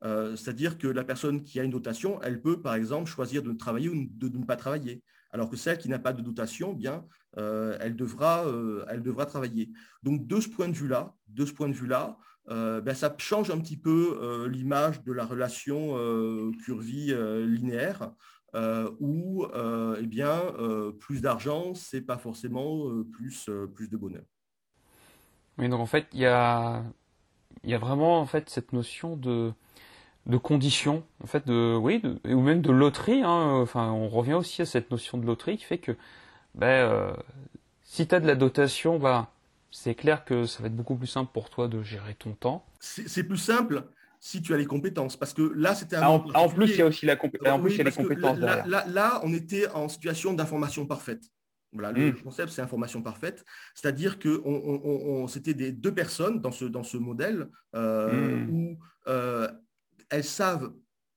C'est-à-dire 0.01 0.77
que 0.77 0.87
la 0.87 1.03
personne 1.03 1.43
qui 1.43 1.59
a 1.59 1.63
une 1.63 1.71
dotation, 1.71 2.21
elle 2.21 2.41
peut 2.41 2.61
par 2.61 2.75
exemple 2.75 3.09
choisir 3.09 3.43
de 3.43 3.51
travailler 3.51 3.89
ou 3.89 4.07
de, 4.09 4.29
ne 4.29 4.45
pas 4.45 4.55
travailler. 4.55 5.03
Alors 5.31 5.49
que 5.49 5.57
celle 5.57 5.77
qui 5.77 5.89
n'a 5.89 5.99
pas 5.99 6.13
de 6.13 6.21
dotation, 6.21 6.71
bien, 6.71 7.05
elle, 7.35 7.97
devra, 7.97 8.45
elle 8.87 9.03
devra 9.03 9.25
travailler. 9.25 9.69
Donc 10.01 10.25
de 10.25 10.39
ce 10.39 10.47
point 10.47 10.69
de 10.69 10.75
vue-là, 10.75 11.13
de 11.27 11.45
ce 11.45 11.51
point 11.51 11.67
de 11.67 11.75
vue-là, 11.75 12.17
ben, 12.49 12.93
ça 12.93 13.13
change 13.17 13.51
un 13.51 13.59
petit 13.59 13.77
peu 13.77 14.47
l'image 14.51 15.03
de 15.03 15.13
la 15.13 15.25
relation 15.25 15.95
curvie 16.65 17.13
linéaire. 17.45 18.11
où 18.99 19.45
eh 19.97 20.07
bien, 20.07 20.41
plus 20.99 21.21
d'argent, 21.21 21.73
c'est 21.75 22.01
pas 22.01 22.17
forcément 22.17 22.89
plus, 23.11 23.49
plus 23.75 23.89
de 23.89 23.97
bonheur. 23.97 24.23
Oui, 25.57 25.67
donc 25.69 25.81
en 25.81 25.85
fait, 25.85 26.07
il 26.13 26.21
y 26.21 26.25
a, 26.25 26.83
y 27.65 27.73
a 27.73 27.77
vraiment 27.77 28.19
en 28.19 28.25
fait 28.25 28.49
cette 28.49 28.73
notion 28.73 29.17
de, 29.17 29.53
de 30.25 30.37
en 30.37 31.27
fait, 31.27 31.47
de, 31.47 31.75
oui, 31.75 32.01
ou 32.25 32.41
même 32.41 32.61
de 32.61 32.71
loterie. 32.71 33.23
Hein, 33.23 33.59
enfin, 33.61 33.91
on 33.91 34.09
revient 34.09 34.33
aussi 34.35 34.61
à 34.61 34.65
cette 34.65 34.91
notion 34.91 35.17
de 35.17 35.25
loterie 35.25 35.57
qui 35.57 35.65
fait 35.65 35.79
que 35.79 35.93
ben, 36.55 36.67
euh, 36.67 37.13
si 37.83 38.07
tu 38.07 38.15
as 38.15 38.19
de 38.19 38.27
la 38.27 38.35
dotation, 38.35 38.99
bah, 38.99 39.31
c'est 39.71 39.95
clair 39.95 40.25
que 40.25 40.45
ça 40.45 40.61
va 40.61 40.67
être 40.67 40.75
beaucoup 40.75 40.95
plus 40.95 41.07
simple 41.07 41.31
pour 41.33 41.49
toi 41.49 41.67
de 41.67 41.81
gérer 41.81 42.15
ton 42.15 42.33
temps. 42.33 42.65
C'est 42.79 43.23
plus 43.23 43.37
simple 43.37 43.83
si 44.19 44.41
tu 44.41 44.53
as 44.53 44.57
les 44.57 44.65
compétences. 44.65 45.17
Parce 45.17 45.33
que 45.33 45.53
là, 45.55 45.75
c'était 45.75 45.95
un. 45.95 46.01
Ah, 46.33 46.41
en, 46.41 46.49
plus, 46.49 46.69
il 46.69 46.77
y 46.77 46.81
a 46.81 46.85
aussi 46.85 47.05
la 47.05 47.13
en 47.13 47.59
plus, 47.59 47.73
il 47.73 47.77
y 47.77 47.81
a 47.81 47.83
les 47.83 47.91
compétences. 47.91 48.39
Là, 48.39 48.65
là, 48.65 48.85
là, 48.87 49.21
on 49.23 49.33
était 49.33 49.69
en 49.69 49.87
situation 49.87 50.33
d'information 50.33 50.85
parfaite. 50.85 51.23
Voilà, 51.71 51.91
le 51.91 52.11
hmm. 52.11 52.21
concept, 52.21 52.51
c'est 52.51 52.61
information 52.61 53.01
parfaite. 53.01 53.45
C'est-à-dire 53.75 54.17
que 54.17 54.41
on, 54.43 55.27
c'était 55.27 55.53
des 55.53 55.71
deux 55.71 55.93
personnes 55.93 56.41
dans 56.41 56.51
ce, 56.51 56.65
dans 56.65 56.83
ce 56.83 56.97
modèle 56.97 57.47
euh, 57.75 58.37
hmm. 58.37 58.49
où 58.49 58.79
euh, 59.07 59.47
elles 60.09 60.23
savent 60.23 60.73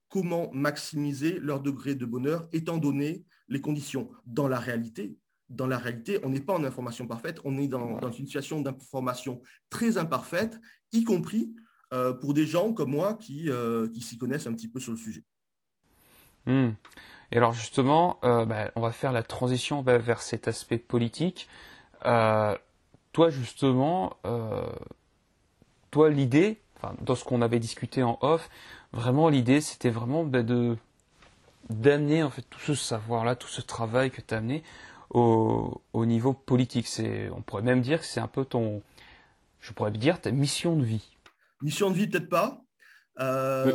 comment 0.08 0.50
maximiser 0.52 1.38
leur 1.40 1.60
degré 1.60 1.94
de 1.94 2.04
bonheur 2.04 2.48
étant 2.52 2.76
donné 2.76 3.24
les 3.48 3.62
conditions. 3.62 4.10
Dans 4.26 4.46
la 4.46 4.58
réalité, 4.58 5.16
dans 5.52 5.66
la 5.66 5.78
réalité, 5.78 6.18
on 6.24 6.30
n'est 6.30 6.40
pas 6.40 6.54
en 6.54 6.64
information 6.64 7.06
parfaite, 7.06 7.40
on 7.44 7.58
est 7.58 7.68
dans, 7.68 8.00
une 8.00 8.26
situation 8.26 8.60
d'information 8.60 9.42
très 9.70 9.98
imparfaite, 9.98 10.60
y 10.92 11.04
compris 11.04 11.54
euh, 11.92 12.12
pour 12.12 12.34
des 12.34 12.46
gens 12.46 12.72
comme 12.72 12.90
moi 12.90 13.14
qui, 13.14 13.50
qui 13.92 14.00
s'y 14.00 14.18
connaissent 14.18 14.46
un 14.46 14.54
petit 14.54 14.68
peu 14.68 14.80
sur 14.80 14.92
le 14.92 14.98
sujet. 14.98 15.24
Hmm. 16.46 16.70
Et 17.32 17.38
alors 17.38 17.54
justement, 17.54 18.18
euh, 18.24 18.44
bah, 18.44 18.70
on 18.76 18.80
va 18.82 18.92
faire 18.92 19.10
la 19.10 19.22
transition 19.22 19.82
vers 19.82 20.20
cet 20.20 20.48
aspect 20.48 20.78
politique. 20.78 21.48
Euh, 22.04 22.56
toi 23.12 23.30
justement, 23.30 24.16
euh, 24.26 24.66
toi 25.90 26.10
l'idée, 26.10 26.60
dans 27.00 27.14
ce 27.14 27.24
qu'on 27.24 27.40
avait 27.40 27.58
discuté 27.58 28.02
en 28.02 28.18
off, 28.20 28.50
vraiment 28.92 29.30
l'idée 29.30 29.62
c'était 29.62 29.90
vraiment 29.90 30.24
bah, 30.24 30.42
de 30.42 30.76
d'amener 31.70 32.22
en 32.22 32.28
fait 32.28 32.42
tout 32.42 32.60
ce 32.60 32.74
savoir-là, 32.74 33.34
tout 33.34 33.48
ce 33.48 33.62
travail 33.62 34.10
que 34.10 34.20
tu 34.20 34.34
as 34.34 34.38
amené 34.38 34.62
au, 35.12 35.82
au, 35.92 36.06
niveau 36.06 36.32
politique. 36.32 36.86
C'est, 36.86 37.30
on 37.30 37.42
pourrait 37.42 37.62
même 37.62 37.80
dire 37.80 38.00
que 38.00 38.06
c'est 38.06 38.20
un 38.20 38.28
peu 38.28 38.44
ton, 38.44 38.82
je 39.60 39.72
pourrais 39.72 39.92
dire 39.92 40.20
ta 40.20 40.30
mission 40.30 40.76
de 40.76 40.84
vie. 40.84 41.16
Mission 41.62 41.90
de 41.90 41.96
vie 41.96 42.08
peut-être 42.08 42.28
pas. 42.28 42.62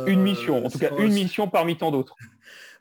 une 0.06 0.22
mission, 0.22 0.64
en 0.64 0.68
tout 0.68 0.78
cas 0.78 0.94
une 0.98 1.14
mission 1.14 1.48
parmi 1.48 1.76
tant 1.76 1.90
d'autres. 1.90 2.14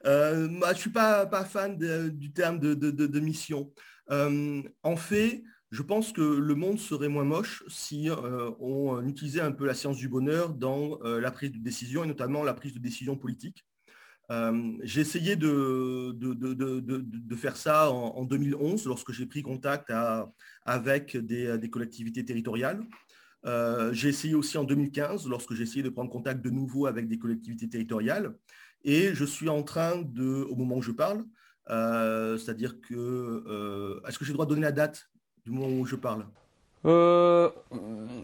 Euh, 0.06 0.48
moi, 0.48 0.70
je 0.70 0.74
ne 0.74 0.80
suis 0.80 0.90
pas, 0.90 1.26
pas 1.26 1.44
fan 1.44 1.78
du 1.78 2.32
terme 2.32 2.60
de, 2.60 3.20
mission. 3.20 3.72
Euh, 4.12 4.62
en 4.84 4.96
fait, 4.96 5.44
je 5.72 5.82
pense 5.82 6.14
que 6.14 6.22
le 6.22 6.56
monde 6.56 6.80
serait 6.80 7.10
moins 7.10 7.26
moche 7.26 7.64
si 7.68 8.10
euh, 8.10 8.52
on 8.60 9.06
utilisait 9.06 9.42
un 9.42 9.52
peu 9.52 9.66
la 9.66 9.74
science 9.74 9.98
du 9.98 10.08
bonheur 10.08 10.54
dans 10.54 11.00
la 11.04 11.32
prise 11.32 11.52
de 11.52 11.60
décision 11.60 12.04
et 12.04 12.08
notamment 12.08 12.44
la 12.44 12.54
prise 12.54 12.74
de 12.74 12.80
décision 12.80 13.18
politique. 13.18 13.66
J'ai 14.30 15.02
essayé 15.02 15.36
de, 15.36 16.16
faire 17.36 17.56
ça 17.58 17.92
en, 17.92 18.24
2011 18.26 18.86
lorsque 18.86 19.12
j'ai 19.12 19.26
pris 19.26 19.42
contact 19.42 19.92
avec 20.66 21.18
des, 21.18 21.70
collectivités 21.70 22.26
territoriales. 22.26 22.84
j'ai 23.92 24.10
essayé 24.10 24.36
aussi 24.36 24.58
en 24.58 24.64
2015 24.64 25.28
lorsque 25.28 25.54
j'ai 25.54 25.64
essayé 25.64 25.84
de 25.84 25.90
prendre 25.90 26.10
contact 26.10 26.44
de 26.44 26.50
nouveau 26.50 26.88
avec 26.88 27.08
des 27.08 27.18
collectivités 27.18 27.70
territoriales. 27.70 28.34
Et 28.84 29.14
je 29.14 29.26
suis 29.26 29.50
en 29.50 29.64
train 29.64 29.98
de, 29.98 30.46
au 30.50 30.56
moment 30.56 30.78
où 30.78 30.82
je 30.82 30.92
parle, 30.92 31.26
euh, 31.70 32.38
c'est-à-dire 32.38 32.80
que, 32.82 32.94
euh, 32.96 34.00
est-ce 34.08 34.18
que 34.18 34.26
j'ai 34.26 34.32
le 34.32 34.36
droit 34.36 34.46
de 34.46 34.52
donner 34.52 34.62
la 34.62 34.72
date 34.72 35.10
du 35.46 35.52
moment 35.52 35.68
où 35.68 35.86
je 35.86 35.96
parle? 35.96 36.26
Euh, 36.86 37.50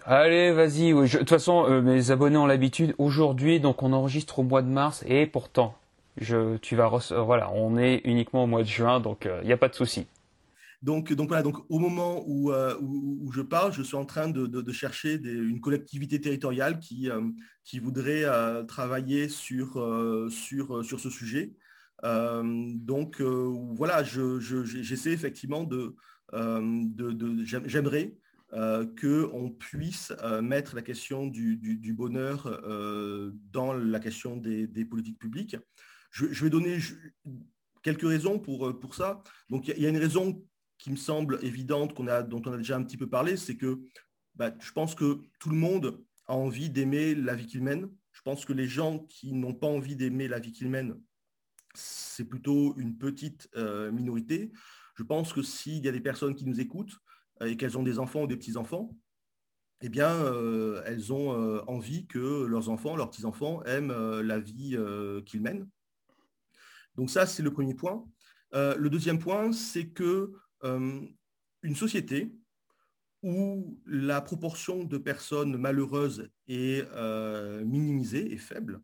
allez, 0.06 0.54
vas-y. 0.54 0.94
De 0.94 1.18
toute 1.18 1.30
façon, 1.30 1.82
mes 1.82 2.12
abonnés 2.12 2.38
ont 2.38 2.46
l'habitude. 2.46 2.96
Aujourd'hui, 2.98 3.60
donc 3.60 3.84
on 3.84 3.92
enregistre 3.92 4.40
au 4.40 4.44
mois 4.44 4.62
de 4.62 4.70
mars 4.70 5.04
et 5.08 5.26
pourtant, 5.26 5.76
je, 6.18 6.58
tu 6.58 6.76
vas, 6.76 6.90
voilà, 7.24 7.52
on 7.52 7.78
est 7.78 8.02
uniquement 8.06 8.44
au 8.44 8.48
mois 8.48 8.64
de 8.64 8.68
juin, 8.68 9.00
donc 9.00 9.28
il 9.42 9.48
n'y 9.48 9.54
a 9.54 9.58
pas 9.58 9.70
de 9.70 9.76
souci. 9.76 10.08
Donc, 10.84 11.14
donc 11.14 11.30
voilà, 11.30 11.44
donc 11.44 11.60
au 11.70 11.80
moment 11.80 12.26
où, 12.28 12.52
euh, 12.52 12.78
où, 12.82 13.32
je 13.32 13.42
parle, 13.42 13.72
je 13.72 13.82
suis 13.82 13.96
en 13.96 14.04
train 14.04 14.28
de, 14.28 14.72
chercher 14.74 15.14
une 15.14 15.62
collectivité 15.62 16.20
territoriale 16.20 16.78
qui, 16.80 17.10
euh, 17.10 17.22
qui 17.64 17.80
voudrait 17.80 18.26
euh, 18.26 18.64
travailler 18.64 19.30
sur, 19.30 19.76
sur, 20.30 20.84
sur 20.84 21.00
ce 21.00 21.10
sujet. 21.10 21.54
donc 22.04 23.22
voilà, 23.22 24.04
j'essaie 24.04 25.14
effectivement 25.14 25.64
de, 25.64 25.96
de, 26.34 27.44
j'aimerais 27.46 28.14
qu'on 28.52 29.56
puisse 29.58 30.12
mettre 30.42 30.76
la 30.76 30.82
question 30.82 31.28
du, 31.28 31.56
du, 31.56 31.94
bonheur 31.94 32.62
dans 33.54 33.72
la 33.72 34.00
question 34.02 34.36
des, 34.36 34.68
des 34.68 34.84
politiques 34.84 35.18
publiques. 35.18 35.56
Je, 36.14 36.44
vais 36.44 36.50
donner 36.50 36.78
quelques 37.82 38.08
raisons 38.08 38.40
pour, 38.40 38.80
pour 38.80 38.96
ça. 38.96 39.24
Donc 39.50 39.68
il 39.68 39.80
y, 39.80 39.86
a 39.86 39.90
une 39.90 39.98
raison 39.98 40.46
qui 40.78 40.92
me 40.92 40.96
semble 40.96 41.40
évidente, 41.42 42.00
a, 42.08 42.24
dont 42.24 42.42
on 42.46 42.54
a 42.54 42.58
déjà 42.58 42.78
un 42.78 42.84
petit 42.84 42.98
peu 42.98 43.10
parlé, 43.10 43.36
c'est 43.36 43.58
que 43.58 43.82
bah, 44.36 44.54
je 44.60 44.72
pense 44.72 44.96
que 44.96 45.22
tout 45.40 45.50
le 45.50 45.56
monde 45.56 46.04
a 46.28 46.36
envie 46.36 46.70
d'aimer 46.70 47.16
la 47.16 47.36
vie 47.36 47.48
qu'il 47.48 47.64
mène. 47.64 47.90
Je 48.12 48.22
pense 48.22 48.46
que 48.46 48.54
les 48.54 48.68
gens 48.68 49.00
qui 49.00 49.34
n'ont 49.34 49.54
pas 49.54 49.68
envie 49.68 49.96
d'aimer 49.96 50.28
la 50.28 50.40
vie 50.40 50.52
qu'ils 50.52 50.70
mènent, 50.70 51.00
c'est 51.74 52.26
plutôt 52.26 52.76
une 52.78 52.98
petite 52.98 53.50
euh, 53.56 53.92
minorité. 53.92 54.52
Je 54.96 55.04
pense 55.04 55.34
que 55.34 55.42
s'il 55.42 55.84
y 55.84 55.88
a 55.88 55.92
des 55.92 56.02
personnes 56.02 56.36
qui 56.36 56.46
nous 56.46 56.60
écoutent 56.60 56.96
euh, 57.42 57.48
et 57.48 57.58
qu'elles 57.58 57.78
ont 57.78 57.84
des 57.84 58.00
enfants 58.00 58.24
ou 58.24 58.28
des 58.28 58.38
petits-enfants, 58.38 58.96
eh 59.82 59.90
bien, 59.90 60.12
euh, 60.12 60.82
elles 60.86 61.12
ont 61.12 61.32
envie 61.68 62.08
que 62.08 62.46
leurs 62.46 62.70
enfants, 62.70 62.96
leurs 62.96 63.10
petits-enfants 63.10 63.64
aiment 63.64 63.92
la 64.22 64.40
vie 64.40 64.78
qu'ils 65.26 65.42
mènent. 65.42 65.68
Donc 66.96 67.10
ça, 67.10 67.26
c'est 67.26 67.44
le 67.44 67.52
premier 67.52 67.74
point. 67.74 68.06
le 68.54 68.88
deuxième 68.88 69.20
point, 69.20 69.52
c'est 69.52 69.88
que 69.88 70.32
euh, 70.64 71.02
une 71.62 71.76
société 71.76 72.34
où 73.22 73.80
la 73.86 74.20
proportion 74.20 74.84
de 74.84 74.98
personnes 74.98 75.56
malheureuses 75.56 76.30
est 76.48 76.86
euh, 76.94 77.64
minimisée, 77.64 78.34
et 78.34 78.38
faible, 78.38 78.82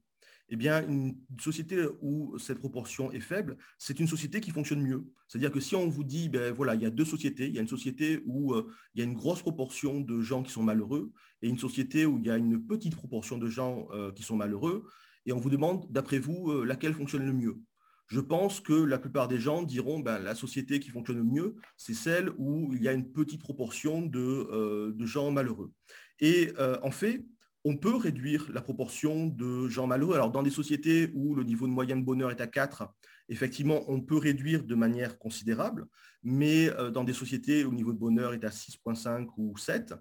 eh 0.47 0.55
bien, 0.55 0.88
une 0.88 1.18
société 1.39 1.86
où 2.01 2.38
cette 2.39 2.60
proportion 2.60 3.12
est 3.12 3.20
faible, 3.20 3.57
c'est 3.78 3.99
une 3.99 4.07
société 4.07 4.39
qui 4.39 4.51
fonctionne 4.51 4.82
mieux. 4.82 5.05
C'est-à-dire 5.28 5.51
que 5.51 5.60
si 5.60 5.76
on 5.76 5.89
vous 5.89 6.05
dit, 6.05 6.30
ben 6.30 6.53
voilà, 6.53 6.74
il 6.74 6.82
y 6.82 6.86
a 6.86 6.89
deux 6.89 7.05
sociétés, 7.05 7.47
il 7.47 7.53
y 7.53 7.60
a 7.60 7.62
une 7.62 7.68
société 7.68 8.24
où 8.26 8.53
euh, 8.53 8.72
il 8.95 8.99
y 8.99 9.01
a 9.01 9.05
une 9.05 9.14
grosse 9.14 9.41
proportion 9.41 9.99
de 9.99 10.22
gens 10.22 10.41
qui 10.41 10.51
sont 10.51 10.64
malheureux 10.64 11.12
et 11.41 11.49
une 11.49 11.60
société 11.60 12.05
où 12.05 12.18
il 12.18 12.26
y 12.26 12.32
a 12.32 12.38
une 12.38 12.66
petite 12.66 12.95
proportion 12.95 13.38
de 13.38 13.47
gens 13.47 13.88
qui 14.16 14.24
sont 14.24 14.36
malheureux, 14.36 14.86
et 15.26 15.34
on 15.34 15.38
vous 15.38 15.49
demande, 15.49 15.86
d'après 15.91 16.20
vous, 16.20 16.64
laquelle 16.64 16.93
fonctionne 16.93 17.26
le 17.26 17.34
mieux 17.34 17.62
je 18.10 18.20
pense 18.20 18.60
que 18.60 18.74
la 18.74 18.97
plupart 18.97 19.28
des 19.28 19.38
gens 19.38 19.62
diront 19.62 19.99
ben, 19.99 20.18
la 20.20 20.34
société 20.36 20.80
qui 20.80 20.89
fonctionne 20.89 21.18
le 21.18 21.24
mieux, 21.24 21.55
c'est 21.78 21.93
celle 21.93 22.32
où 22.38 22.74
il 22.74 22.84
y 22.84 22.88
a 22.88 22.93
une 22.93 23.12
petite 23.12 23.41
proportion 23.41 24.01
de, 24.01 24.20
euh, 24.20 25.05
gens 25.05 25.32
malheureux. 25.32 25.72
Et 26.20 26.51
euh, 26.57 26.78
en 26.82 26.91
fait, 26.91 27.24
on 27.64 27.78
peut 27.78 27.95
réduire 27.95 28.49
la 28.51 28.62
proportion 28.62 29.28
de 29.28 29.68
gens 29.68 29.86
malheureux. 29.86 30.16
Alors, 30.16 30.32
dans 30.32 30.43
des 30.43 30.49
sociétés 30.49 31.12
où 31.14 31.36
le 31.36 31.43
niveau 31.43 31.68
de 31.68 31.72
moyen 31.72 31.97
de 31.97 32.03
bonheur 32.03 32.32
est 32.32 32.41
à 32.41 32.47
4, 32.47 32.91
effectivement, 33.30 33.84
on 33.88 34.01
peut 34.01 34.18
réduire 34.18 34.64
de 34.64 34.76
manière 34.76 35.20
considérable, 35.20 35.86
mais 36.24 36.70
euh, 36.70 36.89
dans 36.89 37.03
des 37.03 37.14
sociétés 37.14 37.64
où 37.64 37.70
le 37.70 37.78
niveau 37.78 37.93
de 37.93 37.99
bonheur 37.99 38.34
est 38.34 38.43
à 38.43 38.49
6,5 38.49 39.28
ou 39.38 39.55
7, 39.55 39.93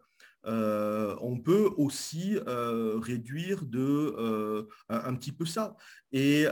euh, 0.48 1.14
on 1.20 1.36
peut 1.36 1.70
aussi 1.76 2.38
euh, 2.46 2.98
réduire 2.98 3.64
de, 3.66 4.14
euh, 4.18 4.66
un, 4.88 5.14
petit 5.14 5.32
peu 5.32 5.44
ça. 5.44 5.76
Et 6.10 6.46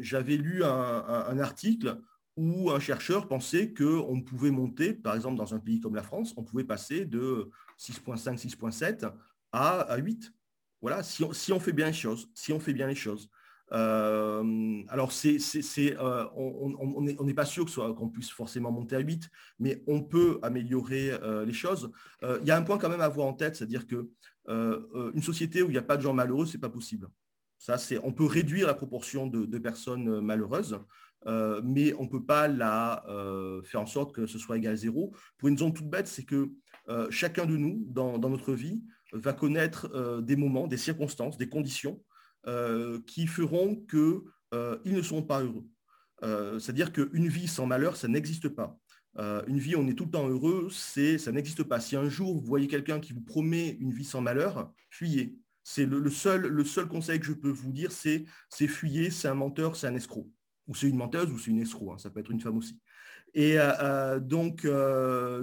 j'avais 0.00 0.36
lu 0.36 0.64
un, 0.64 1.38
article 1.38 1.98
où 2.36 2.70
un 2.70 2.80
chercheur 2.80 3.28
pensait 3.28 3.74
qu'on 3.74 4.22
pouvait 4.22 4.50
monter, 4.50 4.94
par 4.94 5.14
exemple 5.14 5.36
dans 5.36 5.54
un 5.54 5.58
pays 5.58 5.80
comme 5.80 5.94
la 5.94 6.02
France, 6.02 6.32
on 6.36 6.44
pouvait 6.44 6.64
passer 6.64 7.04
de 7.04 7.50
6.5, 7.78 8.38
6.7 8.38 9.12
à, 9.52 9.80
à, 9.80 9.96
8. 9.98 10.32
Voilà, 10.80 11.02
si 11.02 11.52
on 11.52 11.60
fait 11.60 11.72
bien 11.72 11.88
les 11.88 11.92
choses, 11.92 12.30
si 12.34 12.52
on 12.52 12.60
fait 12.60 12.72
bien 12.72 12.86
les 12.86 12.94
choses. 12.94 13.28
Euh, 13.72 14.82
alors, 14.88 15.12
c'est, 15.12 15.38
euh, 15.98 16.24
on 16.34 17.24
n'est 17.24 17.34
pas 17.34 17.44
sûr 17.44 17.66
qu'on 17.96 18.08
puisse 18.08 18.30
forcément 18.30 18.72
monter 18.72 18.96
à 18.96 19.00
8, 19.00 19.30
mais 19.58 19.82
on 19.86 20.02
peut 20.02 20.38
améliorer 20.42 21.12
euh, 21.12 21.44
les 21.44 21.52
choses. 21.52 21.90
Il 22.22 22.46
y 22.46 22.50
a 22.50 22.56
un 22.56 22.62
point 22.62 22.78
quand 22.78 22.88
même 22.88 23.00
à 23.00 23.04
avoir 23.04 23.26
en 23.26 23.32
tête, 23.32 23.56
c'est-à-dire 23.56 23.86
que 23.86 24.08
une 24.48 25.22
société 25.22 25.62
où 25.62 25.66
il 25.66 25.72
n'y 25.72 25.78
a 25.78 25.82
pas 25.82 25.96
de 25.96 26.02
gens 26.02 26.12
malheureux, 26.12 26.46
c'est 26.46 26.58
pas 26.58 26.70
possible. 26.70 27.08
Ça, 27.58 27.78
c'est, 27.78 27.98
on 28.02 28.12
peut 28.12 28.24
réduire 28.24 28.66
la 28.66 28.74
proportion 28.74 29.26
de, 29.26 29.58
personnes 29.58 30.20
malheureuses, 30.20 30.80
mais 31.62 31.94
on 31.94 32.04
ne 32.04 32.08
peut 32.08 32.24
pas 32.24 32.48
la, 32.48 33.04
faire 33.64 33.80
en 33.80 33.86
sorte 33.86 34.12
que 34.12 34.26
ce 34.26 34.38
soit 34.38 34.56
égal 34.56 34.72
à 34.72 34.76
zéro. 34.76 35.14
Pour 35.38 35.48
une 35.48 35.54
raison 35.54 35.70
toute 35.70 35.88
bête, 35.88 36.08
c'est 36.08 36.24
que 36.24 36.50
chacun 37.10 37.46
de 37.46 37.56
nous, 37.56 37.84
dans, 37.86 38.18
notre 38.18 38.54
vie, 38.54 38.82
va 39.12 39.32
connaître 39.32 40.20
des 40.20 40.36
moments, 40.36 40.66
des 40.66 40.76
circonstances, 40.76 41.38
des 41.38 41.48
conditions 41.48 42.00
qui 43.06 43.26
feront 43.26 43.76
qu'ils 43.76 44.94
ne 44.94 45.02
seront 45.02 45.22
pas 45.22 45.42
heureux. 45.42 45.66
C'est-à-dire 46.58 46.92
qu'une 46.92 47.28
vie 47.28 47.48
sans 47.48 47.66
malheur, 47.66 47.96
ça 47.96 48.08
n'existe 48.08 48.48
pas. 48.48 48.78
Euh, 49.18 49.42
une 49.46 49.58
vie, 49.58 49.76
on 49.76 49.88
est 49.88 49.94
tout 49.94 50.04
le 50.04 50.10
temps 50.10 50.28
heureux, 50.28 50.68
ça 50.70 51.32
n'existe 51.32 51.64
pas. 51.64 51.80
Si 51.80 51.96
un 51.96 52.08
jour 52.08 52.34
vous 52.34 52.46
voyez 52.46 52.68
quelqu'un 52.68 53.00
qui 53.00 53.12
vous 53.12 53.20
promet 53.20 53.76
une 53.80 53.92
vie 53.92 54.04
sans 54.04 54.20
malheur, 54.20 54.72
fuyez. 54.90 55.36
C'est 55.62 55.86
le, 55.86 56.08
seul, 56.10 56.64
conseil 56.88 57.20
que 57.20 57.26
je 57.26 57.32
peux 57.32 57.50
vous 57.50 57.72
dire, 57.72 57.92
c'est 57.92 58.24
fuyez, 58.50 59.10
c'est 59.10 59.28
un 59.28 59.34
menteur, 59.34 59.76
c'est 59.76 59.86
un 59.86 59.94
escroc. 59.94 60.28
Ou 60.70 60.74
c'est 60.74 60.88
une 60.88 60.96
menteuse 60.96 61.30
ou 61.30 61.38
c'est 61.38 61.50
une 61.50 61.60
escroc, 61.60 61.92
hein. 61.92 61.98
ça 61.98 62.08
peut 62.08 62.20
être 62.20 62.30
une 62.30 62.40
femme 62.40 62.56
aussi. 62.56 62.78
Et 63.34 63.60
euh, 63.60 63.72
euh, 63.82 64.20
donc, 64.20 64.66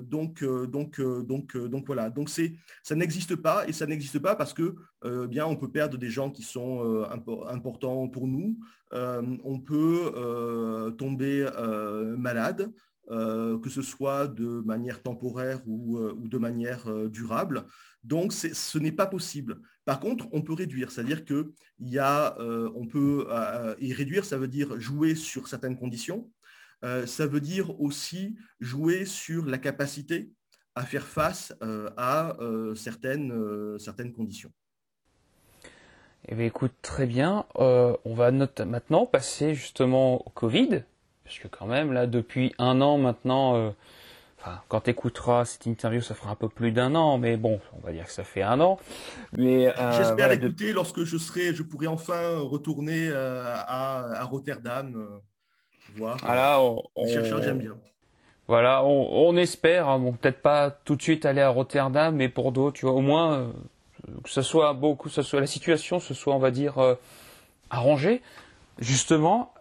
donc, 0.10 0.44
donc, 0.44 1.00
donc, 1.00 1.58
donc 1.58 1.86
voilà. 1.86 2.10
Donc 2.10 2.30
c'est, 2.30 2.56
ça 2.82 2.96
n'existe 2.96 3.36
pas 3.36 3.68
et 3.68 3.74
ça 3.74 3.86
n'existe 3.86 4.18
pas 4.18 4.36
parce 4.36 4.54
que 4.54 4.76
bien 5.28 5.46
on 5.46 5.56
peut 5.56 5.72
perdre 5.72 5.98
des 5.98 6.10
gens 6.10 6.32
qui 6.32 6.42
sont 6.42 7.06
importants 7.48 8.10
pour 8.10 8.28
nous. 8.28 8.58
on 8.92 9.60
peut 9.60 10.96
tomber 10.98 11.48
malade. 12.18 12.72
Euh, 13.10 13.58
que 13.60 13.70
ce 13.70 13.82
soit 13.82 14.28
de 14.28 14.62
manière 14.66 15.02
temporaire 15.02 15.62
ou, 15.66 15.98
euh, 15.98 16.14
de 16.26 16.38
manière 16.38 16.88
euh, 16.88 17.08
durable. 17.08 17.66
Donc, 18.04 18.34
ce 18.34 18.78
n'est 18.80 18.92
pas 18.92 19.06
possible. 19.06 19.62
Par 19.88 20.02
contre, 20.02 20.28
on 20.34 20.42
peut 20.42 20.52
réduire, 20.54 20.92
c'est-à-dire 20.92 21.24
que 21.24 21.54
y 21.80 21.98
a, 21.98 22.36
on 22.76 22.86
peut 22.86 23.26
y 23.80 23.94
réduire, 23.94 24.26
ça 24.26 24.38
veut 24.38 24.50
dire 24.50 24.78
jouer 24.82 25.16
sur 25.16 25.48
certaines 25.48 25.78
conditions. 25.78 26.30
ça 26.82 27.26
veut 27.26 27.40
dire 27.40 27.80
aussi 27.80 28.36
jouer 28.60 29.06
sur 29.06 29.46
la 29.46 29.58
capacité 29.58 30.30
à 30.76 30.84
faire 30.84 31.08
face 31.08 31.54
à 31.96 32.36
certaines, 32.76 33.80
certaines 33.80 34.12
conditions. 34.12 34.52
Eh 36.28 36.36
bien, 36.36 36.48
écoute, 36.48 36.74
très 36.82 37.06
bien. 37.06 37.46
on 37.56 38.14
va 38.14 38.32
maintenant 38.32 39.06
passer 39.06 39.56
justement 39.56 40.28
au 40.28 40.30
Covid, 40.32 40.84
puisque 41.24 41.50
quand 41.50 41.68
même, 41.68 41.94
là, 41.94 42.08
depuis 42.08 42.54
un 42.58 42.82
an 42.82 42.98
maintenant, 42.98 43.56
euh, 43.56 43.72
enfin, 44.48 44.62
quand 44.68 44.82
tu 44.82 44.90
écouteras 44.90 45.46
cette 45.46 45.66
interview, 45.66 46.02
ça 46.02 46.16
fera 46.16 46.32
un 46.32 46.36
peu 46.36 46.50
plus 46.50 46.72
d'un 46.72 46.96
an, 46.96 47.18
mais 47.18 47.38
bon, 47.38 47.60
on 47.74 47.86
va 47.86 47.92
dire 47.92 48.06
que 48.06 48.12
ça 48.12 48.24
fait 48.24 48.42
un 48.42 48.60
an. 48.60 48.80
Mais 49.34 49.68
euh, 49.68 49.92
J'espère 49.98 50.30
l'écouter 50.30 50.74
lorsque 50.74 51.04
je 51.04 51.18
serai, 51.18 51.54
je 51.54 51.64
pourrai 51.64 51.88
enfin 51.88 52.38
retourner 52.40 53.10
euh, 53.10 53.44
à, 53.46 54.24
Rotterdam, 54.24 55.22
voir. 55.96 56.18
Voilà, 56.24 56.62
on, 56.62 56.84
j'aime 57.08 57.60
bien. 57.60 57.76
Voilà, 58.48 58.84
on, 58.86 59.36
espère, 59.36 59.90
hein, 59.90 60.00
bon, 60.00 60.14
peut-être 60.14 60.42
pas 60.42 60.72
tout 60.72 60.96
de 60.96 61.02
suite 61.02 61.26
aller 61.26 61.42
à 61.42 61.50
Rotterdam, 61.50 62.16
mais 62.16 62.30
pour 62.30 62.54
d'autres, 62.54 62.78
tu 62.78 62.86
vois, 62.86 62.96
au 62.96 63.02
moins 63.02 63.52
que 64.24 64.30
ce 64.30 64.42
soit 64.42 64.72
beaucoup, 64.74 65.10
que 65.10 65.16
ce 65.16 65.22
soit 65.22 65.42
la 65.42 65.48
situation, 65.48 66.00
ce 66.00 66.14
soit, 66.14 66.34
on 66.34 66.40
va 66.40 66.52
dire, 66.52 66.76
arrangée. 67.70 68.22
Justement, 68.80 69.54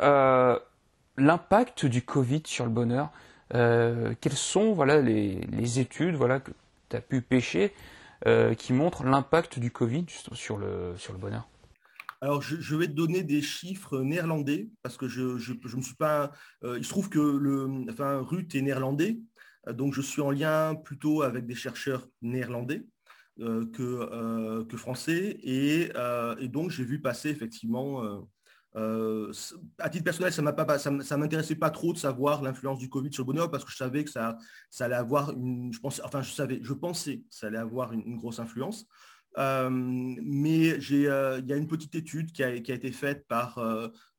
l'impact 1.18 1.86
du 1.86 2.02
Covid 2.02 2.42
sur 2.44 2.64
le 2.64 2.70
bonheur. 2.70 3.10
Euh, 3.54 4.14
quelles 4.20 4.32
sont 4.32 4.72
voilà, 4.72 5.00
les, 5.00 5.78
études 5.78 6.14
voilà, 6.14 6.40
que 6.40 6.50
tu 6.88 6.96
as 6.96 7.00
pu 7.00 7.20
pêcher 7.22 7.72
euh, 8.26 8.54
qui 8.54 8.72
montrent 8.72 9.04
l'impact 9.04 9.58
du 9.58 9.70
Covid 9.70 10.06
sur 10.32 10.58
le, 10.58 10.94
sur 10.96 11.12
le 11.12 11.18
bonheur? 11.18 11.48
Alors, 12.22 12.40
je, 12.42 12.74
vais 12.74 12.86
te 12.86 12.92
donner 12.92 13.22
des 13.22 13.42
chiffres 13.42 14.00
néerlandais 14.00 14.68
parce 14.82 14.96
que 14.96 15.06
je, 15.06 15.36
je, 15.38 15.52
me 15.76 15.82
suis 15.82 15.94
pas. 15.94 16.32
Euh, 16.64 16.78
il 16.78 16.84
se 16.84 16.88
trouve 16.88 17.10
que 17.10 17.20
le, 17.20 17.84
enfin, 17.90 18.20
Ruth 18.20 18.54
est 18.54 18.62
néerlandais, 18.62 19.18
donc 19.68 19.92
je 19.92 20.00
suis 20.00 20.22
en 20.22 20.30
lien 20.30 20.74
plutôt 20.74 21.22
avec 21.22 21.46
des 21.46 21.54
chercheurs 21.54 22.08
néerlandais 22.22 22.84
que, 23.38 24.62
que 24.64 24.76
français, 24.78 25.38
et, 25.42 25.90
et 26.38 26.48
donc 26.48 26.70
j'ai 26.70 26.84
vu 26.84 27.02
passer 27.02 27.28
effectivement 27.28 28.26
euh, 28.76 29.32
à 29.78 29.88
titre 29.88 30.04
personnel, 30.04 30.32
ça 30.32 30.42
ne 30.42 31.16
m'intéressait 31.16 31.54
pas 31.54 31.70
trop 31.70 31.94
de 31.94 31.98
savoir 31.98 32.42
l'influence 32.42 32.78
du 32.78 32.90
Covid 32.90 33.10
sur 33.10 33.22
le 33.22 33.32
bonheur 33.32 33.50
parce 33.50 33.64
que 33.64 33.70
je 33.70 33.76
savais 33.76 34.04
que 34.04 34.10
ça, 34.10 34.36
ça 34.68 34.84
allait 34.84 34.96
avoir 34.96 35.32
une, 35.32 35.72
je 35.72 35.80
pensais, 35.80 36.02
enfin 36.04 36.20
je 36.20 36.30
savais, 36.30 36.60
je 36.62 36.74
pensais 36.74 37.18
que 37.18 37.24
ça 37.30 37.46
allait 37.46 37.56
avoir 37.56 37.92
une, 37.92 38.16
grosse 38.16 38.38
influence. 38.38 38.86
Euh, 39.38 39.70
mais 39.70 40.78
euh, 40.92 41.40
il 41.42 41.48
y 41.48 41.52
a 41.52 41.56
une 41.56 41.66
petite 41.66 41.94
étude 41.94 42.32
qui 42.32 42.42
a, 42.42 42.50
été 42.50 42.92
faite 42.92 43.26
par 43.26 43.60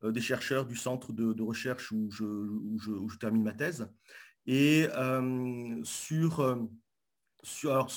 des 0.02 0.20
chercheurs 0.20 0.66
du 0.66 0.74
centre 0.74 1.12
de, 1.12 1.42
recherche 1.42 1.92
où 1.92 2.10
je, 2.10 3.16
termine 3.18 3.44
ma 3.44 3.52
thèse. 3.52 3.88
Et 4.46 4.88
sur, 5.84 6.58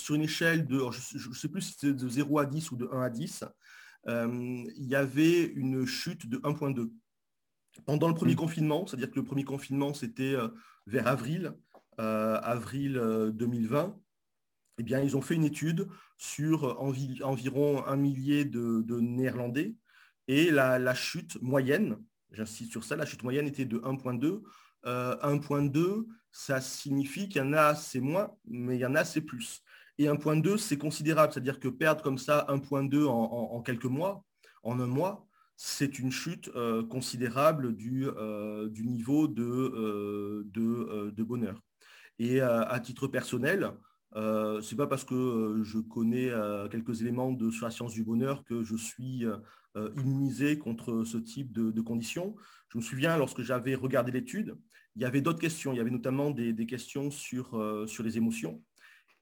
une 0.10 0.22
échelle 0.22 0.68
de, 0.68 0.80
je 0.92 1.30
ne 1.30 1.34
sais 1.34 1.48
plus 1.48 1.62
si 1.62 1.76
c'est 1.80 1.94
de 1.94 2.08
0 2.08 2.38
à 2.38 2.46
10 2.46 2.72
ou 2.72 2.76
de 2.76 2.88
1 2.92 3.02
à 3.02 3.10
10, 3.10 3.46
euh, 3.46 3.48
il 4.08 4.88
y 4.88 4.96
avait 4.96 5.44
une 5.44 5.86
chute 5.86 6.28
de 6.28 6.38
1,2. 6.40 6.92
Pendant 7.86 8.08
le 8.08 8.14
premier 8.14 8.34
mm. 8.34 8.38
confinement, 8.38 8.88
c'est-à-dire 8.88 9.10
que 9.10 9.16
le 9.16 9.24
premier 9.24 9.44
confinement, 9.44 9.94
c'était 9.94 10.34
euh, 10.34 10.50
vers 10.88 11.08
avril, 11.08 11.54
euh, 12.00 12.40
avril 12.42 12.94
2020, 13.34 13.98
eh 14.78 14.84
bien, 14.84 15.00
ils 15.00 15.16
ont 15.16 15.22
fait 15.22 15.36
une 15.36 15.44
étude 15.44 15.88
sur 16.18 16.82
environ 16.82 17.86
un 17.86 17.96
millier 17.96 18.46
de, 18.46 19.00
Néerlandais 19.00 19.76
et 20.28 20.50
la, 20.50 20.96
chute 20.96 21.42
moyenne, 21.42 21.98
j'insiste 22.32 22.72
sur 22.72 22.84
ça, 22.84 22.96
la 22.96 23.06
chute 23.06 23.24
moyenne 23.24 23.48
était 23.48 23.66
de 23.66 23.78
1,2. 23.80 24.42
1,2, 24.84 26.08
ça 26.32 26.62
signifie 26.62 27.30
qu'il 27.30 27.42
y 27.42 27.46
en 27.46 27.54
a, 27.54 27.76
c'est 27.76 28.00
moins, 28.00 28.32
mais 28.46 28.78
il 28.78 28.80
y 28.80 28.86
en 28.86 28.96
a, 28.96 29.04
c'est 29.04 29.22
plus. 29.22 29.62
Et 30.02 30.06
1.2, 30.06 30.58
c'est 30.58 30.80
considérable. 30.80 31.32
C'est-à-dire 31.32 31.60
que 31.60 31.68
perdre 31.68 32.02
comme 32.02 32.18
ça 32.18 32.48
1.2 32.50 33.06
en, 33.06 33.12
en, 33.12 33.62
quelques 33.62 33.86
mois, 33.86 34.26
en 34.64 34.80
un 34.80 34.88
mois, 34.88 35.28
c'est 35.56 36.00
une 36.00 36.12
chute 36.12 36.50
euh, 36.56 36.84
considérable 36.84 37.76
du, 37.76 38.08
euh, 38.08 38.68
du, 38.68 38.84
niveau 38.88 39.28
de, 39.28 39.44
euh, 39.44 41.12
bonheur. 41.20 41.62
Et 42.18 42.42
à 42.42 42.80
titre 42.80 43.06
personnel, 43.08 43.72
ce 44.16 44.72
n'est 44.72 44.78
pas 44.78 44.88
parce 44.88 45.04
que 45.04 45.62
je 45.64 45.78
connais 45.78 46.32
quelques 46.72 47.02
éléments 47.02 47.32
de 47.32 47.52
sur 47.52 47.66
la 47.66 47.72
science 47.72 47.94
du 47.94 48.04
bonheur 48.04 48.44
que 48.44 48.64
je 48.64 48.76
suis 48.76 49.26
immunisé 49.76 50.60
contre 50.60 51.04
ce 51.04 51.18
type 51.18 51.52
de, 51.52 51.82
conditions. 51.82 52.36
Je 52.70 52.78
me 52.78 52.84
souviens, 52.84 53.18
lorsque 53.18 53.42
j'avais 53.42 53.74
regardé 53.74 54.12
l'étude, 54.12 54.56
il 54.96 55.02
y 55.02 55.06
avait 55.06 55.22
d'autres 55.22 55.40
questions. 55.40 55.74
Il 55.74 55.78
y 55.78 55.80
avait 55.80 55.90
notamment 55.90 56.30
des, 56.30 56.66
questions 56.68 57.10
sur 57.10 57.56
les 58.04 58.18
émotions. 58.18 58.62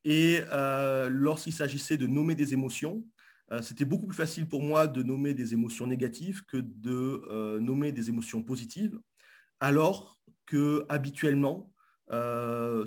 Et 0.06 0.40
euh, 0.52 1.10
lorsqu'il 1.10 1.54
s'agissait 1.54 1.98
de 1.98 2.08
nommer 2.08 2.36
des 2.36 2.54
émotions, 2.54 3.04
euh, 3.52 3.62
c'était 3.62 3.86
beaucoup 3.86 4.08
plus 4.08 4.16
facile 4.16 4.48
pour 4.48 4.62
moi 4.62 4.88
de 4.88 5.04
nommer 5.04 5.34
des 5.34 5.54
émotions 5.54 5.88
négatives 5.88 6.46
que 6.46 6.58
de 6.58 7.24
euh, 7.30 7.60
nommer 7.60 7.92
des 7.92 8.10
émotions 8.10 8.44
positives, 8.44 9.00
alors 9.60 10.20
que 10.46 10.86
habituellement, 10.90 11.72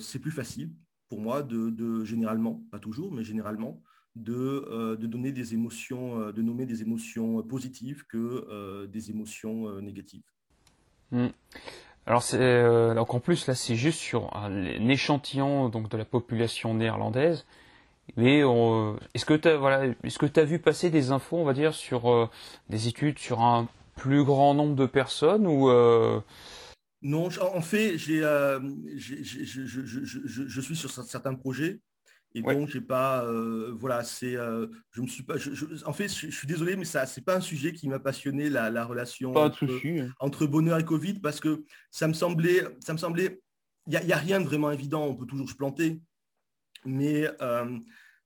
c'est 0.01 0.19
plus 0.19 0.33
facile 0.33 0.73
pour 1.09 1.21
moi 1.21 1.45
de, 1.45 2.05
généralement, 2.05 2.65
pas 2.73 2.81
toujours, 2.81 3.13
mais 3.13 3.23
généralement, 3.23 3.81
de, 4.17 4.97
donner 4.97 5.31
des 5.31 5.55
émotions, 5.55 6.33
de 6.33 6.43
nommer 6.43 6.67
des 6.67 6.83
émotions 6.83 7.41
positives 7.45 8.05
que 8.09 8.87
des 8.87 9.11
émotions 9.11 9.81
négatives. 9.81 10.25
Hmm. 11.13 11.29
Alors 12.07 12.25
euh, 12.35 12.95
donc 12.95 13.15
en 13.15 13.21
plus 13.21 13.47
là 13.47 13.55
c'est 13.55 13.77
juste 13.77 14.01
sur 14.01 14.37
un, 14.37 14.89
échantillon 14.89 15.69
donc 15.69 15.89
de 15.89 15.97
la 15.97 16.05
population 16.05 16.75
néerlandaise. 16.75 17.47
Mais 18.17 18.43
euh, 18.43 18.95
est-ce 19.15 19.25
que 19.25 19.35
tu 19.35 19.53
voilà 19.55 19.87
est-ce 20.03 20.19
que 20.19 20.41
as 20.41 20.45
vu 20.45 20.59
passer 20.59 20.91
des 20.91 21.13
infos 21.13 21.37
on 21.37 21.45
va 21.45 21.55
dire 21.55 21.75
sur 21.75 22.11
euh, 22.13 22.29
des 22.69 22.89
études 22.89 23.19
sur 23.19 23.41
un 23.41 23.69
plus 23.97 24.25
grand 24.25 24.55
nombre 24.55 24.75
de 24.75 24.87
personnes 24.87 25.47
ou 25.47 25.71
Non, 27.03 27.29
en 27.41 27.61
fait, 27.61 27.99
j'ai, 27.99 28.21
je, 28.97 29.17
je, 29.27 30.61
suis 30.61 30.77
sur 30.77 30.91
certains 30.91 31.35
projets 31.35 31.81
et 32.35 32.43
donc, 32.43 32.69
j'ai 32.69 32.81
pas, 32.81 33.25
euh, 33.25 33.75
voilà, 33.79 34.05
c'est, 34.05 34.37
euh, 34.37 34.67
je 34.93 35.03
me 35.03 35.07
suis 35.07 35.23
pas, 35.23 35.35
en 35.85 35.93
fait, 35.93 36.09
je, 36.09 36.31
suis 36.31 36.47
désolé, 36.47 36.77
mais 36.77 36.85
ça, 36.85 37.07
c'est 37.07 37.21
pas 37.21 37.37
un 37.37 37.41
sujet 37.41 37.73
qui 37.73 37.89
m'a 37.89 37.99
passionné 37.99 38.49
la, 38.49 38.85
relation 38.85 39.35
entre, 39.35 40.47
bonheur 40.47 40.79
et 40.79 40.85
Covid 40.85 41.21
parce 41.21 41.41
que 41.41 41.65
ça 41.91 42.09
me 42.09 42.13
semblait, 42.13 42.65
ça 42.81 42.93
me 42.93 42.99
semblait, 42.99 43.41
il 43.87 43.99
n'y 43.99 44.13
a, 44.13 44.17
rien 44.17 44.41
de 44.41 44.47
vraiment 44.47 44.71
évident, 44.71 45.05
on 45.05 45.15
peut 45.15 45.27
toujours 45.27 45.49
se 45.49 45.55
planter, 45.55 46.01
mais 46.85 47.29
euh, 47.43 47.79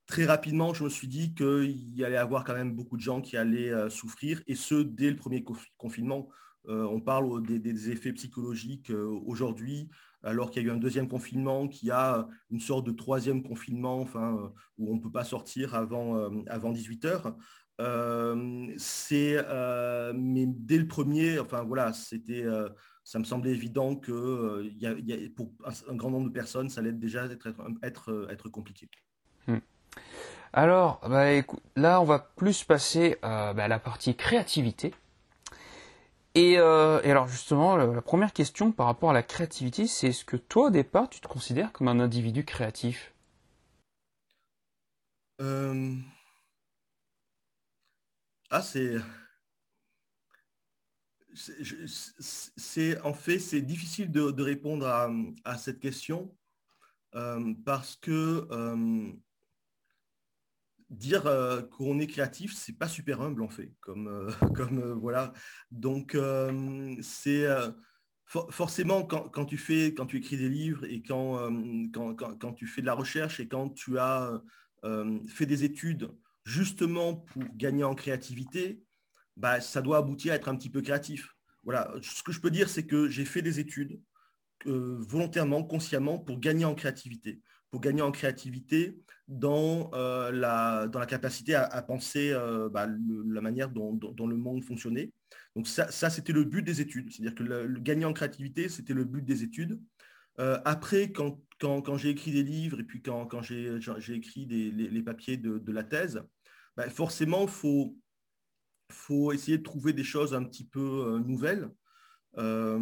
très 0.05 0.25
rapidement, 0.25 0.73
je 0.73 0.83
me 0.83 0.89
suis 0.89 1.07
dit 1.07 1.33
qu'il 1.33 1.95
y 1.95 2.03
allait 2.05 2.15
y 2.15 2.17
avoir 2.17 2.43
quand 2.43 2.55
même 2.55 2.73
beaucoup 2.73 2.97
de 2.97 3.01
gens 3.01 3.21
qui 3.21 3.35
allaient 3.35 3.89
souffrir, 3.89 4.41
et 4.47 4.55
ce 4.55 4.75
dès 4.75 5.09
le 5.09 5.17
premier 5.17 5.43
confinement. 5.77 6.29
on 6.65 7.01
parle 7.01 7.45
des, 7.45 7.59
des 7.59 7.89
effets 7.89 8.13
psychologiques 8.13 8.91
aujourd'hui 9.25 9.89
alors 10.23 10.51
qu'il 10.51 10.63
y 10.63 10.65
a 10.65 10.69
eu 10.69 10.71
un 10.71 10.77
deuxième 10.79 11.07
confinement, 11.07 11.67
qui 11.67 11.91
a 11.91 12.27
une 12.49 12.59
sorte 12.59 12.85
de 12.85 12.91
troisième 12.91 13.43
confinement, 13.43 13.99
enfin, 14.01 14.35
euh, 14.35 14.47
où 14.77 14.91
on 14.91 14.95
ne 14.95 15.01
peut 15.01 15.11
pas 15.11 15.23
sortir 15.23 15.75
avant, 15.75 16.17
euh, 16.17 16.29
avant 16.47 16.71
18 16.71 17.05
heures. 17.05 17.35
mais 20.15 20.45
dès 20.47 20.77
le 20.77 20.87
premier, 20.87 21.39
enfin 21.39 21.63
voilà, 21.63 21.93
ça 21.93 23.19
me 23.19 23.23
semblait 23.23 23.51
évident 23.51 23.95
que 23.95 24.69
pour 25.35 25.51
un, 25.89 25.95
grand 25.95 26.11
nombre 26.11 26.27
de 26.27 26.33
personnes, 26.33 26.69
ça 26.69 26.81
allait 26.81 26.91
déjà 26.91 27.25
être, 27.25 27.53
être, 27.83 28.27
être 28.29 28.49
compliqué. 28.49 28.89
Hmm. 29.47 29.59
Alors, 30.53 30.99
bah, 31.07 31.25
là, 31.75 32.01
on 32.01 32.05
va 32.05 32.19
plus 32.19 32.63
passer 32.63 33.17
bah, 33.21 33.53
à 33.55 33.67
la 33.67 33.79
partie 33.79 34.15
créativité. 34.15 34.93
Et, 36.39 36.57
alors 36.57 37.27
justement, 37.27 37.75
la, 37.75 38.01
première 38.01 38.31
question 38.31 38.71
par 38.71 38.85
rapport 38.85 39.09
à 39.09 39.13
la 39.13 39.23
créativité, 39.23 39.87
c'est 39.87 40.09
est-ce 40.09 40.23
que 40.23 40.37
toi, 40.37 40.67
au 40.67 40.69
départ, 40.69 41.09
tu 41.09 41.19
te 41.19 41.27
considères 41.27 41.71
comme 41.71 41.87
un 41.87 41.99
individu 41.99 42.45
créatif? 42.45 43.13
Ah, 48.49 48.61
c'est. 48.61 48.95
C'est 51.35 52.99
en 53.01 53.13
fait 53.13 53.37
c'est 53.39 53.61
difficile 53.61 54.11
de, 54.11 54.41
répondre 54.41 54.87
à, 54.87 55.57
cette 55.57 55.79
question 55.79 56.35
euh, 57.15 57.53
parce 57.65 57.95
que 57.95 58.47
euh, 58.51 59.11
dire 60.89 61.27
euh, 61.27 61.61
qu'on 61.61 61.99
est 61.99 62.07
créatif 62.07 62.53
c'est 62.53 62.77
pas 62.77 62.87
super 62.87 63.21
humble 63.21 63.43
en 63.43 63.49
fait 63.49 63.73
comme 63.81 64.29
comme 64.55 64.93
voilà. 64.93 65.33
Donc 65.71 66.17
c'est 67.01 67.45
forcément 68.27 69.03
quand, 69.03 69.45
tu 69.45 69.57
fais 69.57 69.93
quand 69.93 70.05
tu 70.05 70.17
écris 70.17 70.37
des 70.37 70.49
livres 70.49 70.83
et 70.85 71.01
quand, 71.01 71.49
quand, 71.93 72.15
quand 72.15 72.53
tu 72.53 72.67
fais 72.67 72.81
de 72.81 72.85
la 72.85 72.93
recherche 72.93 73.39
et 73.39 73.47
quand 73.47 73.69
tu 73.69 73.97
as 73.99 74.41
fait 75.29 75.45
des 75.45 75.63
études 75.63 76.09
justement 76.47 77.15
pour 77.15 77.43
gagner 77.55 77.83
en 77.83 77.93
créativité, 77.93 78.81
bah, 79.35 79.59
ça 79.61 79.81
doit 79.81 79.97
aboutir 79.97 80.31
à 80.31 80.35
être 80.35 80.47
un 80.47 80.55
petit 80.55 80.69
peu 80.69 80.81
créatif. 80.81 81.35
Voilà, 81.63 81.93
ce 82.01 82.23
que 82.23 82.31
je 82.31 82.39
peux 82.39 82.49
dire, 82.49 82.69
c'est 82.69 82.87
que 82.87 83.09
j'ai 83.09 83.25
fait 83.25 83.41
des 83.41 83.59
études 83.59 84.01
euh, 84.65 84.97
volontairement, 84.99 85.63
consciemment, 85.63 86.17
pour 86.17 86.39
gagner 86.39 86.65
en 86.65 86.73
créativité, 86.73 87.41
pour 87.71 87.81
gagner 87.81 88.01
en 88.01 88.11
créativité 88.11 88.97
dans, 89.27 89.91
euh, 89.93 90.31
la, 90.31 90.87
dans 90.87 90.99
la 90.99 91.05
capacité 91.05 91.55
à, 91.55 91.81
penser 91.81 92.31
euh, 92.31 92.69
bah, 92.69 92.87
la 92.87 93.41
manière 93.41 93.69
dont, 93.69 93.99
le 94.27 94.37
monde 94.37 94.63
fonctionnait. 94.63 95.11
Donc 95.55 95.67
ça, 95.67 96.09
c'était 96.09 96.33
le 96.33 96.43
but 96.43 96.61
des 96.61 96.81
études. 96.81 97.11
C'est-à-dire 97.11 97.35
que 97.35 97.43
le, 97.43 97.79
gagner 97.79 98.05
en 98.05 98.13
créativité, 98.13 98.69
c'était 98.69 98.93
le 98.93 99.03
but 99.03 99.23
des 99.23 99.43
études. 99.43 99.79
après, 100.37 101.11
quand, 101.11 101.41
quand, 101.59 101.97
j'ai 101.97 102.09
écrit 102.09 102.31
des 102.31 102.43
livres 102.43 102.79
et 102.79 102.83
puis 102.83 103.01
quand, 103.01 103.25
quand 103.25 103.41
j'ai 103.41 104.13
écrit 104.13 104.45
les, 104.45 105.01
papiers 105.01 105.37
de, 105.37 105.57
de, 105.57 105.71
la 105.71 105.83
thèse, 105.83 106.21
bah, 106.77 106.89
forcément, 106.89 107.43
il 107.43 107.49
faut, 107.49 107.97
faut 108.91 109.31
essayer 109.33 109.57
de 109.57 109.63
trouver 109.63 109.93
des 109.93 110.03
choses 110.03 110.33
un 110.33 110.43
petit 110.43 110.65
peu 110.65 110.79
euh, 111.07 111.19
nouvelles. 111.19 111.69
Euh, 112.37 112.79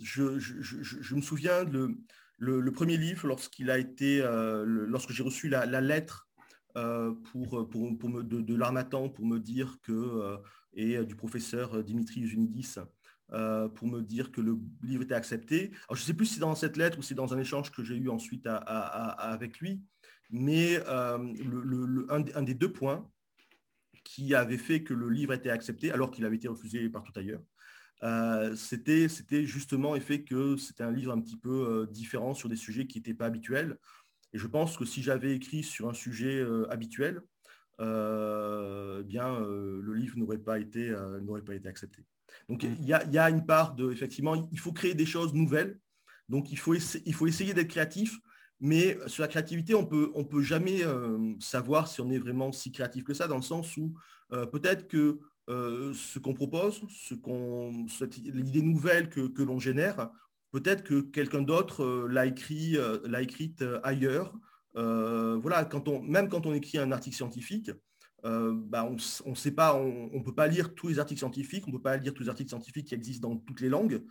je, 0.00 1.14
me 1.14 1.20
souviens, 1.20 1.64
le, 1.64 1.98
le, 2.38 2.70
premier 2.70 2.96
livre, 2.96 3.28
euh, 3.28 4.64
lorsque 4.66 5.10
j'ai 5.10 5.22
reçu 5.22 5.48
la, 5.48 5.66
lettre 5.80 6.28
pour, 6.74 7.68
me, 8.08 8.22
de, 8.22 8.54
l'Armatan 8.54 9.08
pour 9.08 9.26
me 9.26 9.38
dire 9.38 9.78
que, 9.82 10.36
et 10.72 11.04
du 11.04 11.16
professeur 11.16 11.82
Dimitri 11.82 12.26
Zunidis, 12.26 12.76
pour 13.28 13.88
me 13.88 14.00
dire 14.00 14.30
que 14.30 14.40
le 14.40 14.58
livre 14.82 15.02
était 15.02 15.14
accepté. 15.14 15.72
Je 15.90 16.00
ne 16.00 16.04
sais 16.04 16.14
plus 16.14 16.26
si 16.26 16.34
c'est 16.34 16.40
dans 16.40 16.54
cette 16.54 16.76
lettre 16.76 16.98
ou 16.98 17.02
si 17.02 17.08
c'est 17.08 17.14
dans 17.14 17.34
un 17.34 17.38
échange 17.38 17.72
que 17.72 17.82
j'ai 17.82 17.96
eu 17.96 18.08
ensuite 18.08 18.46
avec 18.46 19.58
lui, 19.58 19.82
mais 20.30 20.78
le, 20.78 22.06
un, 22.10 22.42
des 22.42 22.54
deux 22.54 22.72
points 22.72 23.10
qui 24.04 24.34
avait 24.34 24.58
fait 24.58 24.82
que 24.82 24.94
le 24.94 25.10
livre 25.10 25.34
était 25.34 25.50
accepté 25.50 25.90
alors 25.90 26.10
qu'il 26.10 26.24
avait 26.24 26.36
été 26.36 26.48
refusé 26.48 26.88
partout 26.88 27.12
ailleurs, 27.16 27.42
euh, 28.04 28.54
c'était 28.54 29.44
justement 29.44 29.94
le 29.94 30.00
fait 30.00 30.22
que 30.22 30.56
c'était 30.56 30.84
un 30.84 30.92
livre 30.92 31.12
un 31.12 31.20
petit 31.20 31.36
peu 31.36 31.50
euh, 31.50 31.86
différent 31.86 32.34
sur 32.34 32.48
des 32.48 32.56
sujets 32.56 32.86
qui 32.86 32.98
n'étaient 32.98 33.14
pas 33.14 33.26
habituels. 33.26 33.76
Et 34.32 34.38
je 34.38 34.46
pense 34.46 34.76
que 34.76 34.84
si 34.84 35.02
j'avais 35.02 35.34
écrit 35.34 35.62
sur 35.62 35.88
un 35.88 35.94
sujet 35.94 36.38
euh, 36.38 36.70
habituel, 36.70 37.22
eh 37.80 39.04
bien 39.04 39.38
le 39.38 39.94
livre 39.94 40.18
n'aurait 40.18 40.38
pas 40.38 40.58
été 40.58 40.92
n'aurait 41.22 41.42
pas 41.42 41.54
été 41.54 41.68
accepté. 41.68 42.04
Donc 42.48 42.64
il 42.64 42.84
y, 42.84 42.88
y, 42.88 43.18
a 43.18 43.30
une 43.30 43.46
part 43.46 43.76
de 43.76 43.92
effectivement, 43.92 44.48
il 44.50 44.58
faut 44.58 44.72
créer 44.72 44.94
des 44.94 45.06
choses 45.06 45.32
nouvelles. 45.32 45.78
Donc 46.28 46.50
il 46.50 46.58
faut, 46.58 46.74
il 46.74 47.14
faut 47.14 47.28
essayer 47.28 47.54
d'être 47.54 47.68
créatif 47.68 48.18
mais 48.60 48.98
sur 49.06 49.22
la 49.22 49.28
créativité, 49.28 49.76
on 49.76 49.86
peut, 49.86 50.10
ne 50.12 50.20
on 50.20 50.24
peut 50.24 50.42
jamais 50.42 50.80
savoir 51.38 51.86
si 51.86 52.00
on 52.00 52.10
est 52.10 52.18
vraiment 52.18 52.50
si 52.50 52.72
créatif 52.72 53.04
que 53.04 53.14
ça, 53.14 53.28
dans 53.28 53.36
le 53.36 53.42
sens 53.42 53.76
où 53.76 53.94
peut-être 54.50 54.88
que 54.88 55.20
euh, 55.48 55.92
ce 55.94 56.18
qu'on 56.18 56.34
propose, 56.34 56.82
ce 56.88 57.14
qu'on, 57.14 57.86
l'idée 58.24 58.62
nouvelle 58.62 59.08
que, 59.08 59.42
l'on 59.42 59.58
génère, 59.58 60.10
peut-être 60.52 60.84
que 60.84 61.00
quelqu'un 61.00 61.42
d'autre 61.42 62.06
l'a 62.08 62.26
écrit, 62.26 62.76
l'a 63.04 63.22
écrite 63.22 63.64
ailleurs. 63.82 64.34
voilà, 64.74 65.68
même 66.02 66.28
quand 66.28 66.46
on 66.46 66.54
écrit 66.54 66.78
un 66.78 66.92
article 66.92 67.16
scientifique, 67.16 67.70
bah, 68.22 68.84
on 68.84 69.30
ne 69.30 69.34
sait 69.34 69.52
pas, 69.52 69.74
on 69.74 70.18
ne 70.18 70.22
peut 70.22 70.34
pas 70.34 70.48
lire 70.48 70.74
tous 70.74 70.88
les 70.88 70.98
articles 70.98 71.20
scientifiques, 71.20 71.64
on 71.66 71.70
ne 71.70 71.76
peut 71.76 71.82
pas 71.82 71.96
lire 71.96 72.14
tous 72.14 72.22
les 72.22 72.28
articles 72.28 72.50
scientifiques 72.50 72.88
qui 72.88 72.94
existent 72.94 73.28
dans 73.28 73.36
toutes 73.36 73.60
les 73.60 73.68
langues. 73.68 74.02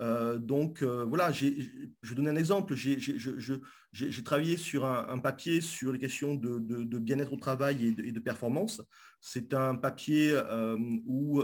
Euh, 0.00 0.38
donc 0.38 0.82
euh, 0.82 1.04
voilà, 1.04 1.30
je 1.30 1.46
vais 1.46 2.14
donner 2.14 2.30
un 2.30 2.36
exemple. 2.36 2.74
J'ai 2.74 4.22
travaillé 4.24 4.56
sur 4.56 4.84
un, 4.84 5.18
papier 5.18 5.60
sur 5.60 5.92
les 5.92 5.98
questions 5.98 6.34
de, 6.34 6.98
bien-être 6.98 7.32
au 7.32 7.36
travail 7.36 7.86
et 7.86 8.12
de, 8.12 8.20
performance. 8.20 8.82
C'est 9.20 9.54
un 9.54 9.76
papier 9.76 10.32
euh, 10.32 10.76
où 11.06 11.42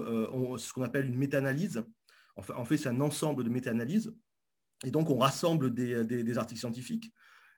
ce 0.59 0.72
qu'on 0.72 0.82
appelle 0.82 1.07
une 1.07 1.18
méta-analyse. 1.18 1.84
En 2.36 2.64
fait, 2.64 2.76
c'est 2.76 2.88
un 2.88 3.01
ensemble 3.01 3.44
de 3.44 3.51
méta-analyses. 3.51 4.14
Et 4.84 4.90
donc, 4.90 5.11
on 5.11 5.18
rassemble 5.18 5.74
des, 5.74 6.38
articles 6.38 6.61
scientifiques. 6.61 7.12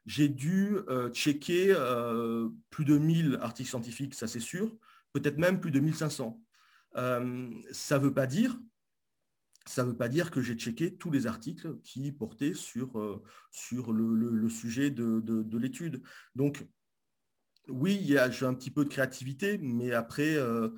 J'ai 0.05 0.29
dû 0.29 0.79
checker 1.13 1.75
plus 2.71 2.85
de 2.85 2.99
1000 2.99 3.39
articles 3.41 3.71
scientifiques, 3.71 4.15
ça 4.15 4.27
c'est 4.27 4.41
sûr, 4.41 4.77
peut-être 5.13 5.39
même 5.39 5.61
plus 5.61 5.71
de 5.71 5.79
1500. 5.79 6.41
ça 6.95 7.21
ne 7.21 7.99
veut 7.99 8.13
pas 8.13 8.27
dire 8.27 8.59
ça 9.67 9.85
ne 9.85 9.91
veut 9.91 9.97
pas 9.97 10.09
dire 10.09 10.31
que 10.31 10.41
j'ai 10.41 10.55
checké 10.55 10.95
tous 10.95 11.11
les 11.11 11.27
articles 11.27 11.79
qui 11.83 12.11
portaient 12.13 12.55
sur, 12.55 12.99
euh, 12.99 13.23
sur 13.51 13.93
le, 13.93 14.49
sujet 14.49 14.91
de, 14.91 15.59
l'étude. 15.59 16.03
Donc, 16.35 16.67
oui, 17.69 17.99
il 18.01 18.11
y 18.11 18.19
a, 18.19 18.31
j'ai 18.31 18.47
un 18.47 18.55
petit 18.55 18.71
peu 18.71 18.85
de 18.85 18.91
créativité, 18.91 19.59
mais 19.59 19.93
après, 19.93 20.35
euh, 20.35 20.71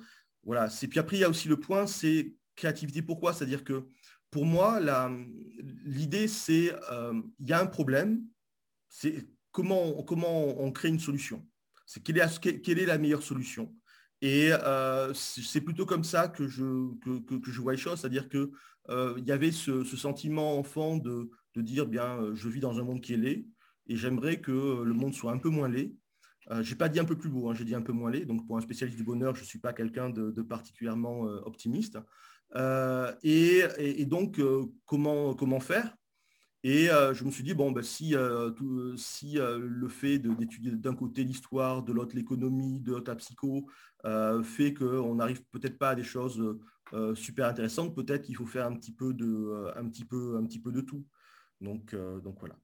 voilà. 0.43 0.69
C'est, 0.69 0.87
puis 0.87 0.99
après, 0.99 1.17
il 1.17 1.21
y 1.21 1.23
a 1.23 1.29
aussi 1.29 1.47
le 1.47 1.59
point, 1.59 1.87
c'est 1.87 2.35
créativité 2.55 3.01
pourquoi? 3.01 3.33
C'est-à-dire 3.33 3.63
que 3.63 3.87
pour 4.29 4.45
moi, 4.45 4.79
l'idée, 5.83 6.27
c'est 6.27 6.73
euh, 6.91 7.19
il 7.39 7.47
y 7.47 7.53
a 7.53 7.61
un 7.61 7.65
problème, 7.65 8.21
c'est 8.89 9.27
comment, 9.51 10.03
comment 10.03 10.61
on 10.61 10.71
crée 10.71 10.89
une 10.89 10.99
solution. 10.99 11.47
C'est 11.85 12.03
quelle 12.03 12.17
est, 12.17 12.61
quelle 12.61 12.79
est 12.79 12.85
la 12.85 12.97
meilleure 12.97 13.23
solution? 13.23 13.73
Et 14.21 14.51
c'est 15.13 15.61
plutôt 15.61 15.85
comme 15.85 16.03
ça 16.03 16.27
que 16.27 16.47
je, 16.47 16.63
que, 16.99 17.51
je 17.51 17.61
vois 17.61 17.73
les 17.73 17.77
choses, 17.77 17.99
c'est-à-dire 17.99 18.29
que 18.29 18.37
euh, 18.37 18.51
il 18.89 19.25
y 19.25 19.31
avait 19.31 19.51
ce, 19.51 19.83
sentiment 19.83 20.57
enfant 20.57 20.97
de, 20.97 21.29
dire 21.55 21.87
bien 21.87 22.19
euh, 22.19 22.35
je 22.35 22.49
vis 22.49 22.59
dans 22.59 22.79
un 22.79 22.83
monde 22.83 23.01
qui 23.01 23.13
est 23.13 23.17
laid 23.17 23.47
et 23.87 23.95
j'aimerais 23.95 24.41
que 24.41 24.83
le 24.83 24.93
monde 24.93 25.13
soit 25.13 25.31
un 25.31 25.37
peu 25.37 25.49
moins 25.49 25.69
laid. 25.69 25.95
Euh, 26.51 26.63
n'ai 26.63 26.75
pas 26.75 26.89
dit 26.89 26.99
un 26.99 27.05
peu 27.05 27.17
plus 27.17 27.29
beau, 27.29 27.49
hein, 27.49 27.53
j'ai 27.55 27.63
dit 27.63 27.75
un 27.75 27.81
peu 27.81 27.93
moins 27.93 28.11
laid. 28.11 28.25
Donc 28.25 28.45
pour 28.45 28.57
un 28.57 28.61
spécialiste 28.61 28.97
du 28.97 29.03
bonheur, 29.03 29.35
je 29.35 29.41
ne 29.41 29.45
suis 29.45 29.59
pas 29.59 29.73
quelqu'un 29.73 30.09
de, 30.09 30.41
particulièrement 30.41 31.21
optimiste. 31.45 31.97
Et, 33.23 34.05
donc 34.05 34.39
comment, 34.85 35.33
comment 35.33 35.59
faire? 35.59 35.95
Et 36.63 36.87
je 36.87 37.23
me 37.23 37.31
suis 37.31 37.43
dit, 37.43 37.53
bon, 37.53 37.71
ben, 37.71 37.83
si, 37.83 38.15
si 38.97 39.37
le 39.37 39.87
fait 39.87 40.19
d'étudier 40.19 40.71
d'un 40.71 40.95
côté 40.95 41.23
l'histoire, 41.23 41.83
de 41.83 41.93
l'autre 41.93 42.15
l'économie, 42.15 42.81
de 42.81 42.91
l'autre 42.91 43.11
la 43.11 43.15
psycho, 43.15 43.69
fait 44.43 44.73
qu'on 44.73 45.15
n'arrive 45.15 45.43
peut-être 45.51 45.77
pas 45.77 45.91
à 45.91 45.95
des 45.95 46.03
choses 46.03 46.57
euh, 46.93 47.15
super 47.15 47.47
intéressante, 47.47 47.95
peut-être 47.95 48.23
qu'il 48.23 48.35
faut 48.35 48.45
faire 48.45 48.67
un 48.67 48.75
petit 48.75 48.93
peu 48.93 49.13
de, 49.13 49.25
euh, 49.25 49.71
un 49.75 49.87
petit 49.89 50.05
peu, 50.05 50.37
un 50.37 50.45
petit 50.45 50.59
peu 50.59 50.71
de 50.71 50.81
tout. 50.81 51.03
Donc, 51.59 51.93
euh, 51.93 52.19
donc 52.19 52.37
voilà. 52.39 52.55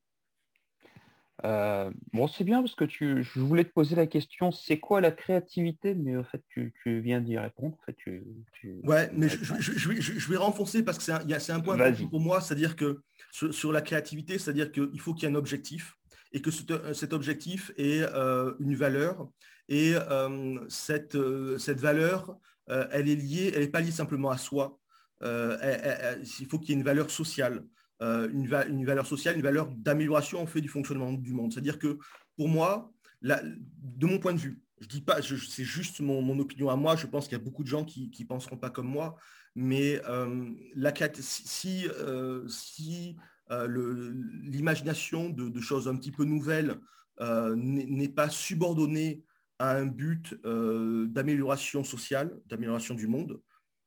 bon, 2.13 2.28
c'est 2.28 2.43
bien 2.43 2.61
parce 2.61 2.76
que 2.76 2.86
tu, 2.86 3.24
je 3.24 3.39
voulais 3.39 3.63
te 3.63 3.72
poser 3.72 3.95
la 3.95 4.05
question, 4.05 4.51
c'est 4.51 4.80
quoi 4.80 5.01
la 5.01 5.11
créativité? 5.11 5.95
Mais 5.95 6.15
en 6.15 6.24
fait, 6.24 6.43
tu, 6.49 6.72
viens 6.86 7.19
d'y 7.19 7.38
répondre. 7.38 7.76
En 7.82 7.86
fait, 7.86 7.95
tu, 7.95 8.24
Ouais, 8.84 9.09
mais 9.13 9.28
je, 9.28 9.55
je, 9.59 10.30
vais 10.30 10.38
renfoncer 10.38 10.84
parce 10.84 10.99
que 10.99 11.03
c'est 11.03 11.13
un, 11.13 11.55
un, 11.55 11.59
point 11.59 11.91
pour 12.09 12.19
moi, 12.19 12.41
c'est-à-dire 12.41 12.76
que 12.76 13.01
sur, 13.32 13.72
la 13.72 13.82
créativité, 13.82 14.38
c'est-à-dire 14.38 14.72
qu'il 14.72 14.99
faut 14.99 15.15
qu'il 15.15 15.28
y 15.28 15.32
ait 15.32 15.34
un 15.34 15.38
objectif 15.38 15.97
et 16.32 16.41
que 16.41 16.51
cet 16.51 17.11
objectif 17.11 17.72
ait 17.78 18.03
une 18.59 18.76
valeur 18.76 19.28
et 19.67 19.95
cette, 20.69 21.17
cette 21.57 21.80
valeur 21.80 22.38
euh, 22.72 22.88
elle 22.91 23.09
est 23.09 23.15
liée, 23.15 23.51
elle 23.53 23.61
n'est 23.61 23.67
pas 23.67 23.82
liée 23.82 23.91
simplement 23.91 24.30
à 24.30 24.38
soi. 24.38 24.80
Euh, 25.24 26.15
il 26.39 26.47
faut 26.47 26.57
qu'il 26.57 26.69
y 26.69 26.72
ait 26.72 26.78
une 26.80 26.86
valeur 26.86 27.11
sociale, 27.11 27.65
euh, 28.01 28.30
une, 28.32 28.47
valeur 28.86 29.05
sociale, 29.05 29.36
une 29.36 29.43
valeur 29.43 29.67
d'amélioration 29.67 30.47
fait 30.47 30.61
du 30.61 30.69
fonctionnement 30.69 31.13
du 31.13 31.34
monde. 31.34 31.51
C'est-à-dire 31.51 31.78
que 31.78 31.99
pour 32.38 32.47
moi, 32.47 32.91
de 33.22 34.07
mon 34.07 34.19
point 34.19 34.34
de 34.34 34.39
vue, 34.39 34.61
je 34.80 34.88
dis 34.88 35.01
pas, 35.01 35.22
c'est 35.22 35.63
juste 35.63 35.99
mon, 35.99 36.39
opinion 36.39 36.69
à 36.69 36.76
moi. 36.76 36.95
Je 36.95 37.05
pense 37.05 37.26
qu'il 37.28 37.38
y 37.38 37.41
a 37.41 37.43
beaucoup 37.43 37.63
de 37.63 37.67
gens 37.67 37.86
qui 37.86 38.11
ne 38.19 38.26
penseront 38.26 38.57
pas 38.57 38.72
comme 38.72 38.88
moi. 38.88 39.15
Mais 39.53 40.01
si, 41.19 41.88
l'imagination 43.49 45.30
de, 45.30 45.61
choses 45.61 45.88
un 45.88 45.95
petit 45.97 46.11
peu 46.11 46.24
nouvelles 46.24 46.80
n'est 47.19 48.09
pas 48.09 48.30
subordonnée 48.30 49.24
un 49.70 49.86
but 49.86 50.36
d'amélioration 50.43 51.84
sociale, 51.84 52.39
d'amélioration 52.47 52.95
du 52.95 53.07
monde, 53.07 53.41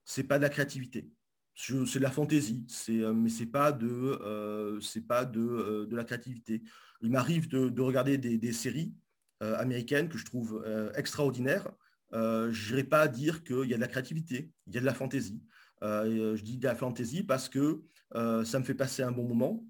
c'est 0.05 0.25
pas 0.25 0.39
de 0.39 0.43
la 0.43 0.49
créativité 0.49 1.11
c'est 1.55 1.99
de 1.99 2.03
la 2.03 2.11
fantaisie, 2.11 2.67
euh, 2.91 3.13
mais 3.13 3.29
c'est 3.29 3.47
pas 3.47 3.73
de, 3.73 3.87
euh, 3.89 4.81
pas 5.07 5.25
de, 5.25 5.41
euh, 5.41 5.87
de, 5.87 5.97
la 5.97 6.05
créativité. 6.05 6.63
Il 7.01 7.11
m'arrive 7.11 7.49
de, 7.49 7.81
regarder 7.81 8.19
des, 8.19 8.53
séries 8.53 8.95
américaines 9.41 10.09
que 10.09 10.17
je 10.17 10.25
trouve 10.25 10.65
extraordinaires. 10.97 11.71
je 12.13 12.71
n'irai 12.71 12.85
pas 12.85 13.09
dire 13.09 13.45
qu'il 13.45 13.67
y 13.67 13.75
a 13.75 13.77
de 13.77 13.81
la 13.81 13.89
créativité, 13.89 14.51
il 14.67 14.75
y 14.75 14.79
a 14.79 14.81
de 14.81 14.87
la 14.87 14.95
fantaisie. 14.95 15.43
je 15.83 16.43
dis 16.43 16.57
de 16.57 16.65
la 16.65 16.75
fantaisie 16.75 17.25
parce 17.25 17.51
que 17.51 17.83
ça 18.15 18.59
me 18.59 18.65
fait 18.65 18.75
passer 18.75 19.03
un 19.03 19.13
bon 19.13 19.29
moment, 19.29 19.67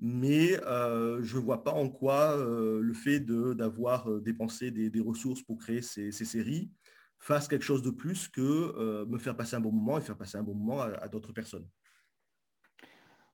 mais 0.00 0.54
je 0.54 1.36
ne 1.36 1.42
vois 1.42 1.64
pas 1.64 1.72
en 1.72 1.88
quoi 1.88 2.36
le 2.36 2.94
fait 2.94 3.20
d'avoir 3.20 4.08
dépensé 4.20 4.70
des, 4.70 5.00
ressources 5.00 5.42
pour 5.42 5.58
créer 5.58 5.82
ces 5.82 6.12
séries 6.12 6.70
fasse 7.22 7.46
quelque 7.46 7.64
chose 7.64 7.82
de 7.82 7.90
plus 7.90 8.28
que 8.28 8.40
euh, 8.40 9.06
me 9.06 9.16
faire 9.16 9.36
passer 9.36 9.54
un 9.54 9.60
bon 9.60 9.70
moment 9.70 9.96
et 9.96 10.00
faire 10.00 10.16
passer 10.16 10.38
un 10.38 10.42
bon 10.42 10.54
moment 10.54 10.80
à, 10.80 11.08
d'autres 11.08 11.32
personnes. 11.32 11.66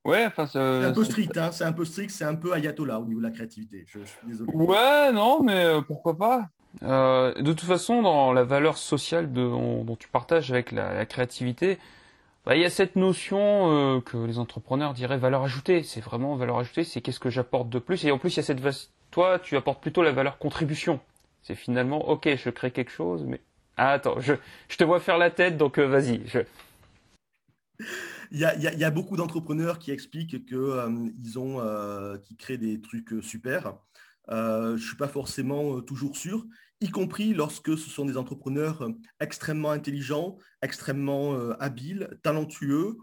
Ouais, 0.05 0.27
enfin, 0.27 0.47
c'est 0.47 0.59
un 0.59 0.93
peu 0.93 1.05
strict, 1.05 1.37
hein, 1.37 1.51
c'est 1.53 1.65
un 1.65 1.73
peu 1.73 1.85
strict, 1.85 2.11
c'est 2.11 2.25
un 2.25 2.35
peu 2.35 2.53
ayatollah 2.53 3.01
au 3.01 3.07
niveau 3.07 3.21
de 3.21 3.25
la 3.25 3.31
créativité. 3.31 3.85
Je, 3.87 4.01
suis 4.01 4.27
désolé. 4.27 4.53
Ouais, 4.55 5.13
non, 5.13 5.43
mais 5.43 5.65
euh, 5.65 5.81
pourquoi 5.81 6.17
pas 6.17 6.49
euh, 6.83 7.35
De 7.35 7.53
toute 7.53 7.67
façon, 7.67 8.03
dans 8.03 8.33
la 8.33 8.45
valeur 8.45 8.77
sociale 8.77 9.33
dont 9.33 9.97
tu 9.99 10.09
partages 10.09 10.53
avec 10.53 10.71
la, 10.71 11.05
créativité, 11.07 11.79
bah, 12.49 12.57
il 12.57 12.63
y 12.63 12.65
a 12.65 12.71
cette 12.71 12.97
notion 12.97 14.01
que 14.01 14.17
les 14.17 14.39
entrepreneurs 14.39 14.95
diraient 14.95 15.19
valeur 15.19 15.45
ajoutée. 15.45 15.85
C'est 15.85 16.01
vraiment 16.01 16.35
valeur 16.35 16.59
ajoutée, 16.59 16.83
c'est 16.83 17.01
qu'est-ce 17.01 17.21
que 17.21 17.31
j'apporte 17.31 17.69
de 17.69 17.79
plus. 17.79 18.05
Et 18.05 18.11
en 18.11 18.19
plus, 18.19 18.35
il 18.35 18.39
y 18.39 18.41
a 18.41 18.43
cette 18.43 18.61
toi, 19.11 19.39
tu 19.39 19.57
apportes 19.57 19.81
plutôt 19.81 20.03
la 20.03 20.13
valeur 20.13 20.39
contribution. 20.39 21.01
C'est 21.43 21.55
finalement, 21.55 22.09
ok, 22.09 22.29
je 22.37 22.51
crée 22.51 22.71
quelque 22.71 22.91
chose, 22.91 23.25
mais 23.25 23.41
ah, 23.77 23.93
attends, 23.93 24.21
je, 24.21 24.35
te 24.77 24.85
vois 24.85 25.01
faire 25.01 25.19
la 25.19 25.31
tête, 25.31 25.57
donc 25.57 25.79
euh, 25.79 25.87
vas-y. 25.87 26.21
Il 28.33 28.39
y, 28.39 28.45
a, 28.45 28.91
beaucoup 28.91 29.17
d'entrepreneurs 29.17 29.79
qui 29.79 29.93
expliquent 29.93 30.45
qu'ils 30.47 30.57
euh, 30.57 31.11
euh, 31.37 32.19
qui 32.19 32.37
créent 32.37 32.59
des 32.59 32.81
trucs 32.81 33.15
super. 33.23 33.75
je 34.29 34.73
ne 34.73 34.77
suis 34.77 34.97
pas 34.97 35.09
forcément 35.09 35.81
toujours 35.81 36.17
sûr, 36.17 36.45
y 36.81 36.91
compris 36.91 37.35
lorsque 37.35 37.77
ce 37.77 37.91
sont 37.91 38.05
des 38.05 38.17
entrepreneurs 38.17 38.89
extrêmement 39.21 39.71
intelligents, 39.71 40.39
extrêmement 40.63 41.35
habiles, 41.59 42.19
talentueux, 42.23 42.97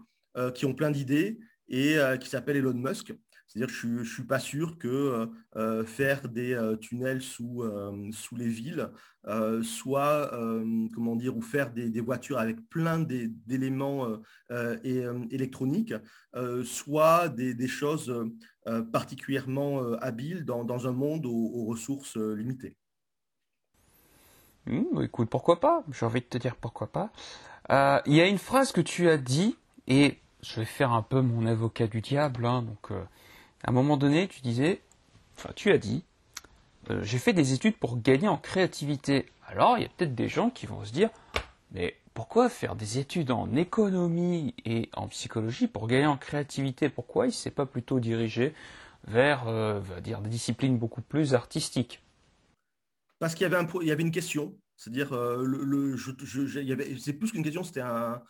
qui 0.54 0.64
ont 0.66 0.74
plein 0.74 0.90
d'idées 0.90 1.38
et 1.68 1.98
qui 2.20 2.28
s'appellent 2.28 2.56
Elon 2.56 2.74
Musk. 2.74 3.12
C'est-à-dire 3.56 3.74
que 3.74 3.80
je 3.80 3.86
ne 4.00 4.04
suis 4.04 4.24
pas 4.24 4.38
sûr 4.38 4.76
que 4.76 4.86
euh, 4.88 5.26
euh, 5.56 5.84
faire 5.84 6.28
des 6.28 6.52
euh, 6.52 6.76
tunnels 6.76 7.22
sous, 7.22 7.64
sous 8.12 8.36
les 8.36 8.48
villes 8.48 8.90
soit, 9.64 10.30
comment 10.94 11.16
dire, 11.16 11.36
ou 11.36 11.42
faire 11.42 11.72
des, 11.72 12.00
voitures 12.00 12.38
avec 12.38 12.60
plein 12.68 13.00
d'éléments 13.00 14.20
électroniques 15.32 15.94
soit 16.62 17.28
des, 17.30 17.66
choses 17.66 18.14
particulièrement 18.92 19.94
habiles 19.94 20.44
dans, 20.44 20.86
un 20.86 20.92
monde 20.92 21.26
aux, 21.26 21.64
ressources 21.64 22.16
limitées. 22.16 22.76
Mmh, 24.66 25.02
écoute, 25.04 25.28
pourquoi 25.30 25.60
pas? 25.60 25.82
J'ai 25.92 26.06
envie 26.06 26.20
de 26.20 26.26
te 26.26 26.38
dire 26.38 26.56
pourquoi 26.56 26.88
pas. 26.88 27.10
Il 28.06 28.14
y 28.14 28.20
a 28.20 28.26
une 28.26 28.38
phrase 28.38 28.72
que 28.72 28.80
tu 28.80 29.08
as 29.08 29.16
dit, 29.16 29.56
et 29.88 30.18
je 30.42 30.60
vais 30.60 30.66
faire 30.66 30.92
un 30.92 31.02
peu 31.02 31.20
mon 31.20 31.46
avocat 31.46 31.86
du 31.86 32.00
diable, 32.00 32.46
hein, 32.46 32.62
donc 32.62 32.90
à 32.90 33.70
un 33.70 33.72
moment 33.72 33.96
donné, 33.96 34.28
tu 34.28 34.40
disais, 34.40 34.80
enfin, 35.36 35.50
tu 35.56 35.70
as 35.72 35.78
dit, 35.78 36.04
euh, 36.90 37.02
j'ai 37.02 37.18
fait 37.18 37.32
des 37.32 37.52
études 37.52 37.76
pour 37.76 38.00
gagner 38.00 38.28
en 38.28 38.36
créativité. 38.36 39.26
Alors, 39.48 39.76
il 39.78 39.82
y 39.82 39.86
a 39.86 39.88
peut-être 39.88 40.14
des 40.14 40.28
gens 40.28 40.50
qui 40.50 40.66
vont 40.66 40.84
se 40.84 40.92
dire, 40.92 41.10
mais 41.72 41.96
pourquoi 42.14 42.48
faire 42.48 42.76
des 42.76 42.98
études 42.98 43.30
en 43.30 43.54
économie 43.54 44.54
et 44.64 44.88
en 44.94 45.08
psychologie 45.08 45.66
pour 45.66 45.88
gagner 45.88 46.06
en 46.06 46.16
créativité? 46.16 46.88
Pourquoi 46.88 47.26
il 47.26 47.30
ne 47.30 47.34
s'est 47.34 47.50
pas 47.50 47.66
plutôt 47.66 47.98
dirigé 47.98 48.54
vers 49.08 49.48
euh, 49.48 49.80
dire, 50.00 50.20
des 50.20 50.30
disciplines 50.30 50.78
beaucoup 50.78 51.02
plus 51.02 51.34
artistiques? 51.34 52.02
Parce 53.18 53.34
qu'il 53.34 53.44
y 53.44 53.90
avait, 53.90 54.02
une 54.02 54.10
question. 54.10 54.58
C'est-à-dire, 54.76 55.12
euh, 55.14 55.96
c'est 56.98 57.14
plus 57.14 57.32
qu'une 57.32 57.42
question, 57.42 57.64
c'était 57.64 57.80
un, 57.80 58.22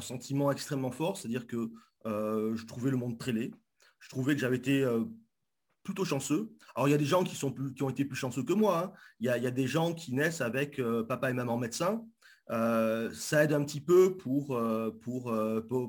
sentiment 0.00 0.50
extrêmement 0.50 0.90
fort. 0.90 1.16
C'est-à-dire 1.16 1.46
que 1.46 1.70
je 2.04 2.66
trouvais 2.66 2.90
le 2.90 2.96
monde 2.96 3.18
très 3.18 3.32
laid 3.32 3.52
je 4.02 4.08
trouvais 4.08 4.34
que 4.34 4.40
j'avais 4.40 4.56
été 4.56 4.82
euh, 4.82 5.04
plutôt 5.84 6.04
chanceux. 6.04 6.52
Alors, 6.74 6.88
il 6.88 6.90
y 6.90 6.94
a 6.94 6.98
des 6.98 7.04
gens 7.04 7.24
qui, 7.24 7.38
ont 7.44 7.90
été 7.90 8.04
plus 8.04 8.16
chanceux 8.16 8.42
que 8.42 8.52
moi. 8.52 8.84
Hein. 8.84 8.92
Il, 9.20 9.26
y 9.26 9.30
a, 9.30 9.50
des 9.50 9.66
gens 9.66 9.94
qui 9.94 10.12
naissent 10.12 10.40
avec 10.40 10.78
euh, 10.78 11.04
papa 11.04 11.30
et 11.30 11.32
maman 11.32 11.56
médecins. 11.56 12.04
Euh, 12.50 13.10
ça 13.14 13.44
aide 13.44 13.52
un 13.52 13.64
petit 13.64 13.80
peu 13.80 14.16
pour, 14.16 14.60
pour, 15.00 15.32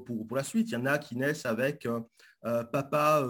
pour, 0.06 0.36
la 0.36 0.44
suite. 0.44 0.70
Il 0.70 0.74
y 0.74 0.78
en 0.78 0.86
a 0.86 1.00
qui 1.00 1.16
naissent 1.16 1.46
avec 1.46 1.88
papa 2.72 3.28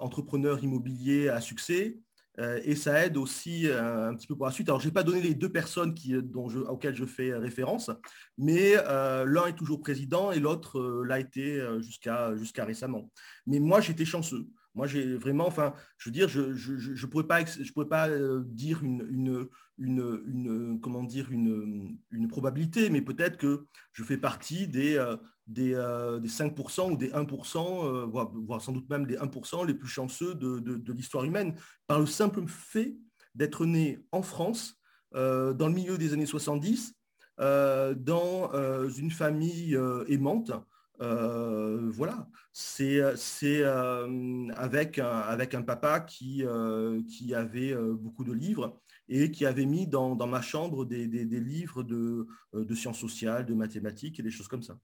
entrepreneur 0.00 0.62
immobilier 0.64 1.28
à 1.28 1.40
succès. 1.40 1.98
Et 2.38 2.76
ça 2.76 3.04
aide 3.04 3.16
aussi 3.16 3.66
un 3.68 4.14
petit 4.14 4.26
peu 4.26 4.36
pour 4.36 4.46
la 4.46 4.52
suite. 4.52 4.68
Alors, 4.68 4.80
je 4.80 4.86
n'ai 4.86 4.92
pas 4.92 5.02
donné 5.02 5.20
les 5.20 5.34
deux 5.34 5.50
personnes 5.50 5.94
je, 5.96 6.58
auxquelles 6.58 6.94
je 6.94 7.04
fais 7.04 7.34
référence, 7.34 7.90
mais 8.36 8.74
l'un 8.74 9.46
est 9.46 9.56
toujours 9.56 9.80
président 9.80 10.30
et 10.30 10.38
l'autre 10.38 11.02
l'a 11.04 11.18
été 11.18 11.60
jusqu'à 11.80 12.64
récemment. 12.64 13.10
Mais 13.46 13.58
moi, 13.58 13.80
j'étais 13.80 14.04
chanceux. 14.04 14.46
Moi, 14.78 14.86
j'ai 14.86 15.16
vraiment, 15.16 15.48
enfin, 15.48 15.74
je 15.96 16.08
veux 16.08 16.12
dire, 16.12 16.28
je 16.28 16.40
ne 16.40 17.06
pourrais 17.10 17.26
pas, 17.26 17.44
je 17.44 17.72
pourrais 17.72 17.88
pas 17.88 18.08
euh, 18.08 18.44
dire 18.46 18.84
une, 18.84 19.48
une, 19.76 20.22
une, 20.24 20.78
comment 20.80 21.02
dire, 21.02 21.32
une, 21.32 21.98
une 22.12 22.28
probabilité, 22.28 22.88
mais 22.88 23.02
peut-être 23.02 23.38
que 23.38 23.66
je 23.90 24.04
fais 24.04 24.18
partie 24.18 24.68
des, 24.68 24.96
euh, 24.96 25.16
des, 25.48 25.74
euh, 25.74 26.20
des 26.20 26.28
5% 26.28 26.92
ou 26.92 26.96
des 26.96 27.10
1%, 27.10 28.08
voire, 28.08 28.62
sans 28.62 28.70
doute 28.70 28.88
même 28.88 29.04
des 29.04 29.16
1% 29.16 29.66
les 29.66 29.74
plus 29.74 29.88
chanceux 29.88 30.36
de, 30.36 30.60
de, 30.60 30.92
l'histoire 30.92 31.24
humaine, 31.24 31.56
par 31.88 31.98
le 31.98 32.06
simple 32.06 32.46
fait 32.46 32.96
d'être 33.34 33.66
né 33.66 33.98
en 34.12 34.22
France, 34.22 34.80
dans 35.12 35.66
le 35.66 35.72
milieu 35.72 35.98
des 35.98 36.12
années 36.12 36.24
70, 36.24 36.94
dans 37.36 38.52
une 38.96 39.10
famille 39.10 39.76
aimante, 40.06 40.52
euh, 41.00 41.90
voilà, 41.92 42.26
c'est 42.52 43.00
euh, 43.00 44.48
avec, 44.56 44.98
un, 44.98 45.06
avec 45.06 45.54
un 45.54 45.62
papa 45.62 46.00
qui, 46.00 46.44
euh, 46.44 47.00
qui 47.08 47.34
avait 47.34 47.74
beaucoup 47.74 48.24
de 48.24 48.32
livres 48.32 48.80
et 49.08 49.30
qui 49.30 49.46
avait 49.46 49.64
mis 49.64 49.86
dans, 49.86 50.14
ma 50.26 50.42
chambre 50.42 50.84
des, 50.84 51.06
livres 51.06 51.82
de, 51.82 52.26
de, 52.52 52.74
sciences 52.74 52.98
sociales, 52.98 53.46
de 53.46 53.54
mathématiques 53.54 54.18
et 54.18 54.22
des 54.22 54.30
choses 54.30 54.48
comme 54.48 54.62
ça. 54.62 54.76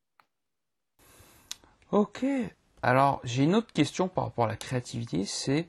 Ok. 1.91 2.25
Alors, 2.83 3.21
j'ai 3.25 3.45
une 3.45 3.55
autre 3.55 3.73
question 3.73 4.09
par 4.09 4.25
rapport 4.25 4.45
à 4.45 4.49
la 4.49 4.57
créativité, 4.57 5.25
c'est 5.25 5.69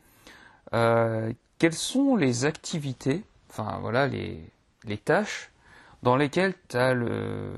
quelles 1.57 1.73
sont 1.73 2.17
les 2.17 2.45
activités, 2.45 3.23
enfin 3.49 3.77
voilà, 3.79 4.07
les, 4.07 4.43
les 4.83 4.97
tâches 4.97 5.51
dans 6.03 6.17
lesquelles 6.17 6.53
tu 6.67 6.77
as 6.77 6.93
le 6.93 7.55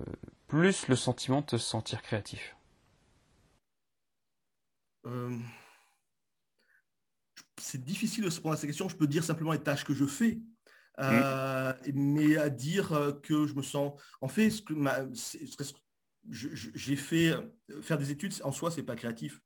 plus 0.48 0.88
le 0.88 0.96
sentiment 0.96 1.42
de 1.42 1.48
te 1.48 1.58
sentir 1.58 2.02
créatif? 2.02 2.57
Euh, 5.08 5.38
c'est 7.60 7.84
difficile 7.84 8.24
de 8.24 8.30
se 8.30 8.39
prendre 8.39 8.53
à 8.53 8.58
cette 8.58 8.70
question. 8.70 8.89
Je 8.89 8.95
peux 8.95 9.08
dire 9.08 9.24
simplement 9.24 9.51
les 9.51 9.64
tâches 9.64 9.86
que 9.86 9.93
je 9.93 10.05
fais. 10.05 10.39
Euh, 10.99 11.74
mais 11.93 12.38
à 12.38 12.49
dire 12.49 13.20
que 13.22 13.45
je 13.45 13.53
me 13.53 13.62
sens. 13.62 14.01
En 14.22 14.28
fait, 14.28 14.49
ce 14.49 14.62
que 14.62 14.74
j'ai 16.30 16.95
fait 16.95 17.36
faire 17.82 17.97
des 17.97 18.12
études 18.12 18.34
en 18.43 18.51
soi, 18.51 18.72
c'est 18.72 18.84
pas 18.84 18.95
créatif. 18.95 19.39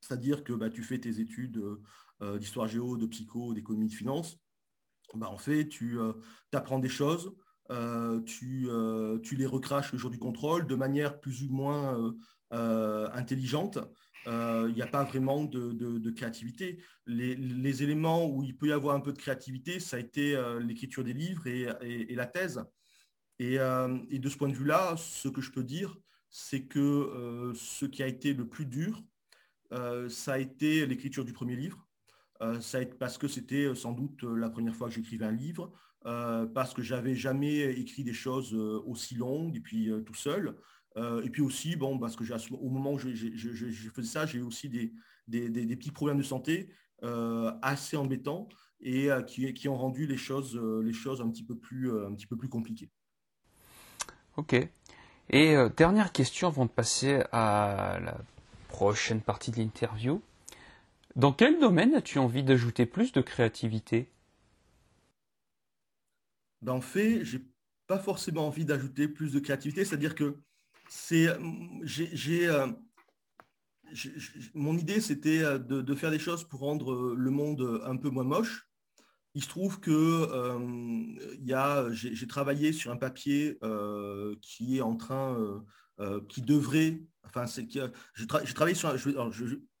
C'est-à-dire 0.00 0.44
que 0.44 0.52
bah, 0.52 0.68
tu 0.68 0.82
fais 0.82 0.98
tes 0.98 1.20
études 1.20 1.62
euh, 2.20 2.38
d'histoire 2.38 2.68
géo, 2.68 2.96
de 2.96 3.06
psycho, 3.06 3.54
d'économie, 3.54 3.88
de 3.88 3.94
finance. 3.94 4.38
Bah, 5.14 5.30
en 5.30 5.38
fait, 5.38 5.68
tu 5.68 5.98
apprends 6.52 6.78
des 6.78 6.90
choses, 6.90 7.34
tu, 8.26 8.68
les 8.68 9.46
recraches 9.46 9.92
le 9.92 9.98
jour 9.98 10.10
du 10.10 10.18
contrôle 10.18 10.66
de 10.66 10.74
manière 10.74 11.20
plus 11.20 11.42
ou 11.42 11.48
moins 11.50 12.14
intelligente. 12.50 13.78
Euh, 14.26 14.66
il 14.68 14.74
n'y 14.74 14.82
a 14.82 14.86
pas 14.86 15.04
vraiment 15.04 15.44
de, 15.44 16.10
créativité. 16.10 16.78
Les, 17.06 17.82
éléments 17.82 18.26
où 18.26 18.42
il 18.42 18.56
peut 18.56 18.68
y 18.68 18.72
avoir 18.72 18.96
un 18.96 19.00
peu 19.00 19.12
de 19.12 19.18
créativité, 19.18 19.78
ça 19.80 19.96
a 19.96 20.00
été 20.00 20.34
euh, 20.34 20.60
l'écriture 20.60 21.04
des 21.04 21.12
livres 21.12 21.46
et, 21.46 22.14
la 22.14 22.26
thèse. 22.26 22.64
Euh, 23.40 23.98
et, 24.10 24.18
de 24.18 24.28
ce 24.28 24.36
point 24.36 24.48
de 24.48 24.54
vue-là, 24.54 24.96
ce 24.96 25.28
que 25.28 25.40
je 25.40 25.52
peux 25.52 25.62
dire, 25.62 25.96
c'est 26.30 26.64
que 26.64 27.52
ce 27.54 27.86
qui 27.86 28.02
a 28.02 28.06
été 28.06 28.34
le 28.34 28.48
plus 28.48 28.66
dur, 28.66 29.02
ça 30.08 30.34
a 30.34 30.38
été 30.38 30.86
l'écriture 30.86 31.24
du 31.24 31.32
premier 31.32 31.56
livre. 31.56 31.86
ça 32.60 32.84
parce 32.98 33.16
que 33.16 33.28
c'était 33.28 33.74
sans 33.74 33.92
doute 33.92 34.22
la 34.24 34.50
première 34.50 34.74
fois 34.74 34.88
que 34.88 34.94
j'écrivais 34.94 35.24
un 35.24 35.32
livre. 35.32 35.72
parce 36.02 36.74
que 36.74 36.82
j'avais 36.82 37.14
jamais 37.14 37.60
écrit 37.78 38.02
des 38.02 38.12
choses 38.12 38.54
aussi 38.54 39.14
longues 39.14 39.56
et 39.56 39.60
puis 39.60 39.90
tout 40.04 40.14
seul. 40.14 40.56
Et 40.96 41.30
puis 41.30 41.42
aussi, 41.42 41.76
bon, 41.76 41.98
parce 41.98 42.16
que 42.16 42.24
au 42.54 42.68
moment 42.68 42.92
où 42.92 42.98
je, 42.98 43.08
faisais 43.94 44.08
ça, 44.08 44.26
j'ai 44.26 44.38
eu 44.38 44.42
aussi 44.42 44.68
des, 44.68 44.92
des, 45.28 45.76
petits 45.76 45.90
problèmes 45.90 46.18
de 46.18 46.22
santé 46.22 46.70
assez 47.62 47.96
embêtants 47.96 48.48
et 48.80 49.08
qui, 49.26 49.52
qui, 49.52 49.68
ont 49.68 49.76
rendu 49.76 50.06
les 50.06 50.16
choses, 50.16 50.58
les 50.82 50.94
choses 50.94 51.20
un, 51.20 51.28
petit 51.28 51.44
peu 51.44 51.56
plus, 51.56 51.90
un 51.90 52.14
petit 52.14 52.26
peu 52.26 52.36
plus 52.36 52.48
compliquées. 52.48 52.90
Ok. 54.36 54.54
Et 55.28 55.56
dernière 55.76 56.12
question 56.12 56.48
avant 56.48 56.64
de 56.64 56.70
passer 56.70 57.22
à 57.32 57.98
la 58.02 58.16
prochaine 58.68 59.20
partie 59.20 59.50
de 59.50 59.56
l'interview. 59.56 60.22
Dans 61.16 61.32
quel 61.32 61.58
domaine 61.58 61.94
as-tu 61.94 62.18
envie 62.18 62.42
d'ajouter 62.42 62.84
plus 62.84 63.12
de 63.12 63.22
créativité? 63.22 64.10
Ben, 66.60 66.72
En 66.72 66.82
fait, 66.82 67.24
j'ai 67.24 67.40
pas 67.86 67.98
forcément 67.98 68.46
envie 68.46 68.66
d'ajouter 68.66 69.08
plus 69.08 69.32
de 69.32 69.40
créativité, 69.40 69.86
c'est-à-dire 69.86 70.14
que 70.14 70.36
c'est, 70.88 71.28
j'ai, 71.82 72.48
euh, 72.48 72.66
mon 74.54 74.76
idée, 74.76 75.00
c'était 75.00 75.42
euh, 75.42 75.58
de, 75.58 75.94
faire 75.94 76.10
des 76.10 76.18
choses 76.18 76.44
pour 76.44 76.60
rendre 76.60 76.92
euh, 76.92 77.14
le 77.16 77.30
monde 77.30 77.82
un 77.84 77.96
peu 77.96 78.10
moins 78.10 78.24
moche. 78.24 78.68
Il 79.34 79.42
se 79.42 79.48
trouve 79.48 79.80
que 79.80 80.26
j'ai, 81.92 82.26
travaillé 82.26 82.72
sur 82.72 82.90
un 82.90 82.96
papier 82.96 83.58
qui 84.40 84.78
est 84.78 84.80
en 84.80 84.96
train, 84.96 85.62
qui 86.30 86.40
devrait, 86.40 87.02
enfin, 87.22 87.46
c'est 87.46 87.66
que 87.66 87.92
j'ai, 88.14 88.74
sur, 88.74 88.96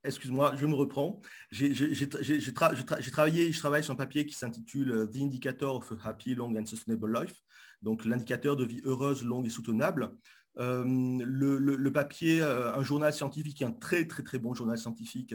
excuse-moi, 0.06 0.54
je 0.56 0.66
me 0.66 0.74
reprends. 0.74 1.20
J'ai 1.50 1.72
travaillé, 3.10 3.52
je 3.52 3.58
travaille 3.58 3.84
sur 3.84 3.92
un 3.92 3.96
papier 3.96 4.24
qui 4.26 4.34
s'intitule 4.34 4.92
euh, 4.92 5.06
The 5.06 5.16
Indicator 5.16 5.76
of 5.76 5.92
a 5.92 6.08
Happy, 6.08 6.34
Long 6.34 6.54
and 6.56 6.66
Sustainable 6.66 7.12
Life, 7.12 7.34
donc 7.82 8.04
l'indicateur 8.04 8.56
de 8.56 8.64
vie 8.64 8.80
heureuse, 8.84 9.24
longue 9.24 9.46
et 9.46 9.50
soutenable. 9.50 10.10
Euh, 10.58 10.84
le, 10.86 11.92
papier, 11.92 12.40
euh, 12.40 12.74
un 12.74 12.82
journal 12.82 13.12
scientifique, 13.12 13.60
un 13.62 13.72
très 13.72 14.06
très 14.06 14.22
très 14.22 14.38
bon 14.38 14.54
journal 14.54 14.78
scientifique, 14.78 15.34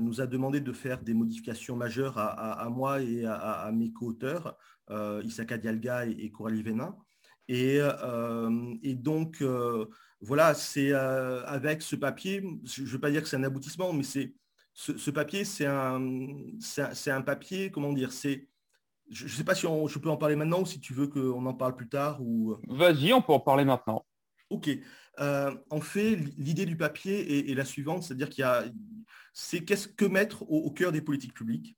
nous 0.00 0.20
a 0.20 0.26
demandé 0.26 0.60
de 0.60 0.72
faire 0.72 1.00
des 1.00 1.14
modifications 1.14 1.74
majeures 1.74 2.18
à, 2.18 2.68
moi 2.68 3.00
et 3.00 3.24
à, 3.24 3.70
mes 3.72 3.90
co-auteurs, 3.92 4.58
Isaka 5.24 5.56
Dialga 5.56 6.06
et, 6.06 6.10
et 6.10 6.30
Coralie 6.30 6.62
Vénin. 6.62 6.94
Et, 7.48 7.80
et 8.82 8.94
donc, 8.94 9.42
voilà, 10.20 10.54
c'est 10.54 10.92
euh, 10.92 11.44
avec 11.46 11.82
ce 11.82 11.96
papier, 11.96 12.42
je 12.64 12.82
ne 12.82 12.86
veux 12.86 13.00
pas 13.00 13.10
dire 13.10 13.22
que 13.22 13.28
c'est 13.28 13.36
un 13.36 13.44
aboutissement, 13.44 13.92
mais 13.92 14.02
c'est 14.02 14.34
ce, 14.74 15.10
papier, 15.10 15.44
c'est 15.44 15.66
un, 15.66 16.00
c'est 16.60 17.10
un, 17.10 17.22
papier, 17.22 17.70
comment 17.70 17.92
dire, 17.92 18.12
c'est, 18.12 18.48
je 19.10 19.24
ne 19.24 19.28
sais 19.28 19.44
pas 19.44 19.54
si 19.54 19.66
je 19.66 19.98
peux 19.98 20.10
en 20.10 20.16
parler 20.16 20.36
maintenant 20.36 20.60
ou 20.62 20.66
si 20.66 20.80
tu 20.80 20.94
veux 20.94 21.06
qu'on 21.06 21.44
en 21.44 21.54
parle 21.54 21.74
plus 21.74 21.88
tard. 21.88 22.20
ou. 22.22 22.56
Vas-y, 22.68 23.12
on 23.12 23.20
peut 23.20 23.32
en 23.32 23.40
parler 23.40 23.64
maintenant. 23.64 24.04
Ok. 24.50 24.68
Euh, 25.20 25.54
en 25.70 25.80
fait, 25.80 26.16
l'idée 26.38 26.66
du 26.66 26.76
papier 26.76 27.50
est, 27.50 27.54
la 27.54 27.64
suivante, 27.64 28.02
c'est-à-dire 28.02 28.28
qu'il 28.28 28.42
y 28.42 28.44
a, 28.44 28.64
c'est 29.32 29.64
qu'est-ce 29.64 29.88
que 29.88 30.04
mettre 30.04 30.42
au 30.50 30.70
cœur 30.70 30.92
des 30.92 31.00
politiques 31.02 31.34
publiques. 31.34 31.76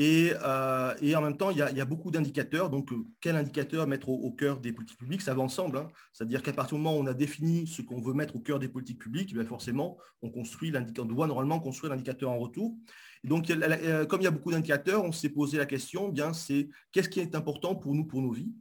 Euh, 0.00 0.94
et, 1.00 1.14
en 1.14 1.22
même 1.22 1.36
temps, 1.36 1.50
il 1.50 1.58
y 1.58 1.62
a, 1.62 1.84
beaucoup 1.84 2.10
d'indicateurs. 2.10 2.68
Donc, 2.68 2.92
euh, 2.92 3.06
quel 3.20 3.36
indicateur 3.36 3.86
mettre 3.86 4.08
au, 4.08 4.30
cœur 4.32 4.60
des 4.60 4.72
politiques 4.72 4.98
publiques 4.98 5.22
Ça 5.22 5.34
va 5.34 5.42
ensemble. 5.42 5.78
Hein. 5.78 5.88
C'est-à-dire 6.12 6.42
qu'à 6.42 6.52
partir 6.52 6.76
du 6.76 6.82
moment 6.82 6.98
où 6.98 7.02
on 7.02 7.06
a 7.06 7.14
défini 7.14 7.66
ce 7.66 7.80
qu'on 7.80 8.00
veut 8.00 8.12
mettre 8.14 8.34
au 8.36 8.40
cœur 8.40 8.58
des 8.58 8.68
politiques 8.68 8.98
publiques, 8.98 9.34
eh 9.38 9.44
forcément, 9.44 9.96
on, 10.22 10.30
construit 10.30 10.72
on 10.98 11.04
doit 11.04 11.26
normalement 11.26 11.60
construire 11.60 11.92
l'indicateur 11.92 12.30
en 12.30 12.38
retour. 12.38 12.76
Et 13.22 13.28
donc, 13.28 13.46
comme 13.46 14.20
il 14.20 14.24
y 14.24 14.26
a 14.26 14.32
beaucoup 14.32 14.50
d'indicateurs, 14.50 15.04
on 15.04 15.12
s'est 15.12 15.28
posé 15.28 15.58
la 15.58 15.66
question, 15.66 16.08
bien, 16.08 16.32
c'est 16.32 16.68
qu'est-ce 16.92 17.08
qui 17.08 17.20
est 17.20 17.34
important 17.36 17.76
pour 17.76 17.94
nous, 17.94 18.04
pour 18.04 18.20
nos 18.20 18.32
vies? 18.32 18.52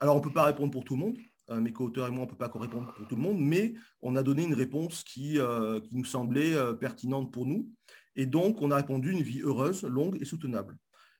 Alors, 0.00 0.14
on 0.14 0.18
ne 0.18 0.24
peut 0.24 0.32
pas 0.32 0.44
répondre 0.44 0.70
pour 0.70 0.84
tout 0.84 0.94
le 0.94 1.00
monde. 1.00 1.18
Euh, 1.50 1.60
mes 1.60 1.72
co-auteurs 1.72 2.08
et 2.08 2.10
moi, 2.10 2.20
on 2.20 2.26
ne 2.26 2.30
peut 2.30 2.36
pas 2.36 2.50
répondre 2.54 2.92
pour 2.94 3.06
tout 3.08 3.16
le 3.16 3.22
monde, 3.22 3.38
mais 3.40 3.74
on 4.02 4.16
a 4.16 4.22
donné 4.22 4.44
une 4.44 4.54
réponse 4.54 5.02
qui, 5.04 5.38
qui 5.82 5.94
nous 5.94 6.04
semblait 6.04 6.54
pertinente 6.78 7.32
pour 7.32 7.46
nous. 7.46 7.68
Et 8.16 8.26
donc, 8.26 8.60
on 8.60 8.70
a 8.70 8.76
répondu 8.76 9.12
une 9.12 9.22
vie 9.22 9.40
heureuse, 9.42 9.84
longue 9.84 10.18
et 10.20 10.24
soutenable. 10.24 10.76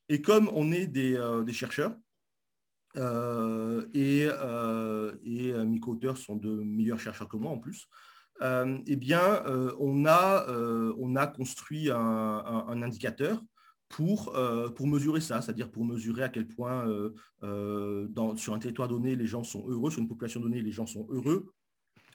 Et 0.08 0.22
comme 0.22 0.50
on 0.54 0.72
est 0.72 0.86
des, 0.86 1.16
euh, 1.16 1.46
chercheurs, 1.52 1.94
euh, 2.96 3.86
et, 3.94 4.26
euh, 4.28 5.14
et 5.22 5.52
mes 5.52 5.78
co-auteurs 5.78 6.16
sont 6.16 6.36
de 6.36 6.50
meilleurs 6.50 6.98
chercheurs 6.98 7.28
que 7.28 7.36
moi 7.36 7.52
en 7.52 7.58
plus, 7.58 7.88
eh 8.40 8.96
bien, 8.96 9.42
on, 9.78 10.06
a, 10.06 10.46
on 10.98 11.16
a 11.16 11.26
construit 11.26 11.90
un, 11.90 12.82
indicateur 12.82 13.42
pour, 13.88 14.32
pour 14.76 14.86
mesurer 14.86 15.20
ça, 15.20 15.40
c'est-à-dire 15.40 15.70
pour 15.70 15.84
mesurer 15.84 16.22
à 16.22 16.28
quel 16.28 16.46
point 16.46 16.84
dans, 17.42 18.36
sur 18.36 18.52
un 18.52 18.58
territoire 18.58 18.88
donné, 18.88 19.16
les 19.16 19.26
gens 19.26 19.42
sont 19.42 19.64
heureux, 19.68 19.90
sur 19.90 20.00
une 20.00 20.08
population 20.08 20.40
donnée, 20.40 20.60
les 20.60 20.72
gens 20.72 20.86
sont 20.86 21.06
heureux, 21.10 21.52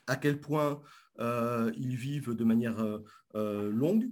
à 0.06 0.16
quel 0.16 0.40
point 0.40 0.82
ils 1.20 1.96
vivent 1.96 2.36
de 2.36 2.44
manière 2.44 2.84
longue, 3.34 4.08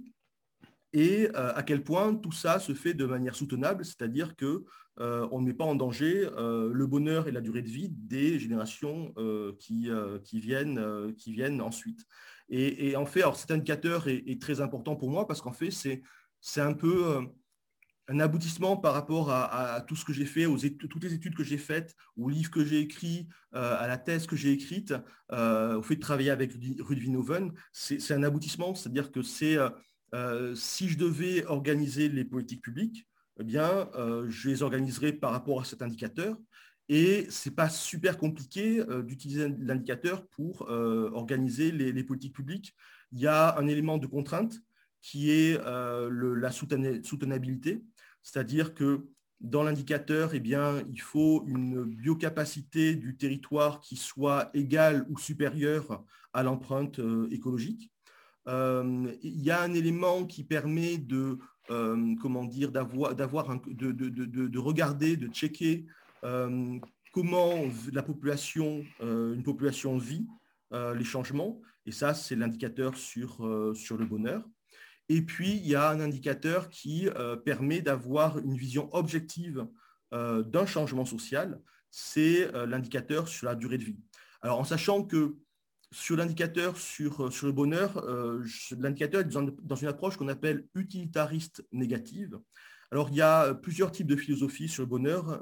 et 0.92 1.28
euh, 1.34 1.54
à 1.54 1.62
quel 1.62 1.82
point 1.82 2.14
tout 2.14 2.32
ça 2.32 2.58
se 2.58 2.74
fait 2.74 2.94
de 2.94 3.06
manière 3.06 3.34
soutenable, 3.34 3.84
c'est-à-dire 3.84 4.36
que 4.36 4.64
euh, 5.00 5.26
on 5.30 5.40
ne 5.40 5.46
met 5.46 5.54
pas 5.54 5.64
en 5.64 5.74
danger 5.74 6.28
euh, 6.36 6.70
le 6.72 6.86
bonheur 6.86 7.28
et 7.28 7.32
la 7.32 7.40
durée 7.40 7.62
de 7.62 7.68
vie 7.68 7.88
des 7.88 8.38
générations 8.38 9.14
qui, 9.58 9.90
qui, 10.24 10.40
viennent, 10.40 11.14
qui 11.16 11.32
viennent 11.32 11.60
ensuite. 11.60 12.04
Et, 12.48 12.96
en 12.96 13.06
fait, 13.06 13.20
alors 13.22 13.36
cet 13.36 13.50
indicateur 13.50 14.08
est, 14.08 14.40
très 14.40 14.60
important 14.60 14.94
pour 14.94 15.10
moi 15.10 15.26
parce 15.26 15.40
qu'en 15.40 15.52
fait, 15.52 15.70
c'est 15.70 16.60
un 16.60 16.74
peu 16.74 17.26
un 18.12 18.20
aboutissement 18.20 18.76
par 18.76 18.92
rapport 18.94 19.30
à, 19.30 19.80
tout 19.88 19.96
ce 19.96 20.04
que 20.04 20.12
j'ai 20.12 20.26
fait, 20.26 20.46
aux 20.46 20.58
toutes 20.58 21.04
les 21.04 21.14
études 21.14 21.34
que 21.34 21.44
j'ai 21.44 21.58
faites, 21.58 21.94
aux 22.16 22.28
livres 22.28 22.50
que 22.50 22.64
j'ai 22.64 22.80
écrits, 22.80 23.28
à 23.52 23.86
la 23.86 23.96
thèse 23.96 24.26
que 24.26 24.36
j'ai 24.36 24.52
écrite, 24.52 24.92
au 25.30 25.82
fait 25.82 25.96
de 25.96 26.00
travailler 26.00 26.30
avec 26.30 26.52
Rudvinoven. 26.80 27.52
C'est 27.72 28.12
un 28.12 28.22
aboutissement, 28.22 28.74
c'est-à-dire 28.74 29.12
que 29.12 29.22
c'est 29.22 29.56
euh, 30.14 30.54
si 30.54 30.88
je 30.88 30.98
devais 30.98 31.44
organiser 31.46 32.08
les 32.08 32.24
politiques 32.24 32.62
publiques, 32.62 33.06
eh 33.40 33.44
bien, 33.44 33.88
euh, 33.94 34.26
je 34.28 34.50
les 34.50 34.62
organiserais 34.62 35.12
par 35.12 35.32
rapport 35.32 35.60
à 35.60 35.64
cet 35.64 35.82
indicateur. 35.82 36.36
Et 36.88 37.26
ce 37.30 37.48
n'est 37.48 37.54
pas 37.54 37.70
super 37.70 38.18
compliqué 38.18 38.80
euh, 38.80 39.02
d'utiliser 39.02 39.48
l'indicateur 39.60 40.26
pour 40.28 40.62
organiser 40.68 41.72
les, 41.72 42.04
politiques 42.04 42.34
publiques. 42.34 42.74
Il 43.12 43.20
y 43.20 43.26
a 43.26 43.56
un 43.58 43.66
élément 43.66 43.98
de 43.98 44.06
contrainte 44.06 44.54
qui 45.00 45.30
est 45.30 45.58
la 45.64 46.50
soutenabilité, 46.52 47.82
c'est-à-dire 48.22 48.74
que 48.74 49.06
dans 49.40 49.64
l'indicateur, 49.64 50.34
eh 50.34 50.42
il 50.44 51.00
faut 51.00 51.44
une 51.48 51.84
biocapacité 51.84 52.94
du 52.94 53.16
territoire 53.16 53.80
qui 53.80 53.96
soit 53.96 54.50
égale 54.54 55.04
ou 55.08 55.18
supérieure 55.18 56.04
à 56.32 56.42
l'empreinte 56.44 57.00
écologique. 57.30 57.92
Euh, 58.48 59.12
il 59.22 59.40
y 59.40 59.50
a 59.50 59.62
un 59.62 59.72
élément 59.72 60.24
qui 60.24 60.44
permet 60.44 60.98
de, 60.98 61.38
euh, 61.70 62.14
comment 62.20 62.44
dire, 62.44 62.72
d'avoir, 62.72 63.14
de, 63.14 63.92
de, 63.92 64.08
de, 64.08 64.58
regarder, 64.58 65.16
de 65.16 65.28
checker 65.28 65.86
euh, 66.24 66.78
comment 67.12 67.54
la 67.92 68.02
population, 68.02 68.84
une 69.00 69.42
population 69.42 69.98
vit 69.98 70.26
les 70.72 71.04
changements. 71.04 71.60
Et 71.84 71.92
ça, 71.92 72.14
c'est 72.14 72.36
l'indicateur 72.36 72.96
sur, 72.96 73.46
sur 73.74 73.98
le 73.98 74.06
bonheur. 74.06 74.42
Et 75.08 75.22
puis, 75.22 75.50
il 75.56 75.66
y 75.66 75.74
a 75.74 75.90
un 75.90 76.00
indicateur 76.00 76.68
qui 76.68 77.08
permet 77.44 77.82
d'avoir 77.82 78.38
une 78.38 78.56
vision 78.56 78.88
objective 78.94 79.66
d'un 80.10 80.66
changement 80.66 81.04
social. 81.04 81.60
C'est 81.90 82.50
l'indicateur 82.66 83.28
sur 83.28 83.46
la 83.46 83.54
durée 83.54 83.78
de 83.78 83.84
vie. 83.84 83.98
Alors, 84.40 84.58
en 84.58 84.64
sachant 84.64 85.04
que 85.04 85.36
sur 85.92 86.16
l'indicateur 86.16 86.76
sur, 86.76 87.26
euh, 87.26 87.30
sur 87.30 87.46
le 87.46 87.52
bonheur, 87.52 87.98
euh, 87.98 88.42
l'indicateur 88.78 89.20
est 89.20 89.24
dans, 89.24 89.76
une 89.76 89.88
approche 89.88 90.16
qu'on 90.16 90.28
appelle 90.28 90.66
utilitariste 90.74 91.64
négative. 91.70 92.40
Alors, 92.90 93.10
il 93.10 93.16
y 93.16 93.20
a 93.20 93.44
euh, 93.44 93.54
plusieurs 93.54 93.92
types 93.92 94.06
de 94.06 94.16
philosophies 94.16 94.68
sur 94.68 94.82
le 94.82 94.88
bonheur. 94.88 95.40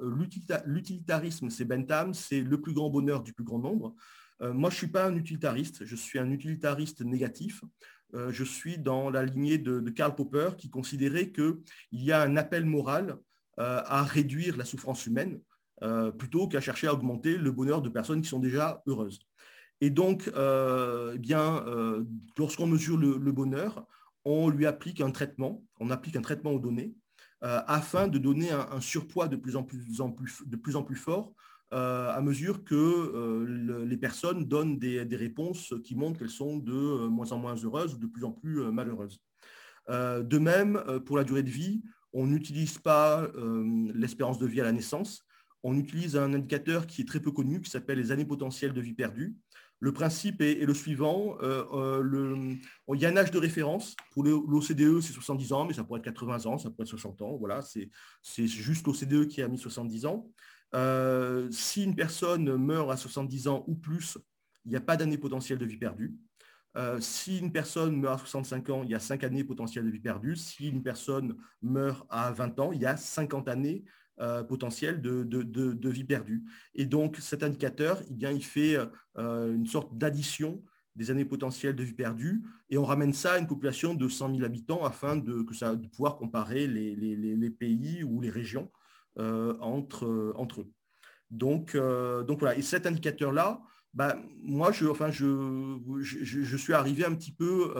L'utilitarisme, 0.67 1.51
c'est 1.51 1.65
Bentham, 1.65 2.13
c'est 2.13 2.41
le 2.41 2.61
plus 2.61 2.75
grand 2.75 2.91
bonheur 2.91 3.23
du 3.23 3.33
plus 3.33 3.45
grand 3.45 3.59
nombre. 3.59 3.95
moi, 4.41 4.71
je 4.71 4.75
ne 4.75 4.79
suis 4.79 4.89
pas 4.89 5.07
un 5.07 5.17
utilitariste, 5.17 5.85
je 5.85 5.97
suis 5.97 6.19
un 6.19 6.31
utilitariste 6.31 7.03
négatif. 7.03 7.63
Je 8.13 8.45
suis 8.45 8.79
dans 8.79 9.11
la 9.11 9.25
lignée 9.25 9.59
de, 9.59 9.81
Karl 9.91 10.15
Popper 10.15 10.51
qui 10.59 10.71
considérait 10.71 11.31
qu'il 11.31 11.55
y 11.93 12.13
a 12.13 12.23
un 12.23 12.37
appel 12.37 12.65
moral 12.65 13.19
à 13.57 14.03
réduire 14.05 14.57
la 14.57 14.65
souffrance 14.65 15.07
humaine 15.07 15.41
plutôt 16.19 16.49
qu'à 16.49 16.61
chercher 16.61 16.87
à 16.87 16.95
augmenter 16.95 17.37
le 17.37 17.53
bonheur 17.53 17.83
de 17.83 17.89
personnes 17.89 18.23
qui 18.23 18.29
sont 18.29 18.39
déjà 18.39 18.83
heureuses. 18.87 19.21
Et 19.81 19.91
donc, 19.91 20.31
euh, 20.37 21.13
eh 21.15 21.19
bien, 21.19 21.65
euh, 21.67 22.05
lorsqu'on 22.37 22.67
mesure 22.67 22.97
le, 22.99 23.33
bonheur, 23.33 23.87
on 24.25 24.51
lui 24.51 24.67
applique 24.67 25.01
un 25.01 25.11
traitement, 25.11 25.65
on 25.79 25.91
applique 25.91 26.17
un 26.17 26.23
traitement 26.23 26.53
aux 26.53 26.59
données, 26.59 26.95
euh, 27.43 27.63
afin 27.67 28.07
de 28.07 28.19
donner 28.19 28.51
un, 28.51 28.81
surpoids 28.81 29.29
de 29.29 29.37
plus, 29.37 29.57
en 29.57 29.63
plus 29.63 30.97
fort 30.97 31.33
à 31.71 32.21
mesure 32.21 32.65
que 32.65 33.47
les 33.85 33.97
personnes 33.97 34.47
donnent 34.47 34.79
des, 34.79 35.05
réponses 35.17 35.75
qui 35.85 35.95
montrent 35.95 36.19
qu'elles 36.19 36.31
sont 36.31 36.57
de 36.57 37.07
moins 37.09 37.31
en 37.33 37.39
moins 37.39 37.55
heureuses 37.55 37.95
ou 37.95 37.99
de 37.99 38.07
plus 38.07 38.25
en 38.25 38.33
plus 38.33 38.61
malheureuses. 38.73 39.21
de 39.89 40.39
même, 40.39 40.83
pour 41.07 41.17
la 41.17 41.25
durée 41.25 41.43
de 41.43 41.51
vie, 41.51 41.83
on 42.13 42.27
n'utilise 42.27 42.79
pas 42.79 43.31
l'espérance 43.95 44.39
de 44.39 44.47
vie 44.47 44.61
à 44.61 44.65
la 44.65 44.73
naissance, 44.73 45.25
on 45.63 45.77
utilise 45.77 46.17
un 46.17 46.33
indicateur 46.33 46.87
qui 46.87 47.03
est 47.03 47.05
très 47.05 47.21
peu 47.21 47.31
connu, 47.31 47.61
qui 47.61 47.71
s'appelle 47.71 47.99
les 47.99 48.13
années 48.13 48.25
potentielles 48.25 48.73
de 48.73 48.81
vie 48.81 48.95
perdue. 48.95 49.37
Le 49.79 49.93
principe 49.93 50.43
est, 50.43 50.67
le 50.67 50.75
suivant. 50.75 51.39
Euh, 51.43 51.65
euh, 51.73 52.55
il 52.95 53.01
y 53.01 53.07
a 53.07 53.09
un 53.09 53.17
âge 53.17 53.31
de 53.31 53.39
référence. 53.39 53.97
Pour 54.13 54.25
l'OCDE, 54.25 55.01
c'est 55.01 55.13
70 55.13 55.53
ans, 55.53 55.65
mais 55.65 55.73
ça 55.73 55.85
pourrait 55.85 56.01
être 56.01 56.05
80 56.05 56.47
ans, 56.47 56.59
ça 56.59 56.71
pourrait 56.71 56.85
être 56.85 56.91
60 56.91 57.23
ans. 57.23 57.37
Voilà, 57.37 57.63
c'est 57.63 58.47
juste 58.47 58.87
l'OCDE 58.87 59.27
qui 59.27 59.43
a 59.43 59.49
mis 59.49 59.59
70 59.59 60.07
ans. 60.07 60.31
Euh, 60.75 61.51
si 61.51 61.85
une 61.85 61.97
personne 61.97 62.57
meurt 62.57 62.91
à 62.91 62.97
70 62.97 63.49
ans 63.49 63.65
ou 63.67 63.75
plus, 63.75 64.19
il 64.65 64.71
n'y 64.71 64.77
a 64.77 64.81
pas 64.81 64.97
d'année 64.97 65.19
potentielle 65.19 65.59
de 65.59 65.67
vie 65.67 65.79
perdue. 65.79 66.17
si 67.01 67.39
une 67.39 67.51
personne 67.51 67.97
meurt 67.97 68.15
à 68.15 68.19
65 68.19 68.71
ans, 68.71 68.83
il 68.85 68.91
y 68.91 68.95
a 68.95 69.01
5 69.01 69.25
années 69.25 69.45
potentielles 69.45 69.85
de 69.85 69.91
vie 69.91 70.01
perdue. 70.01 70.37
Si 70.37 70.69
une 70.69 70.83
personne 70.83 71.37
meurt 71.63 72.07
à 72.11 72.31
20 72.31 72.61
ans, 72.61 72.73
il 72.73 72.81
y 72.81 72.87
a 72.87 72.97
50 72.97 73.49
années 73.49 73.85
euh, 74.21 74.43
potentiel 74.43 75.01
de, 75.01 75.89
vie 75.89 76.05
perdue. 76.05 76.45
Et 76.75 76.85
donc 76.85 77.17
cet 77.21 77.43
indicateur, 77.43 78.03
eh 78.11 78.13
bien, 78.13 78.31
il 78.31 78.45
fait 78.45 78.77
euh, 79.17 79.55
une 79.55 79.65
sorte 79.65 79.97
d'addition 79.97 80.63
des 80.95 81.11
années 81.11 81.25
potentielles 81.25 81.75
de 81.75 81.83
vie 81.83 81.95
perdue 81.95 82.43
et 82.69 82.77
on 82.77 82.85
ramène 82.85 83.15
ça 83.15 83.33
à 83.33 83.39
une 83.39 83.47
population 83.47 83.95
de 83.95 84.09
100 84.09 84.35
000 84.35 84.45
habitants 84.45 84.85
afin 84.85 85.17
de, 85.17 85.43
pouvoir 85.89 86.19
comparer 86.19 86.67
les, 86.67 87.51
pays 87.51 88.05
ou 88.05 88.21
les 88.21 88.29
régions 88.29 88.65
euh, 88.65 88.80
entre, 89.19 90.33
entre 90.37 90.63
eux. 90.63 90.71
Donc, 91.31 91.77
donc 91.77 92.41
voilà, 92.41 92.57
et 92.57 92.63
cet 92.63 92.87
indicateur-là, 92.87 93.61
bah, 93.93 94.17
moi, 94.43 94.71
je, 94.71 94.87
enfin, 94.87 95.11
je, 95.11 95.79
je, 96.01 96.57
suis 96.57 96.73
arrivé 96.73 97.05
un 97.05 97.15
petit, 97.15 97.33
peu, 97.33 97.75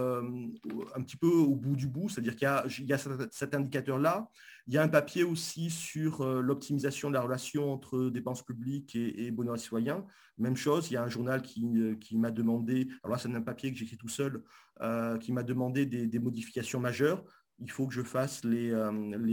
un 0.95 1.03
petit 1.03 1.17
peu 1.17 1.29
au 1.29 1.55
bout 1.55 1.77
du 1.77 1.87
bout, 1.87 2.09
c'est-à-dire 2.09 2.37
qu'il 2.37 2.89
y 2.89 2.93
a, 2.93 2.99
cet 3.31 3.55
indicateur-là, 3.55 4.29
il 4.71 4.75
y 4.75 4.79
a 4.79 4.83
un 4.83 4.89
papier 4.89 5.25
aussi 5.25 5.69
sur 5.69 6.21
euh, 6.21 6.41
l'optimisation 6.41 7.09
de 7.09 7.15
la 7.15 7.23
relation 7.23 7.73
entre 7.73 8.09
dépenses 8.09 8.45
publiques 8.45 8.95
et, 8.95 9.33
bonheur 9.33 9.55
des 9.55 9.61
citoyens. 9.61 10.05
Même 10.39 10.55
chose, 10.55 10.91
il 10.91 10.95
y 10.95 10.97
a 10.97 11.03
un 11.03 11.09
journal 11.09 11.43
qui, 11.43 11.67
euh, 11.77 11.97
m'a 12.13 12.31
demandé, 12.31 12.87
alors 13.03 13.17
là 13.17 13.19
c'est 13.21 13.35
un 13.35 13.43
papier 13.43 13.73
que 13.73 13.79
j'écris 13.79 13.97
tout 13.97 14.09
seul, 14.09 14.45
euh, 14.81 15.19
qui 15.19 15.33
m'a 15.33 15.43
demandé 15.43 15.87
des, 15.87 16.19
modifications 16.21 16.79
majeures. 16.79 17.25
Il 17.61 17.71
faut 17.71 17.87
que 17.87 17.95
je 17.95 18.03
fasse 18.03 18.45
les, 18.45 18.73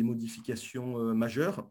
modifications 0.03 1.13
majeures. 1.13 1.69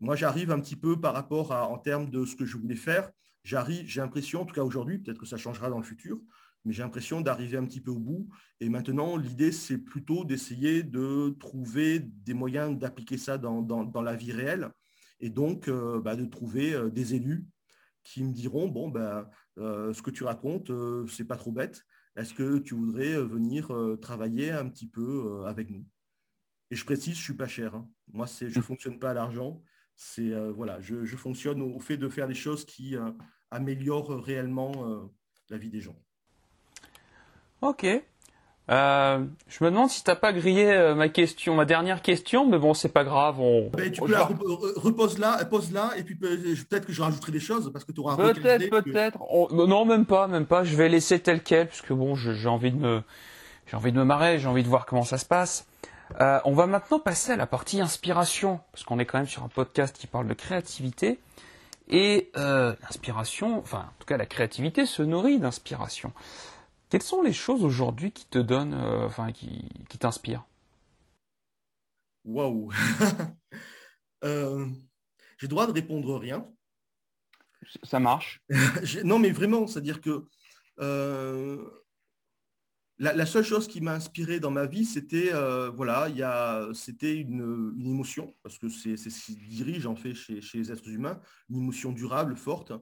Moi, 0.00 0.16
j'arrive 0.16 0.50
un 0.50 0.60
petit 0.60 0.76
peu 0.76 1.00
par 1.00 1.14
rapport 1.14 1.52
à, 1.52 1.68
en 1.68 1.78
termes 1.78 2.10
de 2.10 2.24
ce 2.24 2.34
que 2.34 2.44
je 2.44 2.56
voulais 2.56 2.76
faire, 2.76 3.10
j'arrive, 3.44 3.86
j'ai 3.86 4.00
l'impression, 4.00 4.42
en 4.42 4.44
tout 4.44 4.54
cas 4.54 4.64
aujourd'hui, 4.64 4.98
peut-être 4.98 5.18
que 5.18 5.26
ça 5.26 5.36
changera 5.36 5.70
dans 5.70 5.78
le 5.78 5.84
futur, 5.84 6.18
mais 6.64 6.72
j'ai 6.72 6.82
l'impression 6.82 7.20
d'arriver 7.20 7.56
un 7.56 7.64
petit 7.64 7.80
peu 7.80 7.90
au 7.90 7.98
bout. 7.98 8.28
Et 8.60 8.68
maintenant, 8.68 9.16
l'idée, 9.16 9.52
c'est 9.52 9.78
plutôt 9.78 10.24
d'essayer 10.24 10.82
de 10.82 11.36
trouver 11.40 12.00
des 12.00 12.34
moyens 12.34 12.78
d'appliquer 12.78 13.18
ça 13.18 13.38
dans, 13.38 14.02
la 14.02 14.16
vie 14.16 14.32
réelle, 14.32 14.70
et 15.20 15.30
donc 15.30 15.68
euh, 15.68 16.00
bah, 16.00 16.16
de 16.16 16.24
trouver 16.24 16.74
euh, 16.74 16.90
des 16.90 17.14
élus 17.14 17.46
qui 18.04 18.24
me 18.24 18.32
diront, 18.32 18.68
bon, 18.68 18.88
bah, 18.88 19.30
euh, 19.58 19.92
ce 19.92 20.02
que 20.02 20.10
tu 20.10 20.24
racontes, 20.24 20.72
c'est 21.08 21.26
pas 21.26 21.36
trop 21.36 21.52
bête. 21.52 21.84
Est-ce 22.16 22.34
que 22.34 22.58
tu 22.58 22.74
voudrais 22.74 23.22
venir 23.22 23.72
travailler 24.02 24.50
un 24.50 24.68
petit 24.68 24.88
peu 24.88 25.44
avec 25.46 25.70
nous? 25.70 25.86
Et 26.72 26.74
je 26.74 26.84
précise, 26.84 27.16
je 27.16 27.22
suis 27.22 27.34
pas 27.34 27.46
cher. 27.46 27.74
Hein. 27.74 27.86
Moi, 28.12 28.26
je 28.40 28.46
ne 28.46 28.62
fonctionne 28.62 28.98
pas 28.98 29.10
à 29.10 29.14
l'argent. 29.14 29.60
C'est 29.94 30.32
voilà, 30.56 30.80
je, 30.80 31.04
je, 31.04 31.16
fonctionne 31.16 31.60
au 31.60 31.78
fait 31.78 31.98
de 31.98 32.08
faire 32.08 32.26
des 32.26 32.34
choses 32.34 32.64
qui 32.64 32.96
améliorent 33.50 34.24
réellement 34.24 34.72
la 35.50 35.58
vie 35.58 35.68
des 35.68 35.80
gens. 35.80 35.94
Ok. 37.60 37.86
Euh, 38.70 39.24
je 39.48 39.64
me 39.64 39.70
demande 39.70 39.90
si 39.90 40.04
t'as 40.04 40.14
pas 40.14 40.32
grillé 40.32 40.70
euh, 40.70 40.94
ma 40.94 41.08
question, 41.08 41.54
ma 41.56 41.64
dernière 41.64 42.00
question, 42.00 42.48
mais 42.48 42.58
bon, 42.58 42.74
c'est 42.74 42.88
pas 42.88 43.02
grave. 43.02 43.40
On... 43.40 43.68
Ben, 43.70 43.90
tu 43.90 44.00
peux 44.00 44.12
la 44.12 44.24
repose 44.24 45.18
là, 45.18 45.44
pose 45.44 45.72
là, 45.72 45.90
et 45.96 46.04
puis 46.04 46.14
peut-être 46.14 46.86
que 46.86 46.92
je 46.92 47.02
rajouterai 47.02 47.32
des 47.32 47.40
choses 47.40 47.70
parce 47.72 47.84
que 47.84 47.92
tu 47.92 48.00
auras 48.00 48.14
un 48.14 48.32
Peut-être, 48.32 48.70
peut-être. 48.70 49.18
Non, 49.52 49.84
même 49.84 50.06
pas, 50.06 50.28
même 50.28 50.46
pas. 50.46 50.62
Je 50.62 50.76
vais 50.76 50.88
laisser 50.88 51.18
tel 51.18 51.42
quel, 51.42 51.68
puisque 51.68 51.92
bon, 51.92 52.14
j'ai 52.14 52.48
envie 52.48 52.70
de 52.70 52.78
me, 52.78 53.02
j'ai 53.66 53.76
envie 53.76 53.92
de 53.92 53.98
me 53.98 54.04
marrer, 54.04 54.38
j'ai 54.38 54.46
envie 54.46 54.62
de 54.62 54.68
voir 54.68 54.86
comment 54.86 55.04
ça 55.04 55.18
se 55.18 55.26
passe. 55.26 55.66
Euh, 56.20 56.40
on 56.44 56.52
va 56.52 56.66
maintenant 56.66 56.98
passer 56.98 57.32
à 57.32 57.36
la 57.36 57.46
partie 57.46 57.80
inspiration, 57.80 58.60
parce 58.72 58.84
qu'on 58.84 58.98
est 58.98 59.06
quand 59.06 59.18
même 59.18 59.26
sur 59.26 59.42
un 59.42 59.48
podcast 59.48 59.96
qui 59.96 60.06
parle 60.06 60.26
de 60.26 60.34
créativité. 60.34 61.18
Et 61.88 62.30
l'inspiration, 62.34 63.58
enfin, 63.58 63.80
en 63.80 63.98
tout 63.98 64.06
cas, 64.06 64.16
la 64.16 64.26
créativité 64.26 64.86
se 64.86 65.02
nourrit 65.02 65.38
d'inspiration. 65.38 66.12
Quelles 66.92 67.00
sont 67.00 67.22
les 67.22 67.32
choses 67.32 67.64
aujourd'hui 67.64 68.12
qui 68.12 68.26
te 68.26 68.38
donnent, 68.38 68.74
euh, 68.74 69.06
enfin, 69.06 69.32
qui, 69.32 69.66
t'inspirent? 69.98 70.44
Waouh 72.26 72.70
euh, 74.24 74.66
J'ai 75.38 75.46
le 75.46 75.48
droit 75.48 75.66
de 75.66 75.72
répondre 75.72 76.18
rien. 76.18 76.46
Ça 77.82 77.98
marche. 77.98 78.42
non, 79.04 79.18
mais 79.18 79.30
vraiment, 79.30 79.66
c'est-à-dire 79.66 80.02
que 80.02 80.28
euh, 83.02 83.12
la, 83.14 83.26
seule 83.26 83.44
chose 83.44 83.66
qui 83.68 83.80
m'a 83.80 83.94
inspiré 83.94 84.40
dans 84.40 84.50
ma 84.50 84.66
vie, 84.66 84.84
c'était 84.84 85.32
voilà, 85.74 86.08
il 86.08 86.74
c'était 86.74 87.16
une, 87.16 87.74
émotion, 87.84 88.34
parce 88.42 88.58
que 88.58 88.68
c'est 88.68 88.96
ce 88.96 89.24
qui 89.24 89.36
dirige 89.36 89.86
en 89.86 89.96
fait 89.96 90.14
chez, 90.14 90.40
les 90.54 90.72
êtres 90.72 90.88
humains, 90.88 91.20
une 91.50 91.56
émotion 91.56 91.92
durable, 91.92 92.36
forte, 92.36 92.72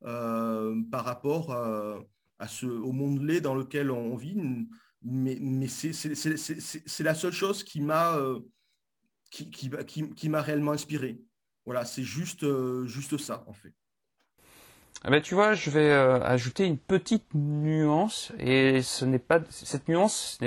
par 0.00 1.04
rapport 1.04 1.52
à 1.52 2.46
au 2.62 2.92
monde 2.92 3.22
laid 3.22 3.40
dans 3.40 3.54
lequel 3.54 3.90
on 3.90 4.16
vit. 4.16 4.36
Mais, 5.02 5.38
mais 5.40 5.68
c'est 5.68 7.02
la 7.02 7.14
seule 7.14 7.32
chose 7.32 7.64
qui 7.64 7.80
m'a 7.80 8.16
euh, 8.16 8.40
qui, 9.30 9.50
qui, 9.50 9.70
qui, 10.14 10.28
réellement 10.28 10.72
inspiré. 10.72 11.22
Voilà, 11.64 11.84
c'est 11.84 12.02
juste, 12.02 12.42
euh, 12.42 12.86
juste 12.86 13.16
ça, 13.16 13.44
en 13.46 13.52
fait. 13.52 13.72
Ah 15.02 15.10
ben, 15.10 15.22
tu 15.22 15.34
vois, 15.34 15.54
je 15.54 15.70
vais 15.70 15.90
euh, 15.90 16.22
ajouter 16.22 16.66
une 16.66 16.76
petite 16.76 17.24
nuance, 17.34 18.32
et 18.38 18.82
ce 18.82 19.04
n'est 19.04 19.18
pas 19.18 19.40
cette 19.48 19.88
nuance, 19.88 20.38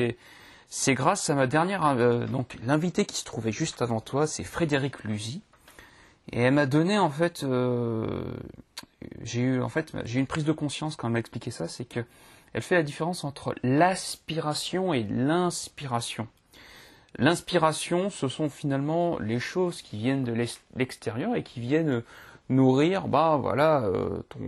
c'est 0.67 0.93
grâce 0.93 1.29
à 1.29 1.35
ma 1.35 1.47
dernière, 1.47 1.95
donc 2.27 2.57
l'invité 2.63 3.05
qui 3.05 3.15
se 3.17 3.25
trouvait 3.25 3.51
juste 3.51 3.81
avant 3.81 3.99
toi, 3.99 4.27
c'est 4.27 4.43
Frédéric 4.43 5.03
Luzy, 5.03 5.41
et 6.31 6.41
elle 6.41 6.53
m'a 6.53 6.67
donné 6.67 6.99
en 6.99 7.09
fait 7.09 7.45
j'ai 9.23 9.41
eu 9.41 9.61
en 9.61 9.69
fait 9.69 9.91
j'ai 10.05 10.19
une 10.19 10.27
prise 10.27 10.45
de 10.45 10.51
conscience 10.51 10.95
quand 10.95 11.07
elle 11.07 11.13
m'a 11.13 11.19
expliqué 11.19 11.51
ça, 11.51 11.67
c'est 11.67 11.85
que 11.85 12.05
elle 12.53 12.61
fait 12.61 12.75
la 12.75 12.83
différence 12.83 13.23
entre 13.23 13.55
l'aspiration 13.63 14.93
et 14.93 15.03
l'inspiration. 15.03 16.27
L'inspiration, 17.17 18.09
ce 18.09 18.27
sont 18.27 18.49
finalement 18.49 19.19
les 19.19 19.39
choses 19.39 19.81
qui 19.81 19.97
viennent 19.97 20.23
de 20.23 20.33
l'extérieur 20.75 21.35
et 21.35 21.43
qui 21.43 21.59
viennent 21.59 22.03
nourrir 22.49 23.07
bah 23.07 23.37
voilà 23.41 23.83
euh, 23.83 24.21
ton, 24.29 24.39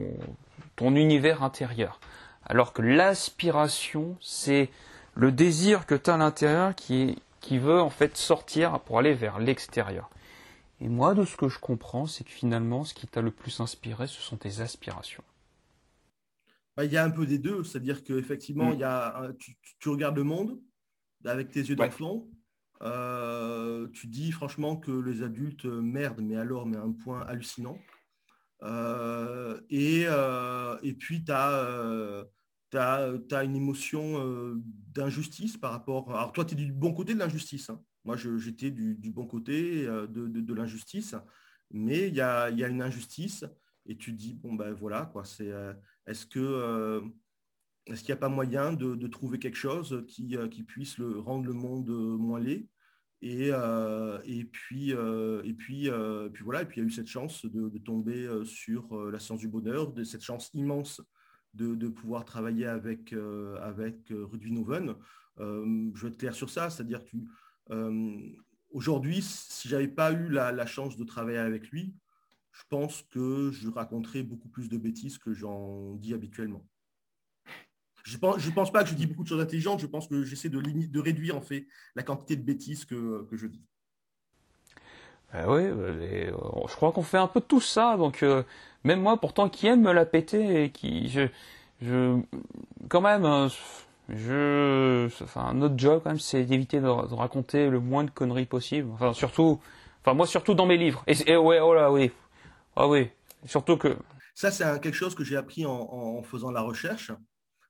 ton 0.76 0.96
univers 0.96 1.44
intérieur. 1.44 2.00
Alors 2.46 2.74
que 2.74 2.82
l'aspiration, 2.82 4.18
c'est 4.22 4.70
le 5.16 5.32
désir 5.32 5.86
que 5.86 5.96
tu 5.96 6.10
as 6.10 6.16
à 6.16 6.18
l'intérieur 6.18 6.76
qui, 6.76 7.18
qui 7.42 7.58
veut 7.58 7.82
en 7.82 7.90
fait 7.90 8.18
sortir 8.18 8.80
pour 8.82 9.00
aller 9.00 9.14
vers 9.14 9.40
l'extérieur. 9.40 10.10
Et 10.82 10.90
moi, 10.90 11.14
de 11.16 11.24
ce 11.24 11.38
que 11.38 11.48
je 11.48 11.60
comprends, 11.60 12.06
c'est 12.06 12.24
que 12.24 12.32
finalement, 12.32 12.84
ce 12.84 12.94
qui 12.94 13.08
t'a 13.08 13.22
le 13.22 13.32
plus 13.32 13.60
inspiré, 13.62 14.08
ce 14.08 14.22
sont 14.22 14.38
tes 14.38 14.60
aspirations. 14.60 15.24
Bah, 16.76 16.84
il 16.84 16.92
y 16.92 16.98
a 16.98 17.04
un 17.04 17.10
peu 17.10 17.26
des 17.26 17.40
deux, 17.40 17.64
c'est-à-dire 17.64 18.04
qu'effectivement, 18.04 18.72
mm. 18.72 18.74
il 18.74 19.36
tu, 19.38 19.58
tu, 19.80 19.90
regardes 19.90 20.18
le 20.18 20.24
monde 20.24 20.60
avec 21.24 21.50
tes 21.50 21.62
yeux 21.62 21.76
d'enfant, 21.76 22.28
euh, 22.82 23.88
tu 23.94 24.08
dis 24.08 24.32
franchement 24.32 24.76
que 24.76 24.92
les 24.92 25.24
adultes 25.24 25.66
merdent, 25.66 26.22
mais 26.22 26.36
alors, 26.36 26.66
mais 26.66 26.78
un 26.78 26.92
point 26.92 27.22
hallucinant. 27.22 27.78
Euh, 28.64 29.60
et, 29.70 30.04
euh, 30.08 30.78
et, 30.84 30.94
puis, 30.94 31.24
tu 31.24 31.32
as, 31.32 32.26
as, 32.74 33.44
une 33.44 33.56
émotion 33.56 34.62
d'injustice 34.94 35.58
par 35.58 35.72
rapport. 35.72 36.10
Alors, 36.16 36.34
toi, 36.34 36.46
tu 36.46 36.54
es 36.54 36.58
du 36.58 36.72
bon 36.72 36.94
côté 36.94 37.14
de 37.14 37.20
l'injustice. 37.20 37.70
Hein. 37.70 37.82
Moi, 38.04 38.18
j'étais 38.18 38.72
du, 38.72 39.12
bon 39.12 39.26
côté 39.26 39.86
euh, 39.88 40.08
de, 40.08 40.54
l'injustice, 40.54 41.16
mais 41.72 42.08
il 42.08 42.16
y 42.16 42.22
a, 42.22 42.50
une 42.50 42.82
injustice 42.82 43.46
et 43.88 43.98
tu 43.98 44.14
dis, 44.14 44.34
bon, 44.34 44.54
ben 44.54 44.74
voilà, 44.74 45.06
quoi, 45.12 45.24
c'est, 45.24 45.52
est-ce 46.08 46.26
que... 46.26 47.04
Euh, 47.90 47.94
est-ce 47.94 48.02
qu'il 48.02 48.14
n'y 48.14 48.18
a 48.18 48.22
pas 48.22 48.30
moyen 48.30 48.74
de, 48.74 49.08
trouver 49.08 49.40
quelque 49.40 49.58
chose 49.58 50.04
qui, 50.08 50.64
puisse 50.64 50.98
le, 50.98 51.20
rendre 51.20 51.46
le 51.46 51.54
monde 51.54 51.90
moins 51.90 52.40
laid? 52.40 52.68
Et, 53.22 53.50
et, 53.50 54.46
puis, 54.46 54.94
voilà, 54.94 56.64
il 56.64 56.78
y 56.78 56.80
a 56.80 56.84
eu 56.84 56.92
cette 56.92 57.08
chance 57.08 57.46
de, 57.46 57.78
tomber 57.80 58.30
sur 58.44 59.10
la 59.10 59.20
science 59.20 59.40
du 59.40 59.48
bonheur, 59.48 59.94
de 59.94 60.04
cette 60.04 60.22
chance 60.22 60.52
immense 60.54 61.02
de, 61.54 61.88
pouvoir 61.88 62.26
travailler 62.26 62.68
avec, 62.68 63.14
avec 63.62 64.10
Rudwin 64.10 64.96
je 65.38 66.02
vais 66.02 66.08
être 66.10 66.18
clair 66.18 66.36
sur 66.36 66.50
ça, 66.50 66.70
c'est-à-dire 66.70 67.04
que 67.06 67.18
euh, 67.72 68.30
aujourd'hui, 68.70 69.22
si 69.22 69.68
j'avais 69.68 69.88
pas 69.88 70.12
eu 70.12 70.30
la, 70.30 70.66
chance 70.66 70.98
de 70.98 71.04
travailler 71.04 71.38
avec 71.38 71.70
lui, 71.70 71.96
je 72.52 72.64
pense 72.70 73.04
que 73.04 73.52
je 73.52 73.70
raconterais 73.70 74.24
beaucoup 74.24 74.48
plus 74.48 74.70
de 74.70 74.78
bêtises 74.78 75.18
que 75.18 75.34
j'en 75.34 75.96
dis 75.96 76.14
habituellement. 76.14 76.66
Je 78.06 78.18
pense, 78.18 78.50
pense 78.52 78.72
pas 78.72 78.84
que 78.84 78.90
je 78.90 78.96
dis 78.96 79.08
beaucoup 79.08 79.24
de 79.24 79.28
choses 79.28 79.42
intelligentes, 79.42 79.80
je 79.80 79.88
pense 79.88 80.08
que 80.08 80.24
j'essaie 80.24 80.50
de, 80.50 80.62
de 80.62 81.00
réduire 81.00 81.36
en 81.36 81.42
fait 81.42 81.66
la 81.96 82.04
quantité 82.04 82.36
de 82.36 82.44
bêtises 82.44 82.86
que, 82.86 83.28
je 83.32 83.48
dis. 83.48 83.62
Ben 85.34 85.46
oui, 85.50 85.64
je 86.68 86.76
crois 86.76 86.92
qu'on 86.92 87.04
fait 87.04 87.18
un 87.18 87.28
peu 87.28 87.42
tout 87.42 87.60
ça. 87.60 87.98
Donc 87.98 88.24
même 88.84 89.02
moi, 89.02 89.18
pourtant, 89.18 89.50
qui 89.50 89.66
aime 89.66 89.82
me 89.82 89.92
la 89.92 90.06
péter 90.06 90.66
et 90.66 90.70
qui, 90.70 91.10
je, 91.10 91.28
je, 91.82 92.22
quand 92.88 93.02
même, 93.02 93.50
je, 94.10 95.08
enfin, 95.24 95.54
notre 95.54 95.78
job 95.78 96.02
quand 96.04 96.12
même, 96.12 96.20
c'est 96.20 96.44
d'éviter 96.44 96.80
de, 96.80 96.88
raconter 96.88 97.70
le 97.70 97.80
moins 97.80 98.04
de 98.04 98.12
conneries 98.12 98.46
possible. 98.46 98.90
Enfin, 98.94 99.14
surtout, 99.14 99.60
enfin 100.02 100.14
moi 100.14 100.28
surtout 100.28 100.54
dans 100.54 100.68
mes 100.68 100.78
livres. 100.78 101.04
Et, 101.08 101.36
ouais, 101.36 101.60
oh 101.60 101.74
là, 101.74 101.92
oui, 101.92 102.12
ah 102.76 102.88
oui, 102.88 103.10
surtout 103.46 103.78
que. 103.78 103.98
Ça, 104.36 104.52
c'est 104.52 104.64
quelque 104.82 104.94
chose 104.96 105.16
que 105.16 105.24
j'ai 105.24 105.38
appris 105.38 105.66
en, 105.66 106.22
faisant 106.24 106.52
la 106.52 106.62
recherche. 106.62 107.12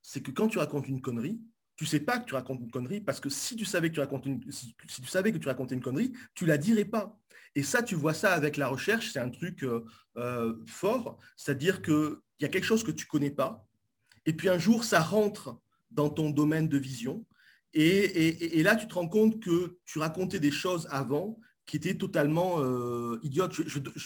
C'est 0.08 0.22
que 0.22 0.30
quand 0.30 0.46
tu 0.46 0.58
racontes 0.58 0.86
une 0.86 1.00
connerie, 1.00 1.40
tu 1.74 1.84
sais 1.84 1.98
pas 1.98 2.20
que 2.20 2.26
tu 2.26 2.34
racontes 2.34 2.60
une 2.60 2.70
connerie 2.70 3.00
parce 3.00 3.18
que 3.18 3.28
si 3.28 3.56
tu 3.56 3.64
savais 3.64 3.88
que 3.88 3.94
tu 3.94 4.00
racontais 4.00 4.30
une, 4.30 4.52
si, 4.52 4.76
tu 4.86 5.04
savais 5.06 5.32
racontais 5.44 5.74
une 5.74 5.82
connerie, 5.82 6.12
tu 6.36 6.46
la 6.46 6.58
dirais 6.58 6.84
pas. 6.84 7.18
Et 7.56 7.64
ça, 7.64 7.82
tu 7.82 7.96
vois 7.96 8.14
ça 8.14 8.32
avec 8.32 8.56
la 8.56 8.68
recherche, 8.68 9.10
c'est 9.12 9.18
un 9.18 9.30
truc 9.30 9.64
euh, 9.64 9.84
euh, 10.16 10.54
fort, 10.68 11.18
c'est-à-dire 11.36 11.82
qu'il 11.82 12.16
y 12.38 12.44
a 12.44 12.48
quelque 12.48 12.64
chose 12.64 12.84
que 12.84 12.92
tu 12.92 13.04
connais 13.06 13.32
pas, 13.32 13.66
et 14.26 14.32
puis 14.32 14.48
un 14.48 14.58
jour, 14.58 14.84
ça 14.84 15.00
rentre 15.00 15.58
dans 15.90 16.08
ton 16.08 16.30
domaine 16.30 16.68
de 16.68 16.78
vision. 16.78 17.26
Et, 17.74 18.62
là, 18.62 18.76
tu 18.76 18.86
te 18.86 18.94
rends 18.94 19.08
compte 19.08 19.40
que 19.40 19.78
tu 19.86 19.98
racontais 19.98 20.38
des 20.38 20.52
choses 20.52 20.86
avant 20.90 21.38
qui 21.66 21.76
étaient 21.76 21.96
totalement 21.96 22.60
euh, 22.60 23.18
idiotes. 23.24 23.58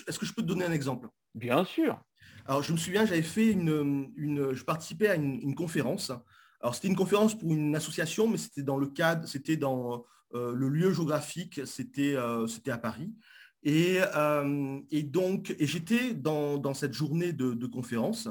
Est-ce 0.08 0.18
que 0.18 0.26
je 0.26 0.32
peux 0.32 0.42
te 0.42 0.46
donner 0.46 0.64
un 0.64 0.72
exemple? 0.72 1.08
Bien 1.34 1.64
sûr. 1.64 2.02
Alors, 2.46 2.62
je 2.62 2.72
me 2.72 2.78
souviens, 2.78 3.06
j'avais 3.06 3.22
fait 3.22 3.50
une, 3.52 4.10
je 4.16 4.64
participais 4.64 5.08
à 5.08 5.14
une, 5.14 5.54
conférence. 5.54 6.12
Alors, 6.60 6.74
c'était 6.74 6.88
une 6.88 6.96
conférence 6.96 7.38
pour 7.38 7.52
une 7.52 7.74
association, 7.76 8.28
mais 8.28 8.38
c'était 8.38 8.62
dans 8.62 8.76
le 8.76 8.86
cadre, 8.86 9.26
c'était 9.28 9.56
dans 9.56 10.04
euh, 10.34 10.52
le 10.54 10.68
lieu 10.68 10.92
géographique, 10.92 11.60
c'était 11.66 12.14
euh, 12.14 12.46
à 12.66 12.78
Paris. 12.78 13.12
Et, 13.62 13.98
et 14.90 15.02
donc, 15.02 15.54
et 15.58 15.66
j'étais 15.66 16.14
dans, 16.14 16.56
dans, 16.56 16.72
cette 16.72 16.94
journée 16.94 17.34
de, 17.34 17.66
conférence 17.66 18.28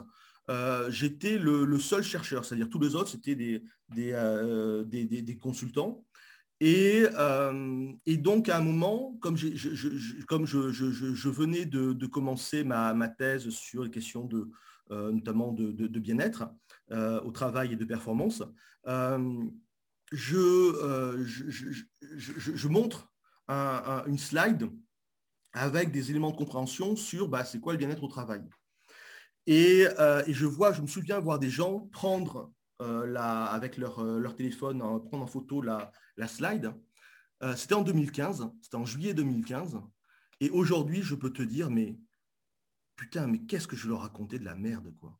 euh, 0.49 0.89
j'étais 0.89 1.37
le, 1.37 1.79
seul 1.79 2.03
chercheur, 2.03 2.43
c'est-à-dire 2.43 2.69
tous 2.69 2.79
les 2.79 2.95
autres, 2.95 3.09
c'était 3.09 3.35
des, 3.35 3.63
des, 3.89 4.11
euh, 4.13 4.83
consultants. 5.39 6.03
Euh, 6.61 7.91
et, 8.05 8.17
donc, 8.17 8.49
à 8.49 8.57
un 8.57 8.61
moment, 8.61 9.17
comme, 9.21 9.37
je, 9.37 9.47
venais 11.29 11.65
de, 11.65 12.05
commencer 12.05 12.63
ma, 12.63 13.09
thèse 13.09 13.49
sur 13.49 13.83
les 13.83 13.89
questions 13.89 14.25
de, 14.25 14.49
notamment 14.89 15.51
de, 15.53 15.99
bien-être 15.99 16.49
au 16.91 17.31
travail 17.31 17.73
et 17.73 17.75
de 17.75 17.85
performance, 17.85 18.43
je, 20.11 20.67
montre 22.67 23.11
une 23.47 24.17
slide 24.17 24.69
avec 25.53 25.91
des 25.91 26.11
éléments 26.11 26.31
de 26.31 26.37
compréhension 26.37 26.95
sur 26.95 27.27
bah, 27.27 27.43
c'est 27.43 27.59
quoi 27.59 27.73
le 27.73 27.79
bien-être 27.79 28.03
au 28.03 28.07
travail. 28.07 28.43
Euh, 29.49 30.23
et, 30.27 30.33
je 30.33 30.45
vois, 30.45 30.73
je 30.73 30.81
me 30.81 30.87
souviens 30.87 31.19
voir 31.19 31.39
des 31.39 31.49
gens 31.49 31.87
prendre 31.91 32.51
euh, 32.81 33.15
avec 33.15 33.77
leur, 33.77 33.99
euh, 33.99 34.19
leur 34.19 34.35
téléphone, 34.35 34.79
prendre 34.79 35.23
en 35.23 35.27
photo 35.27 35.61
la, 35.61 35.91
la 36.19 36.27
slide. 36.27 36.73
c'était 37.55 37.73
en 37.73 37.81
2015, 37.81 38.51
c'était 38.61 38.75
en 38.75 38.85
juillet 38.85 39.13
2015. 39.13 39.79
Et 40.41 40.49
aujourd'hui, 40.49 41.01
je 41.01 41.15
peux 41.15 41.31
te 41.31 41.41
dire, 41.41 41.69
mais 41.69 41.97
putain, 42.95 43.27
mais 43.27 43.39
qu'est-ce 43.39 43.67
que 43.67 43.75
je 43.75 43.87
leur 43.87 44.01
racontais 44.01 44.39
de 44.39 44.45
la 44.45 44.55
merde, 44.55 44.93
quoi. 44.99 45.17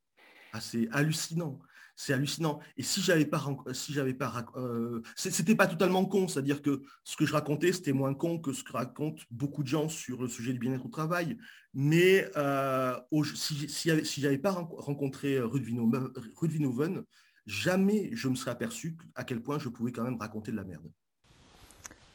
Ah, 0.52 0.62
c'est 0.62 0.90
hallucinant 0.92 1.60
c'est 2.00 2.14
hallucinant. 2.14 2.62
Et 2.78 2.84
si 2.84 3.02
j'avais 3.02 3.26
pas, 3.26 3.46
si 3.74 3.92
j'avais 3.92 4.14
pas, 4.14 4.46
euh, 4.56 5.02
c'était 5.18 5.54
pas 5.54 5.68
totalement 5.68 6.06
con, 6.06 6.30
c'est-à-dire 6.30 6.62
que 6.62 6.82
ce 7.04 7.18
que 7.18 7.26
je 7.26 7.34
racontais, 7.34 7.74
c'était 7.74 7.92
moins 7.92 8.14
con 8.14 8.40
que 8.40 8.54
ce 8.54 8.64
que 8.64 8.72
racontent 8.72 9.22
beaucoup 9.32 9.64
de 9.64 9.68
gens 9.68 9.90
sur 9.90 10.22
le 10.22 10.30
sujet 10.30 10.54
du 10.54 10.60
bien-être 10.60 10.86
au 10.86 10.90
travail. 10.90 11.38
Mais 11.74 12.32
euh, 12.38 12.98
si, 13.36 13.68
si, 13.68 14.06
si 14.06 14.22
j'avais 14.22 14.38
pas 14.38 14.52
rencontré 14.52 15.36
euh, 15.36 15.46
Rudvinoven, 15.46 17.04
jamais 17.50 18.10
je 18.14 18.28
me 18.28 18.36
serais 18.36 18.52
aperçu 18.52 18.96
à 19.16 19.24
quel 19.24 19.42
point 19.42 19.60
je 19.60 19.70
pouvais 19.70 19.92
quand 19.92 20.04
même 20.04 20.18
raconter 20.18 20.52
de 20.52 20.58
la 20.58 20.64
merde. 20.64 20.90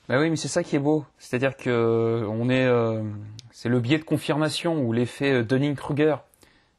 Bah 0.09 0.21
oui, 0.21 0.31
mais 0.31 0.37
c'est 0.37 0.49
ça 0.49 0.63
qui 0.63 0.77
est 0.77 0.81
beau. 0.81 1.05
C'est-à-dire 1.19 1.57
que 1.57 2.27
on 2.29 2.51
est, 2.51 2.69
c'est 3.51 3.71
le 3.71 3.81
biais 3.81 3.99
de 3.99 4.05
confirmation 4.05 4.83
ou 4.83 4.93
l'effet 4.93 5.43
Dunning-Kruger. 5.43 6.17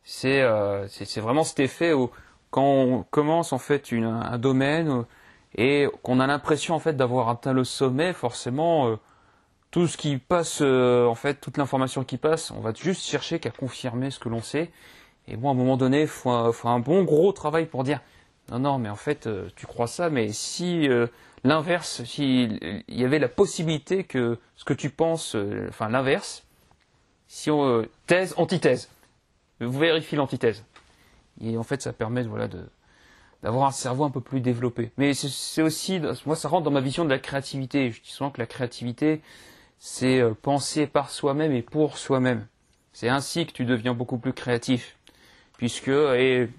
C'est, 0.03 0.43
c'est 0.89 1.21
vraiment 1.21 1.43
cet 1.43 1.59
effet 1.59 1.91
où 1.91 2.11
quand 2.55 2.63
on 2.63 3.03
commence 3.03 3.51
en 3.51 3.57
fait 3.57 3.91
un 3.91 4.37
domaine 4.37 4.87
euh, 4.87 5.03
et 5.57 5.89
qu'on 6.03 6.21
a 6.21 6.27
l'impression 6.27 6.73
en 6.73 6.79
fait 6.79 6.93
d'avoir 6.93 7.27
atteint 7.27 7.51
le 7.51 7.65
sommet, 7.65 8.13
forcément 8.13 8.87
euh, 8.87 8.95
tout 9.71 9.87
ce 9.87 9.97
qui 9.97 10.15
passe, 10.17 10.59
euh, 10.61 11.05
en 11.05 11.15
fait 11.15 11.41
toute 11.41 11.57
l'information 11.57 12.05
qui 12.05 12.15
passe, 12.15 12.51
on 12.51 12.61
va 12.61 12.71
juste 12.73 13.03
chercher 13.03 13.39
qu'à 13.39 13.51
confirmer 13.51 14.09
ce 14.09 14.19
que 14.19 14.29
l'on 14.29 14.41
sait. 14.41 14.71
Et 15.27 15.35
bon, 15.35 15.49
à 15.49 15.51
un 15.51 15.55
moment 15.55 15.75
donné, 15.75 16.03
il 16.03 16.07
faut, 16.07 16.29
un 16.29 16.79
bon 16.79 17.03
gros 17.03 17.33
travail 17.33 17.65
pour 17.65 17.83
dire 17.83 17.99
non, 18.51 18.59
non, 18.59 18.77
mais 18.79 18.89
en 18.89 18.95
fait, 18.95 19.27
tu 19.55 19.65
crois 19.65 19.87
ça, 19.87 20.09
mais 20.09 20.31
si 20.31 20.87
l'inverse, 21.43 22.03
s'il 22.03 22.83
y 22.87 23.03
avait 23.03 23.19
la 23.19 23.27
possibilité 23.27 24.03
que 24.03 24.37
ce 24.55 24.65
que 24.65 24.73
tu 24.73 24.89
penses, 24.89 25.35
enfin 25.69 25.89
l'inverse, 25.89 26.43
si 27.27 27.49
on 27.49 27.85
thèse, 28.07 28.33
antithèse, 28.37 28.89
vous 29.59 29.79
vérifiez 29.79 30.17
l'antithèse. 30.17 30.63
Et 31.41 31.57
en 31.57 31.63
fait, 31.63 31.81
ça 31.81 31.93
permet 31.93 32.23
voilà, 32.23 32.47
d'avoir 33.43 33.67
un 33.67 33.71
cerveau 33.71 34.03
un 34.03 34.09
peu 34.09 34.21
plus 34.21 34.41
développé. 34.41 34.91
Mais 34.97 35.13
c'est 35.13 35.61
aussi, 35.61 36.01
moi, 36.25 36.35
ça 36.35 36.47
rentre 36.47 36.63
dans 36.63 36.71
ma 36.71 36.81
vision 36.81 37.03
de 37.03 37.09
la 37.09 37.19
créativité. 37.19 37.91
Je 37.91 38.01
dis 38.01 38.09
souvent 38.09 38.31
que 38.31 38.39
la 38.39 38.47
créativité, 38.47 39.21
c'est 39.79 40.19
euh, 40.19 40.33
penser 40.33 40.87
par 40.87 41.09
soi-même 41.09 41.51
et 41.51 41.61
pour 41.61 41.97
soi-même. 41.97 42.47
C'est 42.93 43.09
ainsi 43.09 43.45
que 43.45 43.51
tu 43.51 43.65
deviens 43.65 43.93
beaucoup 43.93 44.17
plus 44.17 44.33
créatif. 44.33 44.97
Puisque, 45.57 45.89
et 45.89 46.49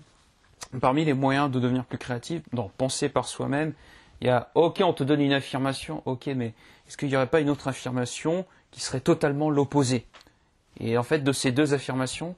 parmi 0.80 1.04
les 1.04 1.12
moyens 1.12 1.50
de 1.50 1.60
devenir 1.60 1.84
plus 1.84 1.98
créatif, 1.98 2.42
dans 2.52 2.68
penser 2.68 3.08
par 3.08 3.26
soi-même, 3.26 3.72
il 4.20 4.26
y 4.26 4.30
a, 4.30 4.50
ok, 4.54 4.82
on 4.84 4.92
te 4.92 5.04
donne 5.04 5.20
une 5.20 5.32
affirmation, 5.32 6.02
ok, 6.06 6.26
mais 6.28 6.54
est-ce 6.86 6.96
qu'il 6.96 7.08
n'y 7.08 7.16
aurait 7.16 7.26
pas 7.26 7.40
une 7.40 7.50
autre 7.50 7.68
affirmation 7.68 8.46
qui 8.70 8.80
serait 8.80 9.00
totalement 9.00 9.50
l'opposé? 9.50 10.06
Et 10.80 10.96
en 10.98 11.02
fait, 11.02 11.20
de 11.20 11.32
ces 11.32 11.52
deux 11.52 11.74
affirmations, 11.74 12.34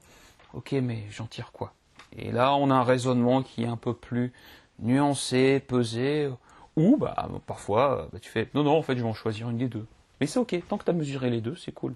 ok, 0.53 0.73
mais 0.73 1.03
j'en 1.09 1.25
tire 1.25 1.51
quoi? 1.51 1.73
Et 2.17 2.31
là, 2.31 2.55
on 2.55 2.71
a 2.71 2.73
un 2.73 2.83
raisonnement 2.83 3.43
qui 3.43 3.63
est 3.63 3.67
un 3.67 3.77
peu 3.77 3.93
plus 3.93 4.33
nuancé, 4.79 5.59
pesé, 5.59 6.29
ou 6.75 6.97
bah, 6.97 7.29
parfois, 7.45 8.07
bah, 8.11 8.19
tu 8.21 8.29
fais 8.29 8.49
non, 8.53 8.63
non, 8.63 8.77
en 8.77 8.81
fait, 8.81 8.95
je 8.95 9.03
vais 9.03 9.09
en 9.09 9.13
choisir 9.13 9.49
une 9.49 9.57
des 9.57 9.67
deux. 9.67 9.85
Mais 10.19 10.27
c'est 10.27 10.39
ok, 10.39 10.55
tant 10.67 10.77
que 10.77 10.83
tu 10.83 10.89
as 10.89 10.93
mesuré 10.93 11.29
les 11.29 11.41
deux, 11.41 11.55
c'est 11.55 11.71
cool. 11.71 11.93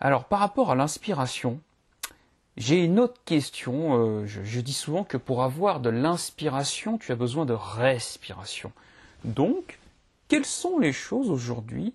Alors, 0.00 0.24
par 0.24 0.40
rapport 0.40 0.70
à 0.70 0.74
l'inspiration, 0.74 1.60
j'ai 2.56 2.84
une 2.84 3.00
autre 3.00 3.20
question. 3.24 4.22
Euh, 4.22 4.26
je, 4.26 4.60
dis 4.60 4.72
souvent 4.72 5.04
que 5.04 5.16
pour 5.16 5.42
avoir 5.42 5.80
de 5.80 5.90
l'inspiration, 5.90 6.98
tu 6.98 7.12
as 7.12 7.16
besoin 7.16 7.46
de 7.46 7.52
respiration. 7.52 8.72
Donc, 9.24 9.78
quelles 10.28 10.44
sont 10.44 10.78
les 10.78 10.92
choses 10.92 11.30
aujourd'hui 11.30 11.94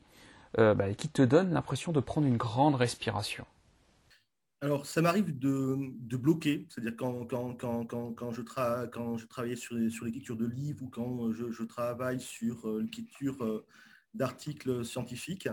euh, 0.58 0.74
bah, 0.74 0.94
qui 0.94 1.08
te 1.08 1.22
donnent 1.22 1.54
l'impression 1.54 1.92
de 1.92 2.00
prendre 2.00 2.28
une 2.28 2.38
grande 2.38 2.76
respiration? 2.76 3.46
Alors, 4.62 4.86
ça 4.86 5.02
m'arrive 5.02 5.40
de, 5.40 6.18
bloquer, 6.18 6.68
c'est-à-dire 6.70 6.98
quand, 6.98 7.26
quand, 7.26 8.32
je 8.34 8.42
quand 8.42 9.18
je 9.18 9.26
travaillais 9.26 9.56
sur, 9.56 9.78
sur 9.90 10.04
l'écriture 10.04 10.36
de 10.36 10.46
livres 10.46 10.84
ou 10.84 10.90
quand 10.90 11.32
je, 11.32 11.64
travaille 11.64 12.20
sur 12.20 12.68
euh, 12.68 12.82
l'écriture 12.82 13.64
d'articles 14.14 14.84
scientifiques, 14.84 15.48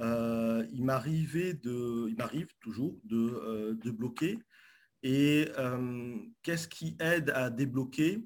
euh, 0.00 0.66
il 0.72 0.84
m'arrivait 0.84 1.54
de, 1.54 2.08
il 2.08 2.16
m'arrive 2.16 2.48
toujours 2.60 2.98
de, 3.04 3.90
bloquer. 3.90 4.38
Et 5.02 5.48
qu'est-ce 6.42 6.68
qui 6.68 6.96
aide 7.00 7.30
à 7.30 7.50
débloquer? 7.50 8.24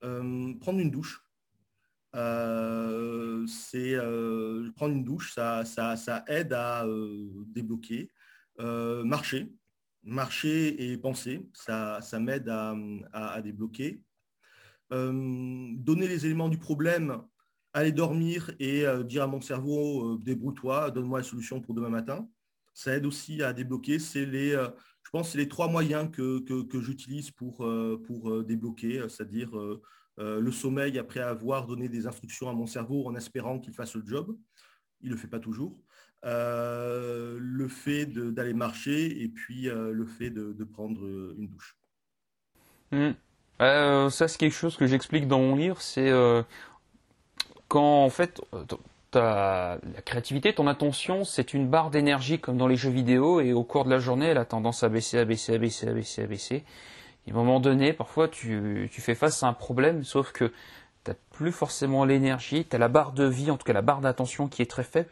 Prendre 0.00 0.78
une 0.78 0.90
douche. 0.90 1.22
c'est 2.12 3.96
prendre 4.76 4.94
une 4.94 5.04
douche, 5.04 5.34
ça, 5.34 5.64
ça, 5.64 5.96
ça 5.96 6.24
aide 6.28 6.52
à 6.52 6.86
débloquer. 7.46 8.10
Euh, 8.60 9.04
marcher, 9.04 9.50
marcher 10.02 10.92
et 10.92 10.98
penser, 10.98 11.48
ça, 11.54 12.00
ça 12.02 12.20
m'aide 12.20 12.48
à, 12.48 13.40
débloquer. 13.42 14.02
Euh, 14.92 15.70
donner 15.76 16.08
les 16.08 16.26
éléments 16.26 16.48
du 16.48 16.58
problème, 16.58 17.22
aller 17.72 17.92
dormir 17.92 18.50
et 18.58 18.86
euh, 18.86 19.02
dire 19.02 19.22
à 19.22 19.26
mon 19.26 19.40
cerveau, 19.40 20.18
débrouille-toi, 20.18 20.90
donne-moi 20.90 21.20
la 21.20 21.24
solution 21.24 21.60
pour 21.60 21.74
demain 21.74 21.88
matin. 21.88 22.28
Ça 22.74 22.94
aide 22.94 23.06
aussi 23.06 23.42
à 23.42 23.52
débloquer. 23.52 23.98
C'est 23.98 24.24
les, 24.26 24.50
je 24.50 25.10
pense, 25.10 25.30
c'est 25.30 25.38
les 25.38 25.48
trois 25.48 25.68
moyens 25.68 26.10
que, 26.10 26.40
que, 26.40 26.80
j'utilise 26.80 27.30
pour, 27.30 27.66
pour 28.06 28.44
débloquer, 28.44 29.04
c'est-à-dire 29.08 29.50
le 30.18 30.50
sommeil 30.52 30.98
après 30.98 31.20
avoir 31.20 31.66
donné 31.66 31.88
des 31.88 32.06
instructions 32.06 32.48
à 32.48 32.52
mon 32.52 32.66
cerveau 32.66 33.06
en 33.06 33.16
espérant 33.16 33.58
qu'il 33.58 33.74
fasse 33.74 33.96
le 33.96 34.06
job. 34.06 34.36
Il 35.00 35.08
ne 35.08 35.14
le 35.14 35.20
fait 35.20 35.28
pas 35.28 35.40
toujours. 35.40 35.76
Euh, 36.26 37.38
le 37.40 37.66
fait 37.66 38.04
d'aller 38.04 38.52
marcher 38.52 39.22
et 39.22 39.28
puis 39.28 39.70
euh, 39.70 39.90
le 39.90 40.04
fait 40.04 40.28
de, 40.28 40.64
prendre 40.64 41.00
une 41.38 41.48
douche. 41.48 41.78
Hmm. 42.92 43.12
Euh, 43.62 44.10
ça, 44.10 44.28
c'est 44.28 44.36
quelque 44.36 44.54
chose 44.54 44.76
que 44.76 44.86
j'explique 44.86 45.26
dans 45.28 45.40
mon 45.40 45.56
livre. 45.56 45.80
C'est 45.80 46.10
quand, 47.70 48.04
en 48.04 48.10
fait, 48.10 48.42
la 49.14 49.78
créativité, 50.04 50.52
ton 50.52 50.66
attention, 50.66 51.24
c'est 51.24 51.54
une 51.54 51.68
barre 51.68 51.90
d'énergie 51.90 52.40
comme 52.40 52.56
dans 52.56 52.66
les 52.66 52.74
jeux 52.74 52.90
vidéo, 52.90 53.40
et 53.40 53.52
au 53.52 53.62
cours 53.62 53.84
de 53.84 53.90
la 53.90 54.00
journée, 54.00 54.26
elle 54.26 54.38
a 54.38 54.44
tendance 54.44 54.82
à 54.82 54.88
baisser, 54.88 55.18
à 55.18 55.24
baisser, 55.24 55.54
à 55.54 55.58
baisser, 55.58 55.88
à 55.88 55.92
baisser, 55.92 56.22
à 56.24 56.26
baisser. 56.26 56.64
Et 57.26 57.30
à 57.30 57.34
un 57.34 57.36
moment 57.36 57.60
donné, 57.60 57.92
parfois, 57.92 58.26
tu, 58.26 58.90
fais 58.90 59.14
face 59.14 59.44
à 59.44 59.46
un 59.46 59.52
problème, 59.52 60.02
sauf 60.02 60.32
que 60.32 60.46
tu 61.04 61.10
n'as 61.12 61.14
plus 61.30 61.52
forcément 61.52 62.04
l'énergie, 62.04 62.66
tu 62.68 62.74
as 62.74 62.78
la 62.80 62.88
barre 62.88 63.12
de 63.12 63.24
vie, 63.24 63.52
en 63.52 63.56
tout 63.56 63.64
cas 63.64 63.72
la 63.72 63.82
barre 63.82 64.00
d'attention 64.00 64.48
qui 64.48 64.62
est 64.62 64.70
très 64.70 64.84
faible. 64.84 65.10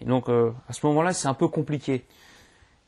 Et 0.00 0.04
donc, 0.04 0.28
euh, 0.28 0.52
à 0.68 0.74
ce 0.74 0.86
moment-là, 0.86 1.12
c'est 1.12 1.26
un 1.26 1.34
peu 1.34 1.48
compliqué. 1.48 2.04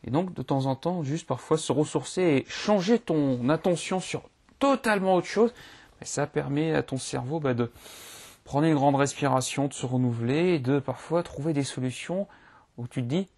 Et 0.04 0.12
donc, 0.12 0.32
de 0.32 0.42
temps 0.42 0.66
en 0.66 0.76
temps, 0.76 1.02
juste 1.02 1.26
parfois 1.26 1.58
se 1.58 1.72
ressourcer 1.72 2.22
et 2.22 2.44
changer 2.48 3.00
ton 3.00 3.48
attention 3.48 3.98
sur 3.98 4.22
totalement 4.60 5.16
autre 5.16 5.26
chose, 5.26 5.52
ça 6.02 6.28
permet 6.28 6.72
à 6.72 6.84
ton 6.84 6.98
cerveau 6.98 7.40
bah, 7.40 7.54
de 7.54 7.72
prendre 8.48 8.66
une 8.66 8.76
grande 8.76 8.96
respiration, 8.96 9.68
de 9.68 9.74
se 9.74 9.84
renouveler 9.84 10.58
de 10.58 10.78
parfois 10.78 11.22
trouver 11.22 11.52
des 11.52 11.64
solutions 11.64 12.26
où 12.78 12.88
tu 12.88 13.02
te 13.02 13.06
dis 13.06 13.28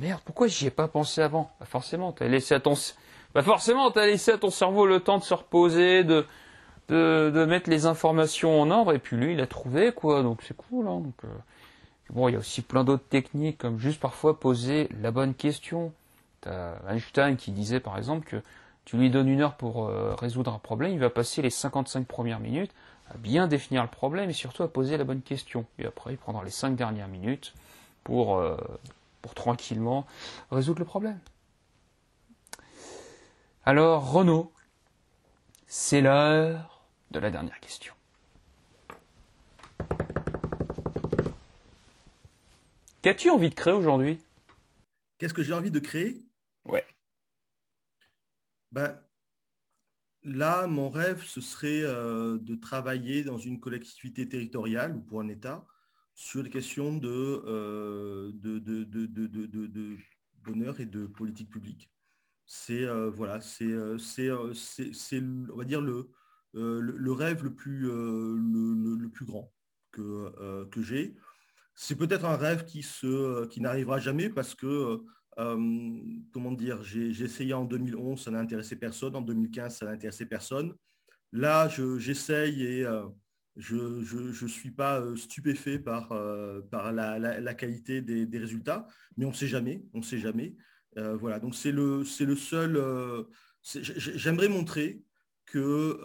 Merde, 0.00 0.20
pourquoi 0.26 0.48
j'y 0.48 0.66
ai 0.66 0.70
pas 0.70 0.86
pensé 0.86 1.22
avant? 1.22 1.50
Forcément, 1.64 2.12
tu 2.12 2.22
as 2.22 2.28
laissé 2.28 2.54
à 2.54 2.60
ton 2.60 2.74
forcément, 3.42 3.90
as 3.90 4.04
laissé 4.04 4.32
à 4.32 4.36
ton 4.36 4.50
cerveau 4.50 4.86
le 4.86 5.00
temps 5.00 5.16
de 5.16 5.22
se 5.22 5.32
reposer, 5.32 6.04
de, 6.04 6.26
de, 6.90 7.44
mettre 7.46 7.70
les 7.70 7.86
informations 7.86 8.60
en 8.60 8.70
ordre, 8.70 8.92
et 8.92 8.98
puis 8.98 9.16
lui, 9.16 9.32
il 9.32 9.40
a 9.40 9.46
trouvé, 9.46 9.92
quoi, 9.92 10.22
donc 10.22 10.42
c'est 10.42 10.56
cool. 10.56 10.86
Hein, 10.88 11.00
donc, 11.00 11.14
euh, 11.24 11.28
Bon, 12.10 12.28
il 12.28 12.32
y 12.32 12.36
a 12.36 12.38
aussi 12.38 12.60
plein 12.60 12.84
d'autres 12.84 13.08
techniques, 13.08 13.56
comme 13.56 13.78
juste 13.78 13.98
parfois 13.98 14.38
poser 14.38 14.90
la 15.00 15.10
bonne 15.10 15.32
question. 15.32 15.94
T'as 16.42 16.74
Einstein 16.86 17.36
qui 17.36 17.50
disait 17.50 17.80
par 17.80 17.96
exemple 17.96 18.28
que 18.28 18.42
tu 18.84 18.98
lui 18.98 19.08
donnes 19.08 19.28
une 19.28 19.40
heure 19.40 19.54
pour 19.54 19.86
euh, 19.86 20.14
résoudre 20.14 20.52
un 20.52 20.58
problème, 20.58 20.92
il 20.92 21.00
va 21.00 21.08
passer 21.08 21.40
les 21.40 21.48
55 21.48 22.06
premières 22.06 22.40
minutes 22.40 22.72
à 23.10 23.16
bien 23.16 23.46
définir 23.46 23.82
le 23.82 23.88
problème 23.88 24.30
et 24.30 24.32
surtout 24.32 24.62
à 24.62 24.68
poser 24.68 24.96
la 24.96 25.04
bonne 25.04 25.22
question. 25.22 25.66
Et 25.78 25.86
après, 25.86 26.12
il 26.12 26.18
prendra 26.18 26.44
les 26.44 26.50
5 26.50 26.76
dernières 26.76 27.08
minutes 27.08 27.54
pour, 28.04 28.38
euh, 28.38 28.56
pour 29.22 29.34
tranquillement 29.34 30.06
résoudre 30.50 30.80
le 30.80 30.84
problème. 30.84 31.18
Alors, 33.64 34.12
Renaud, 34.12 34.52
c'est 35.66 36.00
l'heure 36.00 36.86
de 37.10 37.18
la 37.18 37.30
dernière 37.30 37.58
question. 37.60 37.94
Qu'as-tu 43.02 43.30
envie 43.30 43.50
de 43.50 43.54
créer 43.54 43.72
aujourd'hui? 43.72 44.20
Qu'est-ce 45.18 45.34
que 45.34 45.42
j'ai 45.42 45.52
envie 45.52 45.70
de 45.70 45.78
créer? 45.78 46.24
Ouais. 46.64 46.84
Ben, 48.72 49.00
là, 50.26 50.66
mon 50.66 50.90
rêve, 50.90 51.22
ce 51.24 51.40
serait 51.40 51.82
euh, 51.82 52.38
de 52.38 52.54
travailler 52.56 53.24
dans 53.24 53.38
une 53.38 53.60
collectivité 53.60 54.28
territoriale 54.28 54.96
ou 54.96 55.00
pour 55.00 55.20
un 55.20 55.28
État 55.28 55.64
sur 56.14 56.42
les 56.42 56.50
questions 56.50 56.96
de, 56.96 57.42
euh, 57.46 58.32
bonheur 60.42 60.80
et 60.80 60.86
de 60.86 61.06
politique 61.06 61.50
publique. 61.50 61.90
C'est 62.46 62.84
euh, 62.84 63.10
voilà, 63.10 63.40
c'est, 63.40 63.72
on 64.30 65.56
va 65.56 65.64
dire 65.64 65.80
le, 65.80 66.10
rêve 67.12 67.44
le 67.44 67.54
plus, 67.54 67.88
grand 69.22 69.52
que, 69.92 70.64
que 70.70 70.82
j'ai. 70.82 71.16
C'est 71.74 71.96
peut-être 71.96 72.24
un 72.24 72.36
rêve 72.36 72.64
qui, 72.64 72.84
qui 73.50 73.60
n'arrivera 73.60 73.98
jamais 73.98 74.28
parce 74.30 74.54
que, 74.54 75.04
euh, 75.38 76.00
comment 76.32 76.52
dire, 76.52 76.82
j'ai, 76.82 77.08
essayé 77.08 77.52
en 77.52 77.64
2011, 77.64 78.20
ça 78.22 78.30
n'a 78.30 78.38
intéressé 78.38 78.76
personne, 78.76 79.14
en 79.16 79.20
2015, 79.20 79.76
ça 79.76 79.86
n'a 79.86 79.92
intéressé 79.92 80.26
personne. 80.26 80.74
Là, 81.32 81.68
j'essaye 81.98 82.62
et 82.62 82.86
euh, 82.86 83.04
je 83.56 83.76
ne 83.76 84.48
suis 84.48 84.70
pas 84.70 85.00
euh, 85.00 85.16
stupéfait 85.16 85.78
par, 85.78 86.08
par 86.70 86.92
la, 86.92 87.54
qualité 87.54 88.00
des, 88.00 88.38
résultats, 88.38 88.86
mais 89.16 89.26
on 89.26 89.30
ne 89.30 89.34
sait 89.34 89.48
jamais, 89.48 89.84
on 89.92 89.98
ne 89.98 90.04
sait 90.04 90.18
jamais. 90.18 90.56
voilà, 90.96 91.38
donc 91.38 91.54
c'est 91.54 91.72
le, 91.72 92.02
le 92.20 92.36
seul... 92.36 93.26
j'aimerais 93.62 94.48
montrer 94.48 95.02
que 95.44 96.00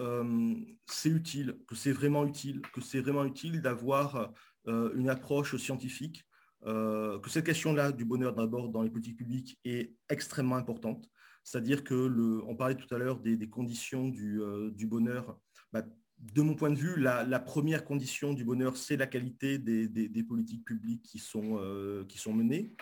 c'est 0.87 1.09
utile, 1.09 1.57
que 1.67 1.75
c'est 1.75 1.93
vraiment 1.93 2.25
utile, 2.25 2.61
que 2.73 2.81
c'est 2.81 2.99
vraiment 2.99 3.23
utile 3.23 3.61
d'avoir 3.61 4.33
une 4.67 5.09
approche 5.09 5.55
scientifique, 5.55 6.25
euh, 6.65 7.19
que 7.19 7.29
cette 7.29 7.45
question-là 7.45 7.91
du 7.91 8.05
bonheur 8.05 8.35
d'abord 8.35 8.69
dans 8.69 8.83
les 8.83 8.89
politiques 8.89 9.17
publiques 9.17 9.59
est 9.65 9.95
extrêmement 10.09 10.57
importante. 10.57 11.09
C'est-à-dire 11.43 11.83
que 11.83 11.95
le, 11.95 12.43
on 12.45 12.55
parlait 12.55 12.75
tout 12.75 12.93
à 12.93 12.99
l'heure 12.99 13.19
des, 13.19 13.49
conditions 13.49 14.09
du, 14.09 14.41
euh, 14.41 14.71
bonheur. 14.83 15.39
Bah, 15.73 15.83
de 16.19 16.41
mon 16.43 16.53
point 16.53 16.69
de 16.69 16.75
vue, 16.75 16.99
la, 16.99 17.39
première 17.39 17.83
condition 17.83 18.33
du 18.33 18.43
bonheur, 18.43 18.77
c'est 18.77 18.95
la 18.95 19.07
qualité 19.07 19.57
des, 19.57 20.23
politiques 20.23 20.63
publiques 20.65 21.01
qui 21.01 21.17
sont, 21.17 21.59
qui 22.07 22.19
sont 22.19 22.31
menées. 22.31 22.75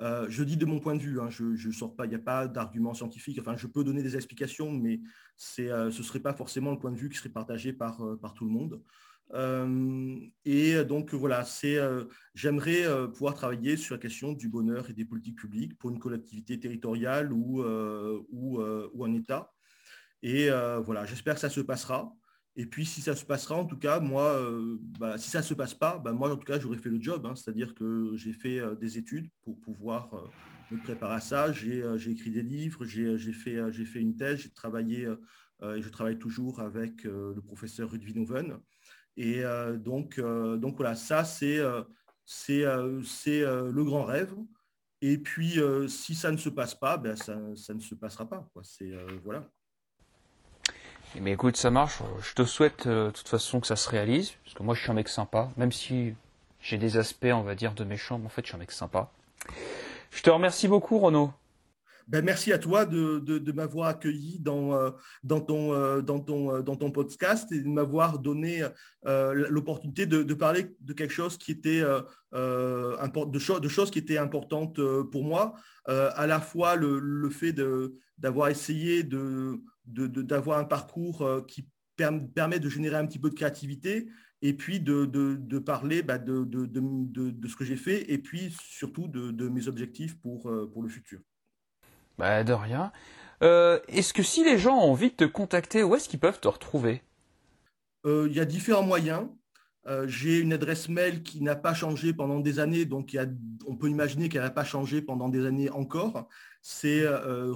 je 0.00 0.42
dis 0.42 0.56
de 0.56 0.64
mon 0.64 0.80
point 0.80 0.96
de 0.96 1.02
vue, 1.02 1.20
hein, 1.20 1.28
je 1.28 1.44
ne 1.44 1.72
sors 1.72 1.94
pas, 1.94 2.06
il 2.06 2.08
n'y 2.08 2.14
a 2.14 2.18
pas 2.20 2.48
d'argument 2.48 2.94
scientifique. 2.94 3.38
Enfin, 3.38 3.58
je 3.58 3.66
peux 3.66 3.84
donner 3.84 4.02
des 4.02 4.16
explications, 4.16 4.72
mais 4.72 5.02
ce 5.36 5.84
ne 5.84 5.90
serait 5.90 6.20
pas 6.20 6.32
forcément 6.32 6.70
le 6.70 6.78
point 6.78 6.90
de 6.90 6.96
vue 6.96 7.10
qui 7.10 7.18
serait 7.18 7.28
partagé 7.28 7.74
par, 7.74 8.02
par 8.22 8.32
tout 8.32 8.46
le 8.46 8.52
monde. 8.52 8.82
Euh, 9.34 10.18
et 10.44 10.84
donc 10.84 11.12
voilà, 11.12 11.44
c'est, 11.44 11.76
euh, 11.76 12.04
j'aimerais 12.34 12.84
euh, 12.86 13.06
pouvoir 13.06 13.34
travailler 13.34 13.76
sur 13.76 13.94
la 13.94 14.00
question 14.00 14.32
du 14.32 14.48
bonheur 14.48 14.88
et 14.88 14.94
des 14.94 15.04
politiques 15.04 15.38
publiques 15.38 15.76
pour 15.78 15.90
une 15.90 15.98
collectivité 15.98 16.58
territoriale 16.58 17.32
ou, 17.32 17.62
ou, 17.62 18.60
ou 18.60 19.04
un 19.04 19.14
État. 19.14 19.52
Et 20.22 20.48
voilà, 20.84 21.06
j'espère 21.06 21.34
que 21.34 21.40
ça 21.40 21.50
se 21.50 21.60
passera. 21.60 22.12
Et 22.56 22.66
puis 22.66 22.84
si 22.84 23.00
ça 23.02 23.14
se 23.14 23.24
passera, 23.24 23.54
en 23.54 23.66
tout 23.66 23.78
cas, 23.78 24.00
moi, 24.00 24.36
bah, 24.98 25.16
si 25.16 25.30
ça 25.30 25.38
ne 25.38 25.44
se 25.44 25.54
passe 25.54 25.74
pas, 25.74 25.98
bah, 25.98 26.12
moi 26.12 26.32
en 26.32 26.36
tout 26.36 26.44
cas, 26.44 26.58
j'aurais 26.58 26.78
fait 26.78 26.88
le 26.88 27.00
job. 27.00 27.24
Hein. 27.26 27.36
C'est-à-dire 27.36 27.74
que 27.74 28.12
j'ai 28.16 28.32
fait 28.32 28.60
des 28.80 28.98
études 28.98 29.28
pour 29.42 29.60
pouvoir 29.60 30.10
me 30.72 30.78
préparer 30.78 31.14
à 31.14 31.20
ça. 31.20 31.52
J'ai, 31.52 31.84
écrit 32.10 32.30
des 32.30 32.42
livres, 32.42 32.84
j'ai, 32.84 33.32
fait, 33.32 33.70
j'ai 33.70 33.84
fait 33.84 34.00
une 34.00 34.16
thèse, 34.16 34.40
j'ai 34.40 34.50
travaillé 34.50 35.08
et 35.62 35.82
je 35.82 35.88
travaille 35.88 36.18
toujours 36.18 36.60
avec 36.60 37.04
le 37.04 37.40
professeur 37.40 37.90
Rudvinoven. 37.90 38.58
Et 39.18 39.44
euh, 39.44 39.76
donc, 39.76 40.18
euh, 40.18 40.56
donc 40.56 40.76
voilà, 40.76 40.94
ça 40.94 41.24
c'est 41.24 41.58
euh, 41.58 41.82
c'est 42.24 42.62
le 42.62 43.82
grand 43.84 44.04
rêve. 44.04 44.32
Et 45.00 45.18
puis, 45.18 45.58
si 45.88 46.14
ça 46.14 46.30
ne 46.30 46.36
se 46.36 46.48
passe 46.48 46.74
pas, 46.74 46.96
ben, 46.96 47.16
ça, 47.16 47.36
ça, 47.54 47.74
ne 47.74 47.80
se 47.80 47.94
passera 47.94 48.28
pas. 48.28 48.48
C'est 48.62 48.92
voilà. 49.24 49.44
Mais 51.20 51.32
écoute, 51.32 51.56
ça 51.56 51.70
marche. 51.70 52.00
Je 52.20 52.34
te 52.34 52.44
souhaite 52.44 52.86
de 52.86 53.10
toute 53.10 53.28
façon 53.28 53.60
que 53.60 53.66
ça 53.66 53.76
se 53.76 53.88
réalise, 53.88 54.32
parce 54.44 54.54
que 54.54 54.62
moi 54.62 54.74
je 54.74 54.82
suis 54.82 54.90
un 54.90 54.94
mec 54.94 55.08
sympa, 55.08 55.50
même 55.56 55.72
si 55.72 56.14
j'ai 56.60 56.78
des 56.78 56.96
aspects, 56.96 57.32
on 57.32 57.42
va 57.42 57.54
dire, 57.54 57.74
de 57.74 57.84
méchant, 57.84 58.18
mais 58.18 58.26
en 58.26 58.30
fait 58.30 58.42
je 58.42 58.48
suis 58.48 58.56
un 58.56 58.60
mec 58.60 58.72
sympa. 58.72 59.10
Je 60.10 60.22
te 60.22 60.30
remercie 60.30 60.68
beaucoup, 60.68 60.98
Renaud. 60.98 61.32
Ben, 62.08 62.24
merci 62.24 62.54
à 62.54 62.58
toi 62.58 62.86
de, 62.86 63.52
m'avoir 63.52 63.88
accueilli 63.88 64.38
dans, 64.40 64.72
euh, 64.72 64.90
euh, 65.30 66.00
euh, 66.00 66.02
dans 66.62 66.76
ton 66.76 66.90
podcast 66.90 67.52
et 67.52 67.60
de 67.60 67.68
m'avoir 67.68 68.18
donné 68.18 68.66
l'opportunité 69.04 70.06
de, 70.06 70.34
parler 70.34 70.74
de 70.80 70.94
quelque 70.94 71.12
chose 71.12 71.36
qui 71.36 71.52
était 71.52 71.82
de, 72.32 73.38
choses 73.68 73.90
qui 73.90 73.98
étaient 73.98 74.16
importantes 74.16 74.80
pour 75.10 75.24
moi. 75.24 75.54
à 75.84 76.26
la 76.26 76.40
fois 76.40 76.76
le, 76.76 77.28
fait 77.28 77.54
d'avoir 78.16 78.48
essayé 78.48 79.02
d'avoir 79.84 80.58
un 80.60 80.64
parcours 80.64 81.44
qui 81.46 81.68
permet 81.96 82.58
de 82.58 82.70
générer 82.70 82.96
un 82.96 83.06
petit 83.06 83.18
peu 83.18 83.28
de 83.28 83.34
créativité 83.34 84.08
et 84.40 84.54
puis 84.54 84.80
de, 84.80 85.58
parler 85.58 86.02
bah, 86.02 86.16
de, 86.16 86.48
ce 87.46 87.54
que 87.54 87.66
j'ai 87.66 87.76
fait 87.76 88.10
et 88.10 88.16
puis 88.16 88.56
surtout 88.62 89.08
de, 89.08 89.48
mes 89.50 89.68
objectifs 89.68 90.18
pour 90.18 90.50
le 90.50 90.88
futur. 90.88 91.20
Bah, 92.18 92.44
de 92.44 92.52
rien. 92.52 92.92
Euh, 93.42 93.80
est-ce 93.88 94.12
que 94.12 94.24
si 94.24 94.44
les 94.44 94.58
gens 94.58 94.76
ont 94.76 94.90
envie 94.90 95.10
de 95.10 95.16
te 95.16 95.24
contacter, 95.24 95.82
où 95.84 95.94
est-ce 95.94 96.08
qu'ils 96.08 96.18
peuvent 96.18 96.40
te 96.40 96.48
retrouver? 96.48 97.02
Euh, 98.04 98.26
Il 98.28 98.36
y 98.36 98.40
a 98.40 98.44
différents 98.44 98.82
moyens. 98.82 99.28
Euh, 99.86 100.08
j'ai 100.08 100.40
une 100.40 100.52
adresse 100.52 100.88
mail 100.88 101.22
qui 101.22 101.40
n'a 101.42 101.54
pas 101.56 101.72
changé 101.72 102.12
pendant 102.12 102.40
des 102.40 102.58
années, 102.58 102.84
donc 102.84 103.16
on 103.66 103.76
peut 103.76 103.88
imaginer 103.88 104.28
qu'elle 104.28 104.42
n'a 104.42 104.50
pas 104.50 104.64
changé 104.64 105.00
pendant 105.00 105.30
des 105.30 105.46
années 105.46 105.70
encore. 105.70 106.28
C'est 106.60 107.04
euh. 107.04 107.54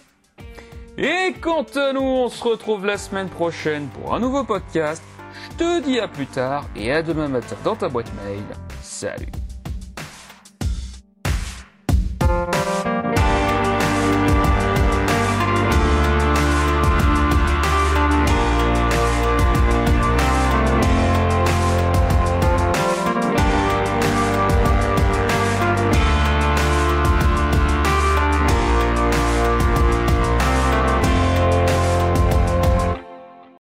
Et 0.98 1.34
quant 1.40 1.66
à 1.76 1.93
nous, 1.93 2.01
on 2.01 2.28
se 2.28 2.43
retrouve 2.44 2.84
la 2.84 2.98
semaine 2.98 3.28
prochaine 3.28 3.89
pour 3.89 4.14
un 4.14 4.20
nouveau 4.20 4.44
podcast. 4.44 5.02
Je 5.32 5.56
te 5.56 5.80
dis 5.80 5.98
à 5.98 6.09
plus 6.09 6.26
tard 6.26 6.66
et 6.76 6.93
à 6.93 7.02
demain 7.02 7.28
matin 7.28 7.56
dans 7.64 7.76
ta 7.76 7.89
boîte 7.89 8.10
mail. 8.24 8.43
Salut 8.82 9.41